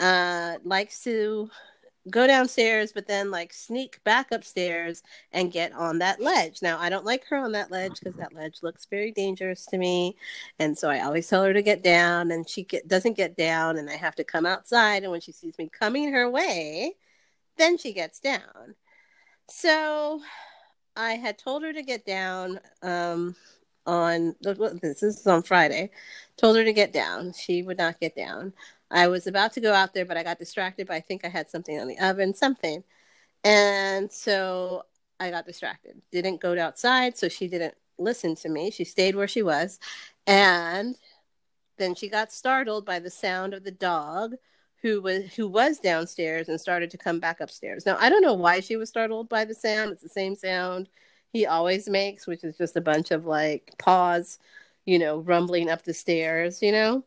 uh, 0.00 0.56
likes 0.64 1.04
to 1.04 1.50
go 2.08 2.26
downstairs, 2.26 2.92
but 2.92 3.06
then 3.06 3.30
like 3.30 3.52
sneak 3.52 4.02
back 4.04 4.32
upstairs 4.32 5.02
and 5.32 5.52
get 5.52 5.72
on 5.72 5.98
that 5.98 6.20
ledge. 6.20 6.62
Now, 6.62 6.78
I 6.78 6.88
don't 6.88 7.04
like 7.04 7.26
her 7.26 7.36
on 7.36 7.52
that 7.52 7.70
ledge 7.70 8.00
because 8.00 8.16
that 8.16 8.32
ledge 8.32 8.62
looks 8.62 8.86
very 8.86 9.12
dangerous 9.12 9.66
to 9.66 9.78
me. 9.78 10.16
And 10.58 10.76
so 10.78 10.88
I 10.88 11.00
always 11.00 11.28
tell 11.28 11.44
her 11.44 11.52
to 11.52 11.62
get 11.62 11.82
down, 11.82 12.30
and 12.30 12.48
she 12.48 12.64
get, 12.64 12.88
doesn't 12.88 13.16
get 13.16 13.36
down, 13.36 13.76
and 13.76 13.90
I 13.90 13.96
have 13.96 14.14
to 14.16 14.24
come 14.24 14.46
outside. 14.46 15.02
And 15.02 15.12
when 15.12 15.20
she 15.20 15.32
sees 15.32 15.58
me 15.58 15.68
coming 15.68 16.12
her 16.12 16.30
way, 16.30 16.94
then 17.58 17.76
she 17.76 17.92
gets 17.92 18.20
down. 18.20 18.74
So 19.50 20.20
I 20.96 21.12
had 21.12 21.38
told 21.38 21.62
her 21.62 21.72
to 21.72 21.82
get 21.82 22.06
down 22.06 22.60
um, 22.82 23.34
on 23.86 24.34
this 24.40 25.02
is 25.02 25.26
on 25.26 25.42
Friday. 25.42 25.90
Told 26.36 26.56
her 26.56 26.64
to 26.64 26.72
get 26.72 26.92
down. 26.92 27.32
She 27.32 27.62
would 27.62 27.78
not 27.78 28.00
get 28.00 28.16
down. 28.16 28.52
I 28.90 29.08
was 29.08 29.26
about 29.26 29.52
to 29.54 29.60
go 29.60 29.72
out 29.72 29.94
there, 29.94 30.04
but 30.04 30.16
I 30.16 30.22
got 30.22 30.38
distracted. 30.38 30.86
But 30.86 30.94
I 30.94 31.00
think 31.00 31.24
I 31.24 31.28
had 31.28 31.48
something 31.48 31.78
on 31.78 31.88
the 31.88 31.98
oven, 31.98 32.34
something, 32.34 32.84
and 33.44 34.10
so 34.10 34.84
I 35.18 35.30
got 35.30 35.46
distracted. 35.46 36.00
Didn't 36.10 36.40
go 36.40 36.58
outside, 36.58 37.16
so 37.16 37.28
she 37.28 37.48
didn't 37.48 37.74
listen 37.98 38.34
to 38.36 38.48
me. 38.48 38.70
She 38.70 38.84
stayed 38.84 39.16
where 39.16 39.28
she 39.28 39.42
was, 39.42 39.78
and 40.26 40.96
then 41.78 41.94
she 41.94 42.08
got 42.08 42.32
startled 42.32 42.84
by 42.84 42.98
the 42.98 43.10
sound 43.10 43.54
of 43.54 43.64
the 43.64 43.70
dog 43.70 44.34
who 44.82 45.00
was 45.02 45.34
who 45.34 45.48
was 45.48 45.78
downstairs 45.78 46.48
and 46.48 46.60
started 46.60 46.90
to 46.90 46.98
come 46.98 47.20
back 47.20 47.40
upstairs. 47.40 47.86
Now 47.86 47.96
I 48.00 48.08
don't 48.08 48.22
know 48.22 48.34
why 48.34 48.60
she 48.60 48.76
was 48.76 48.88
startled 48.88 49.28
by 49.28 49.44
the 49.44 49.54
sound. 49.54 49.92
It's 49.92 50.02
the 50.02 50.08
same 50.08 50.34
sound 50.34 50.88
he 51.32 51.46
always 51.46 51.88
makes, 51.88 52.26
which 52.26 52.44
is 52.44 52.56
just 52.56 52.76
a 52.76 52.80
bunch 52.80 53.10
of 53.10 53.26
like 53.26 53.72
paws, 53.78 54.38
you 54.86 54.98
know, 54.98 55.18
rumbling 55.20 55.70
up 55.70 55.82
the 55.82 55.94
stairs, 55.94 56.62
you 56.62 56.72
know. 56.72 57.04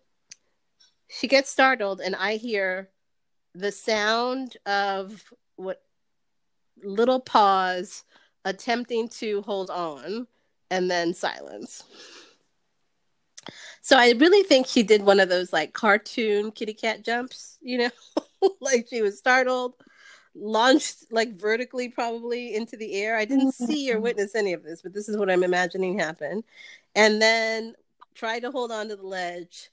She 1.20 1.28
gets 1.28 1.50
startled 1.50 2.02
and 2.02 2.16
I 2.16 2.38
hear 2.38 2.90
the 3.54 3.72
sound 3.72 4.58
of 4.66 5.24
what 5.58 5.84
little 6.84 7.20
paws 7.20 8.04
attempting 8.46 9.08
to 9.08 9.42
hold 9.44 9.70
on 9.70 10.28
and 10.72 10.90
then 10.90 11.14
silence. 11.14 11.84
So 13.82 13.98
I 13.98 14.14
really 14.14 14.44
think 14.44 14.66
she 14.66 14.82
did 14.82 15.04
one 15.04 15.20
of 15.20 15.30
those 15.30 15.54
like 15.54 15.74
cartoon 15.74 16.52
kitty 16.52 16.74
cat 16.74 17.04
jumps, 17.04 17.58
you 17.62 17.78
know, 17.78 17.90
like 18.62 18.88
she 18.90 19.02
was 19.02 19.18
startled, 19.18 19.76
launched 20.34 21.12
like 21.12 21.40
vertically 21.40 21.90
probably 21.90 22.56
into 22.56 22.76
the 22.76 22.96
air. 22.96 23.18
I 23.18 23.26
didn't 23.26 23.52
see 23.52 23.92
or 23.92 23.96
mm-hmm. 23.96 24.04
witness 24.04 24.36
any 24.36 24.54
of 24.54 24.64
this, 24.64 24.82
but 24.82 24.94
this 24.94 25.10
is 25.10 25.18
what 25.18 25.30
I'm 25.30 25.44
imagining 25.44 26.00
happened. 26.00 26.44
And 26.96 27.22
then 27.22 27.76
tried 28.16 28.42
to 28.42 28.52
hold 28.52 28.72
on 28.72 28.88
to 28.90 28.96
the 28.96 29.06
ledge, 29.06 29.70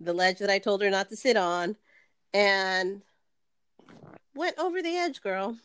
the 0.00 0.12
ledge 0.12 0.38
that 0.38 0.50
I 0.50 0.58
told 0.58 0.82
her 0.82 0.90
not 0.90 1.08
to 1.10 1.16
sit 1.16 1.36
on, 1.36 1.76
and 2.32 3.02
went 4.34 4.58
over 4.58 4.82
the 4.82 4.96
edge, 4.96 5.20
girl. 5.20 5.56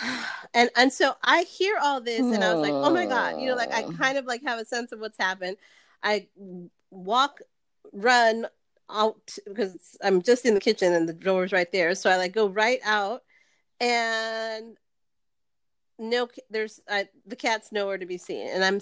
And 0.54 0.70
and 0.76 0.92
so 0.92 1.14
I 1.22 1.42
hear 1.42 1.76
all 1.80 2.00
this 2.00 2.20
and 2.20 2.42
I 2.42 2.54
was 2.54 2.62
like, 2.62 2.72
oh 2.72 2.90
my 2.90 3.04
God, 3.04 3.40
you 3.40 3.48
know, 3.48 3.54
like 3.54 3.72
I 3.72 3.82
kind 3.82 4.16
of 4.16 4.24
like 4.24 4.42
have 4.44 4.58
a 4.58 4.64
sense 4.64 4.92
of 4.92 4.98
what's 4.98 5.18
happened. 5.18 5.58
I 6.02 6.26
walk, 6.90 7.40
run 7.92 8.46
out 8.90 9.36
because 9.46 9.96
I'm 10.02 10.22
just 10.22 10.46
in 10.46 10.54
the 10.54 10.60
kitchen 10.60 10.94
and 10.94 11.08
the 11.08 11.12
door's 11.12 11.52
right 11.52 11.70
there. 11.70 11.94
So 11.94 12.08
I 12.08 12.16
like 12.16 12.32
go 12.32 12.48
right 12.48 12.80
out 12.84 13.24
and 13.78 14.76
no 15.98 16.28
there's 16.50 16.80
I, 16.88 17.08
the 17.26 17.36
cat's 17.36 17.72
nowhere 17.72 17.98
to 17.98 18.06
be 18.06 18.18
seen. 18.18 18.48
And 18.48 18.64
i'm 18.64 18.80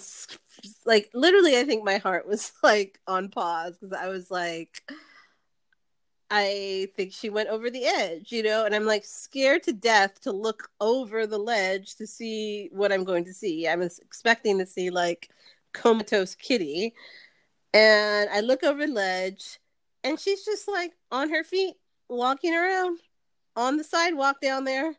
like 0.85 1.09
literally 1.13 1.57
i 1.57 1.63
think 1.63 1.83
my 1.83 1.97
heart 1.97 2.27
was 2.27 2.51
like 2.63 2.99
on 3.07 3.29
pause 3.29 3.77
because 3.79 3.97
i 3.97 4.07
was 4.07 4.29
like 4.31 4.83
i 6.29 6.87
think 6.95 7.13
she 7.13 7.29
went 7.29 7.49
over 7.49 7.69
the 7.69 7.85
edge 7.85 8.31
you 8.31 8.43
know? 8.43 8.65
And 8.65 8.75
i'm 8.75 8.85
like 8.85 9.05
scared 9.05 9.63
to 9.63 9.73
death 9.73 10.21
to 10.21 10.31
look 10.31 10.69
over 10.79 11.25
the 11.25 11.37
ledge 11.37 11.95
to 11.95 12.07
see 12.07 12.69
what 12.71 12.91
i'm 12.91 13.03
going 13.03 13.25
to 13.25 13.33
see. 13.33 13.67
I 13.67 13.75
was 13.75 13.99
expecting 13.99 14.59
to 14.59 14.65
see 14.65 14.89
like 14.89 15.29
comatose 15.73 16.35
kitty. 16.35 16.93
And 17.73 18.29
i 18.29 18.41
look 18.41 18.63
over 18.63 18.85
the 18.85 18.93
ledge 18.93 19.59
and 20.03 20.19
she's 20.19 20.45
just 20.45 20.67
like 20.67 20.93
on 21.11 21.29
her 21.29 21.43
feet 21.43 21.75
walking 22.09 22.53
around 22.53 22.99
on 23.55 23.77
the 23.77 23.83
sidewalk 23.83 24.39
down 24.41 24.63
there. 24.65 24.93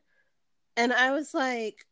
And 0.77 0.93
i 0.93 1.13
was 1.13 1.35
like 1.35 1.85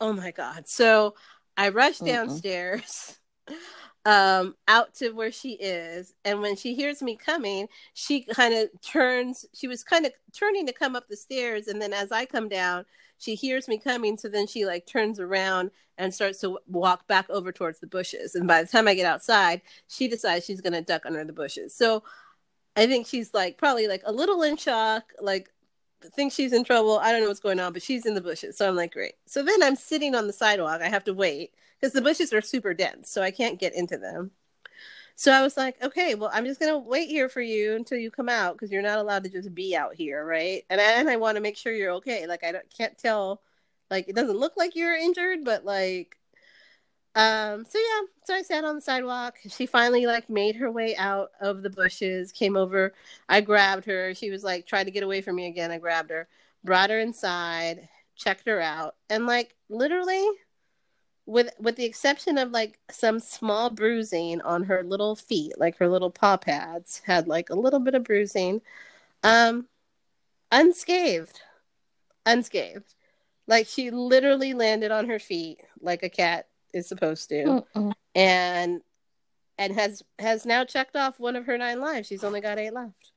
Oh 0.00 0.12
my 0.12 0.30
god. 0.30 0.68
So 0.68 1.14
I 1.56 1.70
rush 1.70 2.00
downstairs 2.00 3.18
um 4.04 4.54
out 4.68 4.94
to 4.96 5.10
where 5.10 5.32
she 5.32 5.52
is. 5.52 6.14
And 6.24 6.40
when 6.42 6.56
she 6.56 6.74
hears 6.74 7.02
me 7.02 7.16
coming, 7.16 7.68
she 7.94 8.22
kind 8.22 8.54
of 8.54 8.68
turns 8.82 9.46
she 9.54 9.68
was 9.68 9.82
kind 9.84 10.06
of 10.06 10.12
turning 10.32 10.66
to 10.66 10.72
come 10.72 10.96
up 10.96 11.08
the 11.08 11.16
stairs. 11.16 11.68
And 11.68 11.80
then 11.80 11.92
as 11.92 12.12
I 12.12 12.26
come 12.26 12.48
down, 12.48 12.84
she 13.18 13.34
hears 13.34 13.68
me 13.68 13.78
coming. 13.78 14.16
So 14.18 14.28
then 14.28 14.46
she 14.46 14.66
like 14.66 14.86
turns 14.86 15.18
around 15.20 15.70
and 15.98 16.12
starts 16.12 16.40
to 16.40 16.58
walk 16.66 17.06
back 17.08 17.28
over 17.30 17.52
towards 17.52 17.80
the 17.80 17.86
bushes. 17.86 18.34
And 18.34 18.46
by 18.46 18.62
the 18.62 18.68
time 18.68 18.86
I 18.86 18.94
get 18.94 19.06
outside, 19.06 19.62
she 19.88 20.08
decides 20.08 20.44
she's 20.44 20.60
going 20.60 20.74
to 20.74 20.82
duck 20.82 21.06
under 21.06 21.24
the 21.24 21.32
bushes. 21.32 21.74
So 21.74 22.02
I 22.76 22.86
think 22.86 23.06
she's 23.06 23.32
like 23.34 23.58
probably 23.58 23.88
like 23.88 24.02
a 24.04 24.12
little 24.12 24.42
in 24.42 24.56
shock, 24.56 25.12
like 25.20 25.50
thinks 26.02 26.34
she's 26.34 26.52
in 26.52 26.64
trouble. 26.64 26.98
I 26.98 27.12
don't 27.12 27.22
know 27.22 27.28
what's 27.28 27.40
going 27.40 27.60
on, 27.60 27.72
but 27.72 27.82
she's 27.82 28.06
in 28.06 28.14
the 28.14 28.20
bushes. 28.20 28.56
So 28.56 28.68
I'm 28.68 28.76
like, 28.76 28.92
great. 28.92 29.14
So 29.26 29.42
then 29.42 29.62
I'm 29.62 29.76
sitting 29.76 30.14
on 30.14 30.26
the 30.26 30.32
sidewalk. 30.32 30.80
I 30.80 30.88
have 30.88 31.04
to 31.04 31.14
wait 31.14 31.52
because 31.80 31.92
the 31.92 32.02
bushes 32.02 32.32
are 32.32 32.40
super 32.40 32.74
dense, 32.74 33.10
so 33.10 33.22
I 33.22 33.30
can't 33.30 33.60
get 33.60 33.74
into 33.74 33.98
them. 33.98 34.30
So 35.18 35.32
I 35.32 35.42
was 35.42 35.56
like, 35.56 35.82
okay, 35.82 36.14
well, 36.14 36.30
I'm 36.32 36.44
just 36.44 36.60
gonna 36.60 36.78
wait 36.78 37.08
here 37.08 37.28
for 37.30 37.40
you 37.40 37.74
until 37.74 37.98
you 37.98 38.10
come 38.10 38.28
out 38.28 38.54
because 38.54 38.70
you're 38.70 38.82
not 38.82 38.98
allowed 38.98 39.24
to 39.24 39.30
just 39.30 39.54
be 39.54 39.74
out 39.74 39.94
here, 39.94 40.24
right? 40.24 40.62
And 40.68 40.80
I, 40.80 40.92
and 41.00 41.08
I 41.08 41.16
want 41.16 41.36
to 41.36 41.40
make 41.40 41.56
sure 41.56 41.72
you're 41.72 41.92
okay. 41.92 42.26
Like 42.26 42.44
I 42.44 42.52
can't 42.76 42.98
tell, 42.98 43.40
like 43.90 44.08
it 44.08 44.14
doesn't 44.14 44.38
look 44.38 44.56
like 44.56 44.76
you're 44.76 44.94
injured, 44.94 45.44
but 45.44 45.64
like 45.64 46.18
um, 47.16 47.64
so 47.64 47.78
yeah, 47.78 48.06
so 48.24 48.34
I 48.34 48.42
sat 48.42 48.64
on 48.64 48.74
the 48.76 48.80
sidewalk. 48.82 49.36
She 49.48 49.64
finally 49.66 50.06
like 50.06 50.28
made 50.28 50.56
her 50.56 50.70
way 50.70 50.94
out 50.96 51.30
of 51.40 51.62
the 51.62 51.70
bushes, 51.70 52.30
came 52.30 52.56
over. 52.56 52.92
I 53.28 53.40
grabbed 53.40 53.86
her. 53.86 54.14
She 54.14 54.30
was 54.30 54.44
like 54.44 54.66
trying 54.66 54.84
to 54.84 54.90
get 54.90 55.02
away 55.02 55.22
from 55.22 55.36
me 55.36 55.46
again. 55.46 55.70
I 55.70 55.78
grabbed 55.78 56.10
her, 56.10 56.28
brought 56.62 56.90
her 56.90 57.00
inside, 57.00 57.88
checked 58.16 58.46
her 58.46 58.60
out, 58.60 58.96
and 59.08 59.26
like 59.26 59.56
literally 59.70 60.26
with 61.26 61.50
with 61.58 61.76
the 61.76 61.84
exception 61.86 62.38
of 62.38 62.50
like 62.52 62.78
some 62.90 63.18
small 63.20 63.70
bruising 63.70 64.40
on 64.42 64.64
her 64.64 64.82
little 64.84 65.16
feet, 65.16 65.58
like 65.58 65.78
her 65.78 65.88
little 65.88 66.10
paw 66.10 66.36
pads 66.36 67.02
had 67.06 67.28
like 67.28 67.50
a 67.50 67.54
little 67.54 67.80
bit 67.80 67.94
of 67.94 68.04
bruising. 68.04 68.60
Um 69.24 69.68
unscathed. 70.52 71.40
Unscathed. 72.26 72.94
Like 73.48 73.66
she 73.68 73.90
literally 73.90 74.54
landed 74.54 74.90
on 74.92 75.08
her 75.08 75.18
feet 75.18 75.60
like 75.80 76.02
a 76.02 76.08
cat 76.10 76.48
is 76.76 76.88
supposed 76.88 77.28
to, 77.30 77.64
Mm-mm. 77.74 77.92
and 78.14 78.80
and 79.58 79.74
has 79.74 80.02
has 80.18 80.46
now 80.46 80.64
checked 80.64 80.96
off 80.96 81.18
one 81.18 81.36
of 81.36 81.46
her 81.46 81.58
nine 81.58 81.80
lives. 81.80 82.08
She's 82.08 82.24
only 82.24 82.40
got 82.40 82.58
eight 82.58 82.72
left. 82.72 83.12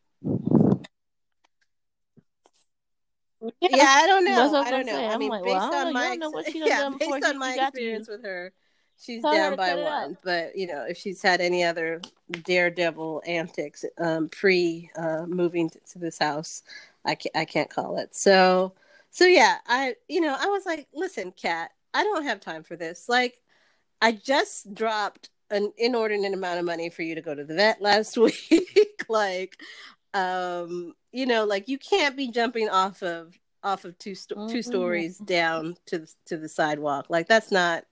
Yeah, 3.42 3.70
yeah 3.72 3.96
I 4.04 4.08
don't 4.08 4.26
know. 4.26 4.56
I 4.56 4.72
don't 4.72 4.86
know. 4.86 4.94
Say. 4.94 5.08
I 5.08 5.18
mean, 5.18 5.30
like, 5.30 5.44
based 5.44 5.56
well, 5.56 5.88
on 5.88 5.94
my 5.94 6.18
yeah, 6.54 6.90
based 7.00 7.26
on 7.26 7.38
my 7.38 7.54
experience 7.54 8.10
with 8.10 8.24
her, 8.24 8.52
she's 9.00 9.22
Tell 9.22 9.34
down 9.34 9.56
by 9.56 9.76
one. 9.76 10.18
But 10.24 10.58
you 10.58 10.68
know, 10.68 10.86
if 10.88 10.98
she's 10.98 11.22
had 11.22 11.40
any 11.40 11.64
other 11.64 12.02
daredevil 12.44 13.24
antics 13.26 13.86
um, 13.98 14.30
pre 14.30 14.90
uh, 14.98 15.26
moving 15.26 15.70
to 15.70 16.00
this 16.00 16.20
house, 16.20 16.64
I 17.06 17.16
can't, 17.16 17.36
I 17.36 17.46
can't 17.46 17.70
call 17.70 17.98
it. 17.98 18.14
So, 18.16 18.74
so 19.10 19.26
yeah, 19.26 19.58
I 19.68 19.96
you 20.10 20.20
know, 20.20 20.36
I 20.38 20.48
was 20.48 20.66
like, 20.66 20.88
listen, 20.94 21.32
Cat, 21.32 21.72
I 21.94 22.04
don't 22.04 22.24
have 22.24 22.42
time 22.42 22.64
for 22.64 22.76
this. 22.76 23.08
Like, 23.08 23.40
I 24.02 24.14
just 24.14 24.74
dropped 24.74 25.30
an 25.50 25.72
inordinate 25.78 26.34
amount 26.34 26.60
of 26.60 26.66
money 26.66 26.90
for 26.90 27.02
you 27.02 27.16
to 27.16 27.22
go 27.22 27.34
to 27.34 27.44
the 27.44 27.56
vet 27.56 27.82
last 27.82 28.18
week. 28.18 29.06
like, 29.10 29.60
um, 30.14 30.94
you 31.12 31.26
know, 31.26 31.46
like 31.46 31.68
you 31.68 31.78
can't 31.78 32.16
be 32.16 32.30
jumping 32.30 32.70
off 32.70 33.04
of 33.04 33.38
off 33.62 33.84
of 33.84 33.98
two 33.98 34.16
sto- 34.16 34.36
mm-hmm. 34.36 34.54
two 34.54 34.62
stories 34.62 35.18
down 35.18 35.76
to 35.88 36.00
the, 36.00 36.14
to 36.28 36.38
the 36.38 36.50
sidewalk. 36.50 37.08
Like 37.10 37.28
that's 37.28 37.52
not 37.52 37.84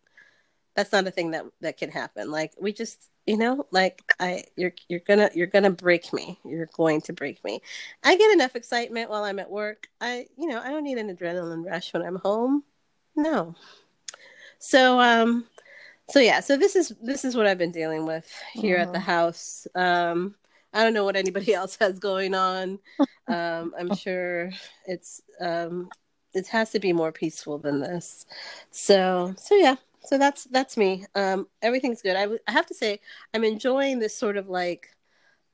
that's 0.75 0.91
not 0.91 1.07
a 1.07 1.11
thing 1.11 1.31
that 1.31 1.45
that 1.61 1.77
can 1.77 1.89
happen. 1.89 2.31
Like 2.31 2.53
we 2.59 2.71
just 2.71 3.09
you 3.27 3.37
know 3.37 3.67
like 3.71 4.01
i 4.19 4.43
you're 4.55 4.73
you're 4.87 5.01
gonna 5.01 5.29
you're 5.35 5.45
gonna 5.45 5.69
break 5.69 6.11
me 6.13 6.39
you're 6.45 6.69
going 6.77 7.01
to 7.01 7.13
break 7.13 7.43
me 7.43 7.61
i 8.03 8.15
get 8.15 8.31
enough 8.31 8.55
excitement 8.55 9.09
while 9.09 9.23
i'm 9.23 9.37
at 9.37 9.51
work 9.51 9.89
i 9.99 10.25
you 10.37 10.47
know 10.47 10.59
i 10.61 10.69
don't 10.69 10.85
need 10.85 10.97
an 10.97 11.13
adrenaline 11.13 11.69
rush 11.69 11.93
when 11.93 12.01
i'm 12.01 12.15
home 12.15 12.63
no 13.15 13.53
so 14.59 14.99
um 14.99 15.45
so 16.09 16.19
yeah 16.19 16.39
so 16.39 16.57
this 16.57 16.75
is 16.75 16.93
this 17.01 17.25
is 17.25 17.35
what 17.35 17.47
i've 17.47 17.57
been 17.57 17.71
dealing 17.71 18.05
with 18.05 18.31
here 18.53 18.77
at 18.77 18.91
the 18.91 18.99
uh-huh. 18.99 19.11
house. 19.11 19.67
Um 19.75 20.35
i 20.73 20.83
don't 20.83 20.93
know 20.93 21.03
what 21.03 21.15
anybody 21.15 21.53
else 21.61 21.77
has 21.79 21.99
going 21.99 22.33
on. 22.33 22.79
Um 23.27 23.73
i'm 23.77 23.95
sure 24.03 24.51
it's 24.85 25.21
um 25.39 25.89
it 26.33 26.47
has 26.47 26.71
to 26.71 26.79
be 26.79 26.93
more 26.93 27.11
peaceful 27.11 27.57
than 27.57 27.79
this. 27.79 28.25
So 28.71 29.33
so 29.37 29.55
yeah 29.55 29.75
so 30.05 30.17
that's 30.17 30.45
that's 30.45 30.77
me. 30.77 31.05
Um 31.15 31.47
everything's 31.61 32.01
good. 32.01 32.15
I, 32.15 32.21
w- 32.21 32.39
I 32.47 32.51
have 32.51 32.67
to 32.67 32.73
say 32.73 32.99
i'm 33.33 33.43
enjoying 33.43 33.99
this 33.99 34.15
sort 34.15 34.37
of 34.37 34.49
like 34.49 34.95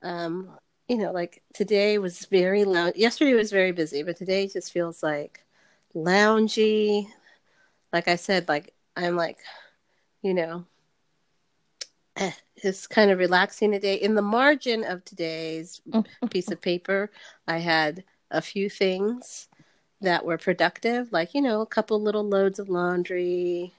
um 0.03 0.49
you 0.88 0.97
know 0.97 1.11
like 1.11 1.41
today 1.53 1.97
was 1.97 2.25
very 2.25 2.65
loud 2.65 2.95
yesterday 2.95 3.34
was 3.34 3.51
very 3.51 3.71
busy 3.71 4.03
but 4.03 4.17
today 4.17 4.47
just 4.47 4.71
feels 4.71 5.01
like 5.01 5.43
loungy. 5.95 7.07
Like 7.91 8.07
i 8.07 8.15
said 8.15 8.47
like 8.47 8.73
i'm 8.95 9.15
like 9.15 9.38
you 10.24 10.34
know, 10.34 10.66
eh, 12.16 12.32
it's 12.56 12.88
kind 12.88 13.12
of 13.12 13.20
relaxing 13.20 13.72
today. 13.72 13.95
In 13.95 14.16
the 14.16 14.22
margin 14.22 14.84
of 14.84 15.04
today's 15.06 15.82
piece 16.32 16.50
of 16.50 16.62
paper, 16.62 17.12
I 17.48 17.60
had 17.60 18.04
a 18.32 18.41
few 18.41 18.70
things 18.70 19.48
that 20.02 20.26
were 20.26 20.38
productive, 20.38 21.12
like, 21.12 21.34
you 21.34 21.41
know, 21.41 21.62
a 21.62 21.66
couple 21.68 22.02
little 22.02 22.28
loads 22.28 22.60
of 22.60 22.70
laundry. 22.70 23.74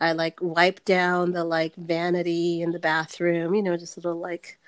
I 0.00 0.12
like 0.12 0.38
wiped 0.40 0.84
down 0.84 1.32
the 1.32 1.44
like 1.44 1.74
vanity 1.76 2.62
in 2.62 2.70
the 2.72 2.78
bathroom, 2.78 3.54
you 3.54 3.62
know, 3.62 3.76
just 3.76 3.96
a 3.96 4.00
little 4.00 4.18
like, 4.18 4.58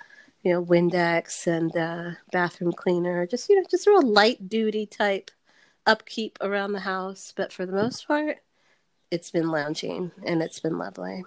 you 0.42 0.52
know, 0.52 0.64
Windex 0.64 1.46
and 1.46 1.74
uh, 1.76 2.16
bathroom 2.32 2.72
cleaner, 2.72 3.26
just, 3.26 3.48
you 3.48 3.56
know, 3.56 3.66
just 3.70 3.86
a 3.86 3.90
real 3.90 4.02
light 4.02 4.48
duty 4.48 4.86
type 4.86 5.30
upkeep 5.86 6.38
around 6.40 6.72
the 6.72 6.80
house. 6.80 7.32
But 7.34 7.52
for 7.52 7.64
the 7.64 7.72
most 7.72 8.06
part, 8.06 8.38
it's 9.12 9.30
been 9.30 9.50
lounging 9.50 10.10
and 10.24 10.42
it's 10.42 10.58
been 10.58 10.78
lovely. 10.78 11.22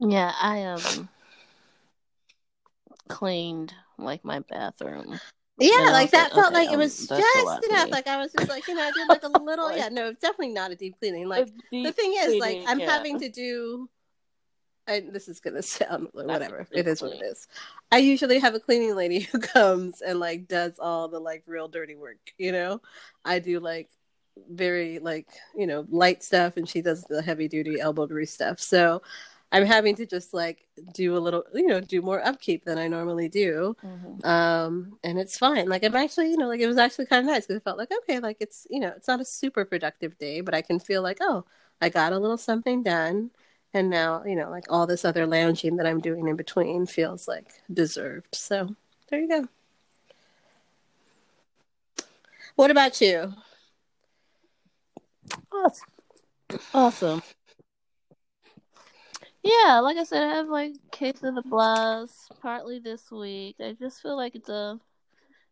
Yeah, 0.00 0.32
I 0.40 0.64
um 0.64 1.08
cleaned 3.08 3.72
like 3.96 4.24
my 4.24 4.40
bathroom. 4.40 5.20
Yeah, 5.60 5.90
like 5.92 6.10
that 6.10 6.32
felt 6.32 6.46
okay, 6.48 6.54
like 6.54 6.72
it 6.72 6.76
was 6.76 7.10
um, 7.10 7.18
just 7.18 7.64
enough. 7.68 7.90
Like 7.90 8.08
I 8.08 8.16
was 8.16 8.32
just 8.32 8.48
like, 8.48 8.66
you 8.66 8.74
know, 8.74 8.82
I 8.82 8.90
did 8.90 9.08
like 9.08 9.22
a 9.22 9.28
little 9.28 9.66
like, 9.66 9.78
yeah, 9.78 9.88
no, 9.88 10.12
definitely 10.12 10.48
not 10.48 10.72
a 10.72 10.74
deep 10.74 10.98
cleaning. 10.98 11.28
Like 11.28 11.48
deep 11.70 11.86
the 11.86 11.92
thing 11.92 12.14
is, 12.18 12.40
like 12.40 12.64
I'm 12.66 12.80
yeah. 12.80 12.90
having 12.90 13.20
to 13.20 13.28
do 13.28 13.88
and 14.88 15.12
this 15.12 15.28
is 15.28 15.40
gonna 15.40 15.62
sound 15.62 16.08
whatever. 16.12 16.66
It 16.72 16.88
is 16.88 17.02
what 17.02 17.12
it 17.12 17.22
is. 17.22 17.46
I 17.92 17.98
usually 17.98 18.38
have 18.38 18.54
a 18.54 18.60
cleaning 18.60 18.94
lady 18.96 19.20
who 19.32 19.38
comes 19.38 20.00
and 20.00 20.18
like 20.18 20.48
does 20.48 20.78
all 20.78 21.08
the 21.08 21.20
like 21.20 21.44
real 21.46 21.68
dirty 21.68 21.94
work, 21.94 22.18
you 22.38 22.52
know? 22.52 22.80
I 23.24 23.38
do 23.38 23.60
like 23.60 23.90
very 24.50 25.00
like 25.00 25.28
you 25.56 25.66
know 25.66 25.84
light 25.90 26.22
stuff, 26.22 26.56
and 26.56 26.68
she 26.68 26.80
does 26.80 27.04
the 27.04 27.22
heavy 27.22 27.48
duty 27.48 27.80
elbow 27.80 28.06
grease 28.06 28.32
stuff. 28.32 28.60
So 28.60 29.02
I'm 29.50 29.64
having 29.64 29.96
to 29.96 30.06
just 30.06 30.34
like 30.34 30.66
do 30.92 31.16
a 31.16 31.18
little, 31.18 31.44
you 31.54 31.66
know, 31.66 31.80
do 31.80 32.02
more 32.02 32.24
upkeep 32.24 32.64
than 32.64 32.76
I 32.76 32.86
normally 32.86 33.28
do. 33.28 33.74
Mm-hmm. 33.82 34.26
Um, 34.26 34.98
and 35.02 35.18
it's 35.18 35.38
fine. 35.38 35.68
Like 35.68 35.84
I'm 35.84 35.96
actually, 35.96 36.30
you 36.30 36.36
know, 36.36 36.48
like 36.48 36.60
it 36.60 36.66
was 36.66 36.76
actually 36.76 37.06
kind 37.06 37.26
of 37.26 37.32
nice 37.32 37.46
because 37.46 37.56
it 37.56 37.64
felt 37.64 37.78
like, 37.78 37.90
okay, 38.02 38.20
like 38.20 38.36
it's, 38.40 38.66
you 38.68 38.78
know, 38.78 38.92
it's 38.94 39.08
not 39.08 39.20
a 39.20 39.24
super 39.24 39.64
productive 39.64 40.18
day, 40.18 40.42
but 40.42 40.54
I 40.54 40.60
can 40.60 40.78
feel 40.78 41.02
like, 41.02 41.18
oh, 41.22 41.46
I 41.80 41.88
got 41.88 42.12
a 42.12 42.18
little 42.18 42.36
something 42.36 42.82
done. 42.82 43.30
And 43.74 43.90
now, 43.90 44.24
you 44.24 44.34
know, 44.34 44.50
like 44.50 44.64
all 44.70 44.86
this 44.86 45.04
other 45.04 45.26
lounging 45.26 45.76
that 45.76 45.86
I'm 45.86 46.00
doing 46.00 46.26
in 46.28 46.36
between 46.36 46.86
feels 46.86 47.28
like 47.28 47.52
deserved. 47.72 48.34
So 48.34 48.74
there 49.08 49.20
you 49.20 49.28
go. 49.28 49.48
What 52.56 52.70
about 52.70 53.00
you? 53.00 53.34
Awesome. 55.52 55.88
Awesome. 56.74 57.22
Yeah, 59.42 59.80
like 59.80 59.96
I 59.96 60.04
said, 60.04 60.24
I 60.24 60.34
have 60.34 60.48
like 60.48 60.72
case 60.90 61.22
of 61.22 61.34
the 61.34 61.42
blast 61.42 62.32
partly 62.42 62.80
this 62.80 63.10
week. 63.10 63.56
I 63.60 63.76
just 63.78 64.02
feel 64.02 64.16
like 64.16 64.34
it's 64.34 64.48
a, 64.48 64.78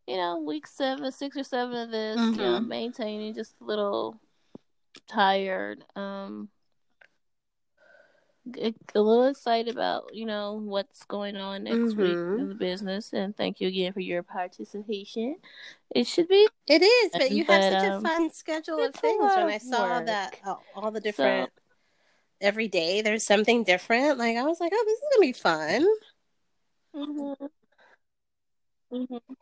you 0.06 0.16
know, 0.16 0.40
week 0.40 0.66
seven, 0.66 1.12
six 1.12 1.36
or 1.36 1.44
seven 1.44 1.76
of 1.76 1.90
this. 1.90 2.18
Mm-hmm. 2.18 2.40
You 2.40 2.46
know, 2.46 2.58
mm-hmm. 2.58 2.68
maintaining 2.68 3.34
just 3.34 3.54
a 3.60 3.64
little 3.64 4.18
tired. 5.08 5.84
Um, 5.94 6.48
a 8.54 8.72
little 8.94 9.26
excited 9.26 9.74
about 9.74 10.14
you 10.14 10.24
know 10.24 10.54
what's 10.54 11.04
going 11.04 11.36
on 11.36 11.64
next 11.64 11.76
mm-hmm. 11.76 12.00
week 12.00 12.40
in 12.40 12.48
the 12.48 12.54
business 12.54 13.12
and 13.12 13.36
thank 13.36 13.60
you 13.60 13.66
again 13.66 13.92
for 13.92 14.00
your 14.00 14.22
participation 14.22 15.34
it 15.90 16.06
should 16.06 16.28
be 16.28 16.48
it 16.68 16.80
is 16.80 17.10
but 17.12 17.32
you 17.32 17.44
have 17.44 17.72
such 17.72 17.90
um, 17.90 18.04
a 18.04 18.08
fun 18.08 18.30
schedule 18.30 18.84
of 18.84 18.94
things 18.94 19.20
when 19.20 19.46
i 19.46 19.58
saw 19.58 19.96
work. 19.96 20.06
that 20.06 20.36
oh, 20.46 20.60
all 20.76 20.92
the 20.92 21.00
different 21.00 21.50
so, 21.56 21.62
every 22.40 22.68
day 22.68 23.02
there's 23.02 23.24
something 23.24 23.64
different. 23.64 24.18
Like 24.18 24.36
I 24.36 24.44
was 24.44 24.60
like, 24.60 24.72
oh, 24.74 24.84
this 24.86 24.98
is 24.98 25.04
gonna 25.12 25.20
be 25.20 25.32
fun. 25.32 25.86
Mm-hmm. 26.94 27.46
Mm-hmm. 28.96 29.34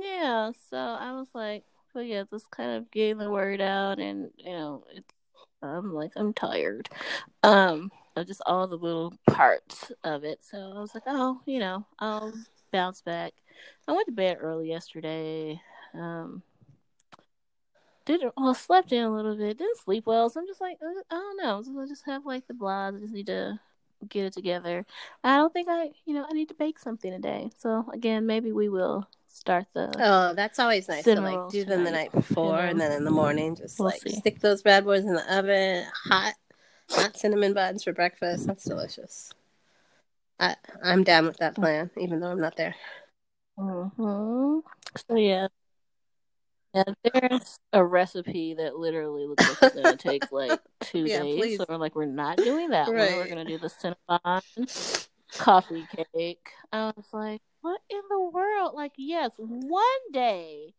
Yeah, 0.00 0.52
so 0.70 0.76
I 0.76 1.12
was 1.12 1.28
like, 1.34 1.64
but 1.92 2.06
yeah, 2.06 2.24
just 2.30 2.50
kind 2.50 2.76
of 2.76 2.90
getting 2.90 3.18
the 3.18 3.30
word 3.30 3.60
out, 3.60 3.98
and 3.98 4.30
you 4.36 4.52
know, 4.52 4.84
it's 4.92 5.06
I'm 5.64 5.92
like 5.92 6.12
I'm 6.16 6.32
tired, 6.32 6.88
um, 7.42 7.90
of 8.16 8.26
just 8.26 8.42
all 8.46 8.66
the 8.66 8.76
little 8.76 9.14
parts 9.28 9.92
of 10.04 10.24
it. 10.24 10.40
So 10.44 10.58
I 10.58 10.80
was 10.80 10.94
like, 10.94 11.04
oh, 11.06 11.40
you 11.46 11.58
know, 11.58 11.86
I'll 11.98 12.32
bounce 12.72 13.02
back. 13.02 13.32
I 13.88 13.92
went 13.92 14.06
to 14.06 14.12
bed 14.12 14.38
early 14.40 14.68
yesterday. 14.68 15.60
Um, 15.94 16.42
didn't 18.04 18.34
well 18.36 18.54
slept 18.54 18.92
in 18.92 19.02
a 19.02 19.14
little 19.14 19.36
bit, 19.36 19.58
didn't 19.58 19.78
sleep 19.78 20.06
well. 20.06 20.28
So 20.28 20.40
I'm 20.40 20.46
just 20.46 20.60
like, 20.60 20.78
uh, 20.82 21.00
I 21.10 21.14
don't 21.14 21.42
know. 21.42 21.62
So 21.62 21.80
I 21.80 21.86
just 21.86 22.04
have 22.06 22.26
like 22.26 22.46
the 22.46 22.54
blahs. 22.54 22.96
I 22.96 23.00
just 23.00 23.14
need 23.14 23.26
to 23.26 23.58
get 24.08 24.26
it 24.26 24.32
together. 24.32 24.84
I 25.22 25.36
don't 25.36 25.52
think 25.52 25.68
I, 25.70 25.90
you 26.04 26.14
know, 26.14 26.26
I 26.28 26.32
need 26.32 26.48
to 26.48 26.54
bake 26.54 26.78
something 26.78 27.10
today. 27.10 27.50
So 27.58 27.86
again, 27.92 28.26
maybe 28.26 28.52
we 28.52 28.68
will 28.68 29.08
start 29.34 29.66
the. 29.74 29.92
Oh, 29.98 30.34
that's 30.34 30.58
always 30.58 30.88
nice 30.88 31.04
to 31.04 31.20
like 31.20 31.50
do 31.50 31.64
them 31.64 31.84
the 31.84 31.90
night 31.90 32.12
before, 32.12 32.58
and 32.58 32.80
then 32.80 32.92
in 32.92 33.04
the 33.04 33.10
morning 33.10 33.56
just 33.56 33.78
we'll 33.78 33.88
like 33.88 34.00
see. 34.00 34.10
stick 34.10 34.40
those 34.40 34.62
bad 34.62 34.84
boys 34.84 35.04
in 35.04 35.14
the 35.14 35.36
oven, 35.36 35.84
hot, 36.08 36.34
hot 36.90 37.16
cinnamon 37.16 37.52
buns 37.52 37.84
for 37.84 37.92
breakfast. 37.92 38.46
That's 38.46 38.64
delicious. 38.64 39.32
I 40.38 40.56
I'm 40.82 41.04
down 41.04 41.26
with 41.26 41.38
that 41.38 41.54
plan, 41.54 41.90
even 41.98 42.20
though 42.20 42.30
I'm 42.30 42.40
not 42.40 42.56
there. 42.56 42.74
Mm-hmm. 43.58 44.60
So 45.08 45.16
yeah, 45.16 45.48
yeah, 46.74 46.84
there's 47.04 47.60
a 47.72 47.84
recipe 47.84 48.54
that 48.54 48.76
literally 48.76 49.26
looks 49.26 49.48
like 49.48 49.58
it's 49.62 49.82
gonna 49.82 49.96
take 49.96 50.32
like 50.32 50.60
two 50.80 51.04
yeah, 51.04 51.20
days. 51.20 51.36
Please. 51.36 51.56
So 51.58 51.66
we're 51.68 51.76
like, 51.76 51.94
we're 51.94 52.06
not 52.06 52.36
doing 52.36 52.70
that 52.70 52.88
right. 52.88 53.16
We're 53.16 53.28
gonna 53.28 53.44
do 53.44 53.58
the 53.58 53.68
Cinnabon 53.68 55.08
coffee 55.32 55.86
cake. 56.14 56.48
I 56.72 56.92
was 56.96 57.06
like, 57.12 57.42
what 57.64 57.80
in 57.88 58.00
the 58.10 58.20
world? 58.20 58.72
Like, 58.74 58.92
yes, 58.96 59.32
one 59.38 59.82
day, 60.12 60.74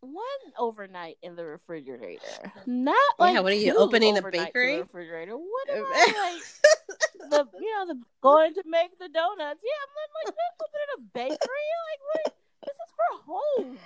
one 0.00 0.22
overnight 0.58 1.16
in 1.22 1.36
the 1.36 1.44
refrigerator. 1.44 2.52
Not 2.66 2.96
like 3.18 3.34
yeah. 3.34 3.40
What 3.40 3.52
are 3.52 3.56
you 3.56 3.76
opening 3.76 4.14
the 4.14 4.22
bakery? 4.22 4.78
refrigerator. 4.78 5.36
What 5.36 5.70
am 5.70 5.84
I 5.84 6.32
like? 6.32 7.30
the 7.30 7.46
you 7.60 7.74
know 7.74 7.86
the 7.86 8.00
going 8.22 8.54
to 8.54 8.62
make 8.66 8.98
the 8.98 9.08
donuts. 9.08 9.60
Yeah, 9.62 9.82
I'm 9.82 10.26
like, 10.26 10.34
opening 10.62 10.90
a 10.96 11.00
bakery. 11.14 11.66
Like, 11.88 12.00
what? 12.12 12.34
This 12.64 12.74
is 12.74 12.92
for 12.96 13.32
home 13.32 13.78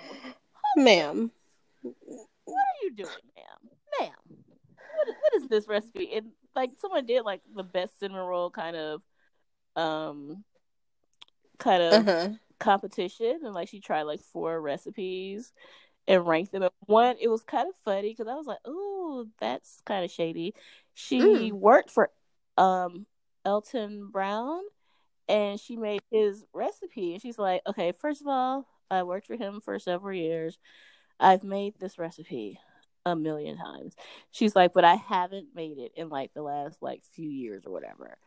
ma'am. 0.75 1.31
What 1.81 1.95
are 2.55 2.83
you 2.83 2.93
doing, 2.95 3.09
ma'am? 3.35 3.71
Ma'am, 3.99 4.37
what 4.95 5.07
is, 5.07 5.15
what 5.19 5.41
is 5.41 5.47
this 5.49 5.67
recipe? 5.67 6.11
And 6.13 6.27
like 6.55 6.71
someone 6.79 7.05
did 7.05 7.23
like 7.23 7.41
the 7.55 7.63
best 7.63 7.99
cinnamon 7.99 8.25
roll 8.25 8.49
kind 8.49 8.75
of, 8.75 9.01
um, 9.75 10.43
kind 11.61 11.83
of 11.83 12.07
uh-huh. 12.07 12.29
competition, 12.59 13.39
and 13.43 13.53
like 13.53 13.69
she 13.69 13.79
tried 13.79 14.03
like 14.03 14.21
four 14.21 14.59
recipes 14.59 15.53
and 16.07 16.27
ranked 16.27 16.51
them. 16.51 16.67
one, 16.87 17.15
it 17.21 17.29
was 17.29 17.43
kind 17.43 17.69
of 17.69 17.75
funny 17.85 18.09
because 18.09 18.27
I 18.27 18.35
was 18.35 18.47
like, 18.47 18.59
"Oh, 18.65 19.27
that's 19.39 19.81
kind 19.85 20.03
of 20.03 20.11
shady." 20.11 20.53
She 20.93 21.19
mm. 21.21 21.51
worked 21.53 21.91
for 21.91 22.09
um 22.57 23.05
Alton 23.45 24.09
Brown, 24.11 24.61
and 25.29 25.59
she 25.59 25.77
made 25.77 26.01
his 26.11 26.43
recipe, 26.53 27.13
and 27.13 27.21
she's 27.21 27.39
like, 27.39 27.61
"Okay, 27.67 27.93
first 27.99 28.21
of 28.21 28.27
all, 28.27 28.67
I 28.89 29.03
worked 29.03 29.27
for 29.27 29.37
him 29.37 29.61
for 29.61 29.79
several 29.79 30.15
years. 30.15 30.59
I've 31.19 31.43
made 31.43 31.75
this 31.79 31.99
recipe 31.99 32.59
a 33.05 33.15
million 33.15 33.57
times. 33.57 33.95
She's 34.31 34.55
like, 34.55 34.73
but 34.73 34.83
I 34.83 34.95
haven't 34.95 35.49
made 35.55 35.77
it 35.77 35.93
in 35.95 36.09
like 36.09 36.33
the 36.33 36.41
last 36.41 36.81
like 36.81 37.03
few 37.13 37.29
years 37.29 37.65
or 37.65 37.71
whatever. 37.71 38.17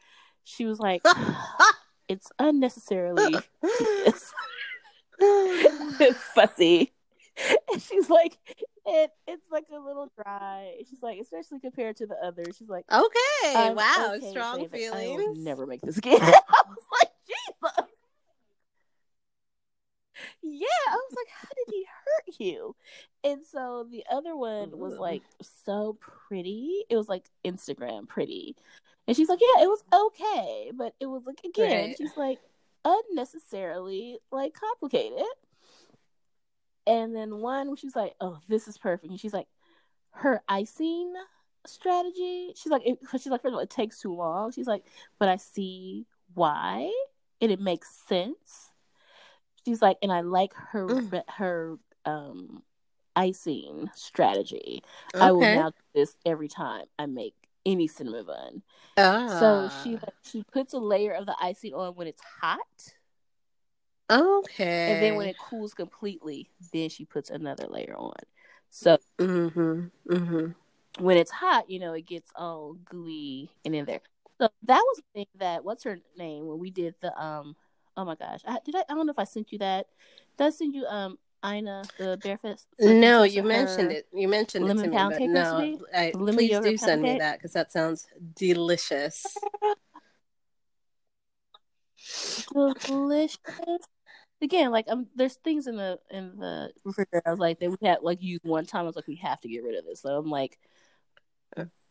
She 0.45 0.65
was 0.65 0.79
like, 0.79 1.03
it's 2.09 2.31
unnecessarily 2.39 3.37
it's, 3.63 4.35
it's 6.01 6.19
fussy. 6.35 6.93
And 7.73 7.83
she's 7.83 8.09
like, 8.09 8.39
it 8.87 9.11
it's 9.27 9.51
like 9.51 9.65
a 9.75 9.79
little 9.79 10.11
dry. 10.23 10.75
She's 10.89 11.03
like, 11.03 11.19
especially 11.19 11.59
compared 11.61 11.97
to 11.97 12.07
the 12.07 12.17
others. 12.23 12.57
She's 12.57 12.69
like, 12.69 12.85
okay, 12.93 13.73
wow, 13.75 14.13
okay 14.17 14.31
strong 14.31 14.69
feelings. 14.69 15.39
never 15.39 15.67
make 15.67 15.81
this 15.81 15.99
again. 15.99 16.21
I 16.23 16.63
was 16.69 16.85
like, 17.01 17.11
Jesus 17.27 17.89
yeah, 20.43 20.67
I 20.89 20.95
was 20.95 21.17
like, 21.17 21.29
how 21.29 21.49
did 21.49 21.75
he 21.75 21.87
hurt 22.05 22.41
you? 22.41 22.77
And 23.25 23.41
so 23.45 23.87
the 23.91 24.05
other 24.11 24.37
one 24.37 24.77
was 24.79 24.99
like 24.99 25.23
so 25.65 25.97
pretty. 26.01 26.85
It 26.89 26.97
was 26.97 27.09
like 27.09 27.25
Instagram 27.45 28.07
pretty. 28.07 28.57
And 29.07 29.17
she's 29.17 29.29
like, 29.29 29.41
yeah, 29.41 29.65
it 29.65 29.69
was 29.69 29.83
okay. 29.93 30.73
But 30.75 30.95
it 31.01 31.07
was 31.07 31.25
like, 31.27 31.41
again, 31.45 31.89
right. 31.89 31.97
she's 31.97 32.17
like, 32.17 32.39
unnecessarily 32.85 34.19
like 34.31 34.55
complicated. 34.55 35.25
And 36.87 37.15
then 37.15 37.39
one, 37.39 37.75
she's 37.77 37.97
like, 37.97 38.15
oh, 38.21 38.39
this 38.49 38.69
is 38.69 38.79
perfect. 38.79 39.11
And 39.11 39.21
she's 39.21 39.33
like, 39.33 39.47
her 40.11 40.43
icing 40.49 41.13
strategy. 41.67 42.53
She's 42.57 42.71
like, 42.71 42.83
it, 42.87 42.99
she's 43.13 43.27
like, 43.27 43.43
first 43.43 43.53
of 43.53 43.55
all, 43.55 43.61
it 43.61 43.71
takes 43.71 44.01
too 44.01 44.15
long. 44.15 44.53
She's 44.53 44.67
like, 44.67 44.85
but 45.19 45.29
I 45.29 45.37
see 45.37 46.07
why, 46.35 46.91
and 47.41 47.51
it 47.51 47.61
makes 47.61 47.89
sense 48.09 48.71
she's 49.65 49.83
like, 49.83 49.99
and 50.03 50.13
I 50.13 50.21
like 50.21 50.53
her 50.55 50.87
mm. 50.87 51.23
her 51.29 51.79
um 52.05 52.63
icing 53.17 53.89
strategy. 53.95 54.83
Okay. 55.15 55.25
I 55.25 55.33
will 55.33 55.41
now 55.41 55.71
do 55.71 55.83
this 55.95 56.17
every 56.27 56.49
time 56.49 56.85
I 56.99 57.07
make 57.07 57.35
any 57.67 57.87
cinnamon 57.87 58.27
bun. 58.27 58.63
Ah. 58.97 59.39
So 59.39 59.71
she 59.83 59.99
she 60.23 60.45
puts 60.53 60.73
a 60.75 60.79
layer 60.79 61.13
of 61.13 61.27
the 61.27 61.37
icing 61.41 61.75
on 61.75 61.95
when 61.95 62.07
it's 62.07 62.23
hot. 62.41 62.59
Okay. 64.11 64.93
And 64.93 65.03
then 65.03 65.15
when 65.17 65.29
it 65.29 65.37
cools 65.39 65.73
completely, 65.73 66.51
then 66.73 66.91
she 66.91 67.05
puts 67.05 67.31
another 67.31 67.67
layer 67.69 67.95
on. 67.97 68.13
So 68.71 68.99
mm-hmm, 69.19 69.87
mm-hmm. 70.11 71.05
when 71.05 71.17
it's 71.17 71.31
hot, 71.31 71.71
you 71.71 71.79
know, 71.79 71.95
it 71.95 72.07
gets 72.07 72.31
all 72.37 72.75
gooey 72.85 73.51
and 73.65 73.75
in 73.75 73.85
there. 73.87 74.01
So 74.41 74.49
that 74.65 74.81
was 74.81 74.97
the 74.99 75.05
thing 75.15 75.27
that 75.39 75.65
what's 75.65 75.85
her 75.85 76.01
name 76.19 76.47
when 76.47 76.59
we 76.59 76.71
did 76.71 76.95
the 77.01 77.17
um 77.21 77.57
Oh 77.97 78.05
my 78.05 78.17
gosh, 78.17 78.41
I, 78.45 78.59
did 78.65 78.75
I? 78.75 78.81
I 78.89 78.95
don't 78.95 79.07
know 79.07 79.13
if 79.13 79.19
I 79.19 79.25
sent 79.25 79.53
you 79.53 79.59
that. 79.59 79.87
Did 80.37 80.47
I 80.49 80.51
send 80.51 80.75
you 80.75 80.85
um 80.87 81.17
Ina 81.45 81.85
the 81.99 82.19
barefoot? 82.23 82.59
No, 82.79 83.23
you 83.25 83.43
mentioned 83.43 83.93
it. 83.93 84.07
You 84.13 84.29
mentioned 84.29 84.67
lemon 84.67 84.87
it 84.87 84.89
to 84.89 84.95
pound 84.95 85.11
me, 85.13 85.19
cake 85.19 85.31
no. 85.31 85.79
I, 85.95 86.13
please 86.15 86.59
do 86.61 86.77
send 86.77 87.03
me 87.03 87.19
that 87.19 87.39
because 87.39 87.53
that 87.53 87.73
sounds 87.73 88.07
delicious. 88.35 89.37
delicious. 92.53 93.39
Again, 94.43 94.71
like 94.71 94.87
um, 94.89 95.07
there's 95.15 95.37
things 95.37 95.67
in 95.67 95.77
the 95.77 95.99
in 96.11 96.39
the 96.39 96.71
refrigerator. 96.85 97.23
I 97.27 97.31
was 97.31 97.41
like, 97.41 97.61
that 97.61 97.71
we 97.71 97.77
had 97.87 97.99
like 98.03 98.23
used 98.23 98.45
one 98.45 98.67
time. 98.67 98.83
I 98.83 98.87
was 98.87 98.97
like, 98.97 99.07
we 99.07 99.17
have 99.17 99.41
to 99.43 99.49
get 99.49 99.63
rid 99.63 99.77
of 99.77 99.85
this. 99.85 100.03
So 100.03 100.17
I'm 100.17 100.31
like, 100.31 100.59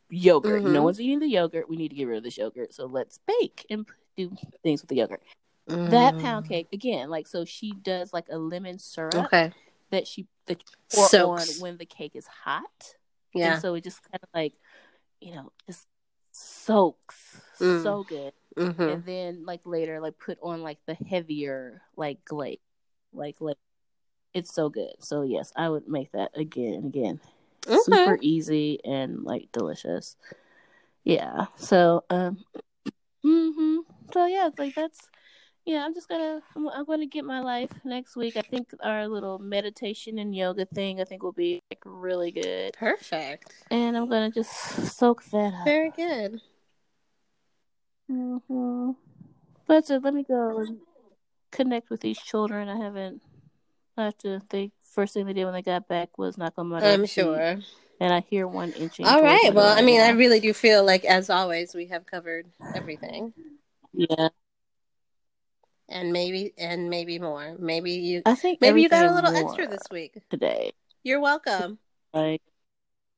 yogurt. 0.10 0.64
Mm-hmm. 0.64 0.74
No 0.74 0.84
one's 0.84 1.02
eating 1.02 1.20
the 1.20 1.28
yogurt. 1.28 1.70
We 1.70 1.76
need 1.76 1.90
to 1.90 1.96
get 1.96 2.08
rid 2.08 2.18
of 2.18 2.24
this 2.24 2.38
yogurt. 2.38 2.74
So 2.74 2.86
let's 2.86 3.20
bake 3.28 3.66
and 3.70 3.88
do 4.16 4.36
things 4.62 4.82
with 4.82 4.90
the 4.90 4.96
yogurt. 4.96 5.22
Mm. 5.70 5.92
That 5.92 6.20
pound 6.20 6.48
cake 6.48 6.68
again, 6.74 7.10
like 7.10 7.28
so 7.28 7.46
she 7.46 7.72
does 7.72 8.12
like 8.12 8.28
a 8.30 8.38
lemon 8.38 8.80
syrup. 8.80 9.16
Okay. 9.16 9.52
that 9.92 10.08
she 10.08 10.28
you 10.50 10.56
pour 10.94 11.08
Soaks. 11.08 11.50
on 11.50 11.62
when 11.62 11.78
the 11.78 11.86
cake 11.86 12.16
is 12.16 12.28
hot. 12.28 12.96
Yeah. 13.34 13.54
And 13.54 13.62
so 13.62 13.74
it 13.76 13.84
just 13.84 14.02
kind 14.04 14.22
of 14.22 14.30
like, 14.34 14.54
you 15.22 15.34
know, 15.34 15.52
just 15.68 15.88
soaks 16.32 17.42
Mm. 17.60 17.84
so 17.84 18.04
good. 18.04 18.34
hmm 18.58 18.82
And 18.82 19.06
then 19.06 19.46
like 19.46 19.62
later, 19.66 20.02
like 20.02 20.18
put 20.18 20.38
on 20.42 20.64
like 20.64 20.80
the 20.86 20.96
heavier 20.96 21.82
like 21.96 22.26
glaze, 22.26 22.58
like 23.14 23.38
like 23.40 23.58
it's 24.34 24.54
so 24.54 24.70
good. 24.70 24.96
So 25.00 25.22
yes, 25.22 25.54
I 25.56 25.70
would 25.70 25.88
make 25.88 26.12
that 26.12 26.32
again 26.36 26.74
and 26.74 26.86
again. 26.86 27.20
Okay. 27.68 27.78
Super 27.84 28.18
easy 28.22 28.80
and 28.84 29.24
like 29.24 29.50
delicious. 29.54 30.18
Yeah. 31.04 31.46
So 31.56 32.04
um. 32.10 32.44
Mm-hmm. 33.26 33.78
So 34.12 34.26
yeah, 34.26 34.48
it's 34.48 34.60
like 34.60 34.76
that's. 34.76 35.00
Yeah, 35.66 35.86
I'm 35.86 35.94
just 35.94 36.10
gonna. 36.10 36.42
I'm, 36.56 36.68
I'm 36.68 36.86
gonna 36.86 37.06
get 37.06 37.24
my 37.24 37.40
life 37.40 37.72
next 37.86 38.16
week. 38.18 38.36
I 38.36 38.42
think 38.42 38.70
our 38.84 39.08
little 39.08 39.40
meditation 39.40 40.20
and 40.20 40.36
yoga 40.36 40.66
thing. 40.66 41.00
I 41.00 41.06
think 41.06 41.24
will 41.24 41.32
be 41.32 41.62
like 41.72 41.82
really 41.86 42.32
good, 42.32 42.74
Perfect. 42.78 43.54
and 43.72 43.96
I'm 43.96 44.10
gonna 44.10 44.32
just 44.32 44.52
soak 44.98 45.24
that 45.26 45.54
up. 45.54 45.66
Very 45.66 45.92
good. 45.92 46.42
hmm 48.10 48.92
But 49.66 49.88
so 49.88 49.98
let 50.04 50.14
me 50.14 50.24
go 50.28 50.60
and 50.60 50.80
connect 51.52 51.90
with 51.90 52.02
these 52.02 52.20
children. 52.20 52.68
I 52.68 52.78
haven't. 52.78 53.22
I 53.96 54.06
have 54.06 54.18
to. 54.20 54.42
think. 54.50 54.74
first 54.84 55.14
thing 55.14 55.26
they 55.26 55.34
did 55.34 55.46
when 55.46 55.54
they 55.54 55.62
got 55.62 55.88
back 55.88 56.18
was 56.18 56.38
knock 56.38 56.54
on 56.58 56.68
my 56.68 56.82
door. 56.82 56.90
I'm 56.90 57.06
sure. 57.06 57.58
And 58.02 58.14
I 58.14 58.20
hear 58.20 58.48
one 58.48 58.74
inching. 58.74 59.06
All 59.06 59.22
right. 59.22 59.54
Well, 59.54 59.78
I 59.78 59.82
mean, 59.82 60.02
I 60.02 60.10
really 60.10 60.42
do 60.42 60.52
feel 60.52 60.84
like, 60.84 61.06
as 61.06 61.30
always, 61.30 61.74
we 61.74 61.86
have 61.86 62.06
covered 62.06 62.48
everything, 62.76 63.34
yeah. 63.94 64.28
And 65.90 66.12
maybe, 66.14 66.54
and 66.58 66.90
maybe 66.90 67.20
more. 67.20 67.56
Maybe 67.60 67.92
you, 67.92 68.22
I 68.26 68.36
think 68.36 68.62
maybe 68.62 68.82
you 68.82 68.90
got 68.90 69.06
a 69.06 69.12
little 69.14 69.36
extra 69.36 69.68
this 69.68 69.84
week. 69.92 70.18
today. 70.30 70.72
You're 71.04 71.20
welcome. 71.20 71.80
Like 72.14 72.42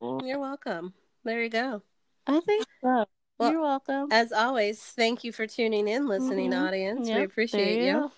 You're 0.00 0.38
welcome. 0.38 0.94
There 1.24 1.42
you 1.42 1.48
go. 1.50 1.82
I 2.26 2.40
think 2.40 2.66
so. 2.82 3.06
Well, 3.38 3.50
You're 3.52 3.60
welcome. 3.60 4.08
As 4.10 4.32
always, 4.32 4.80
thank 4.80 5.24
you 5.24 5.32
for 5.32 5.46
tuning 5.46 5.88
in, 5.88 6.06
listening 6.06 6.52
Mhm. 6.52 6.66
audience. 6.66 7.08
we 7.08 7.22
appreciate 7.22 7.82
you. 7.82 8.10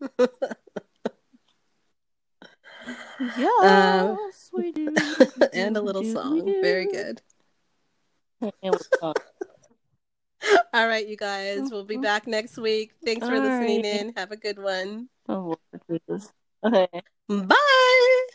Yes, 3.36 4.50
we 4.52 4.72
do. 4.72 4.94
and 5.52 5.76
a 5.76 5.80
little 5.80 6.02
song. 6.02 6.54
Very 6.62 6.86
good. 6.86 7.22
And 10.46 10.52
we 10.52 10.56
song. 10.56 10.64
All 10.74 10.88
right, 10.88 11.06
you 11.06 11.16
guys. 11.16 11.70
We'll 11.70 11.84
be 11.84 11.96
Mhm. 11.96 12.02
back 12.02 12.26
next 12.26 12.56
week. 12.58 12.92
Thanks 13.04 13.26
for 13.26 13.34
All 13.34 13.40
listening 13.40 13.82
right. 13.82 14.00
in. 14.00 14.12
Have 14.16 14.32
a 14.32 14.36
good 14.36 14.58
one. 14.58 15.08
Oh, 15.28 15.56
Jesus. 15.90 16.32
Okay. 16.64 16.88
Bye. 17.28 18.26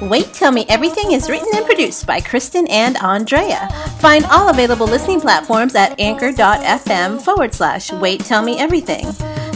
Wait 0.00 0.32
Tell 0.32 0.52
Me 0.52 0.64
Everything 0.68 1.12
is 1.12 1.28
written 1.28 1.48
and 1.54 1.64
produced 1.66 2.06
by 2.06 2.20
Kristen 2.20 2.66
and 2.68 2.96
Andrea. 2.98 3.68
Find 4.00 4.24
all 4.26 4.48
available 4.48 4.86
listening 4.86 5.20
platforms 5.20 5.74
at 5.74 5.98
anchor.fm 5.98 7.20
forward 7.20 7.52
slash 7.52 7.92
Wait 7.92 8.20
Tell 8.20 8.42
Me 8.42 8.58
Everything. 8.58 9.06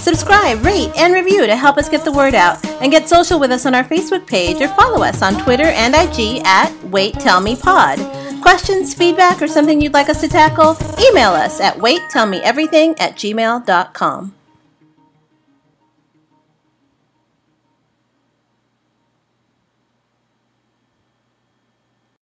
Subscribe, 0.02 0.64
rate, 0.64 0.90
and 0.96 1.14
review 1.14 1.46
to 1.46 1.54
help 1.54 1.78
us 1.78 1.88
get 1.88 2.04
the 2.04 2.10
word 2.10 2.34
out, 2.34 2.62
and 2.82 2.90
get 2.90 3.08
social 3.08 3.38
with 3.38 3.52
us 3.52 3.66
on 3.66 3.74
our 3.74 3.84
Facebook 3.84 4.26
page 4.26 4.60
or 4.60 4.66
follow 4.74 5.04
us 5.04 5.22
on 5.22 5.40
Twitter 5.44 5.66
and 5.66 5.94
IG 5.94 6.42
at 6.44 6.72
Wait 6.86 7.14
Tell 7.14 7.40
Me 7.40 7.54
Pod. 7.54 8.00
Questions, 8.42 8.94
feedback, 8.94 9.40
or 9.40 9.46
something 9.46 9.80
you'd 9.80 9.94
like 9.94 10.08
us 10.08 10.20
to 10.20 10.28
tackle? 10.28 10.76
Email 10.98 11.30
us 11.30 11.60
at 11.60 11.76
waittellmeeverything 11.76 13.00
at 13.00 13.14
gmail.com. 13.14 14.34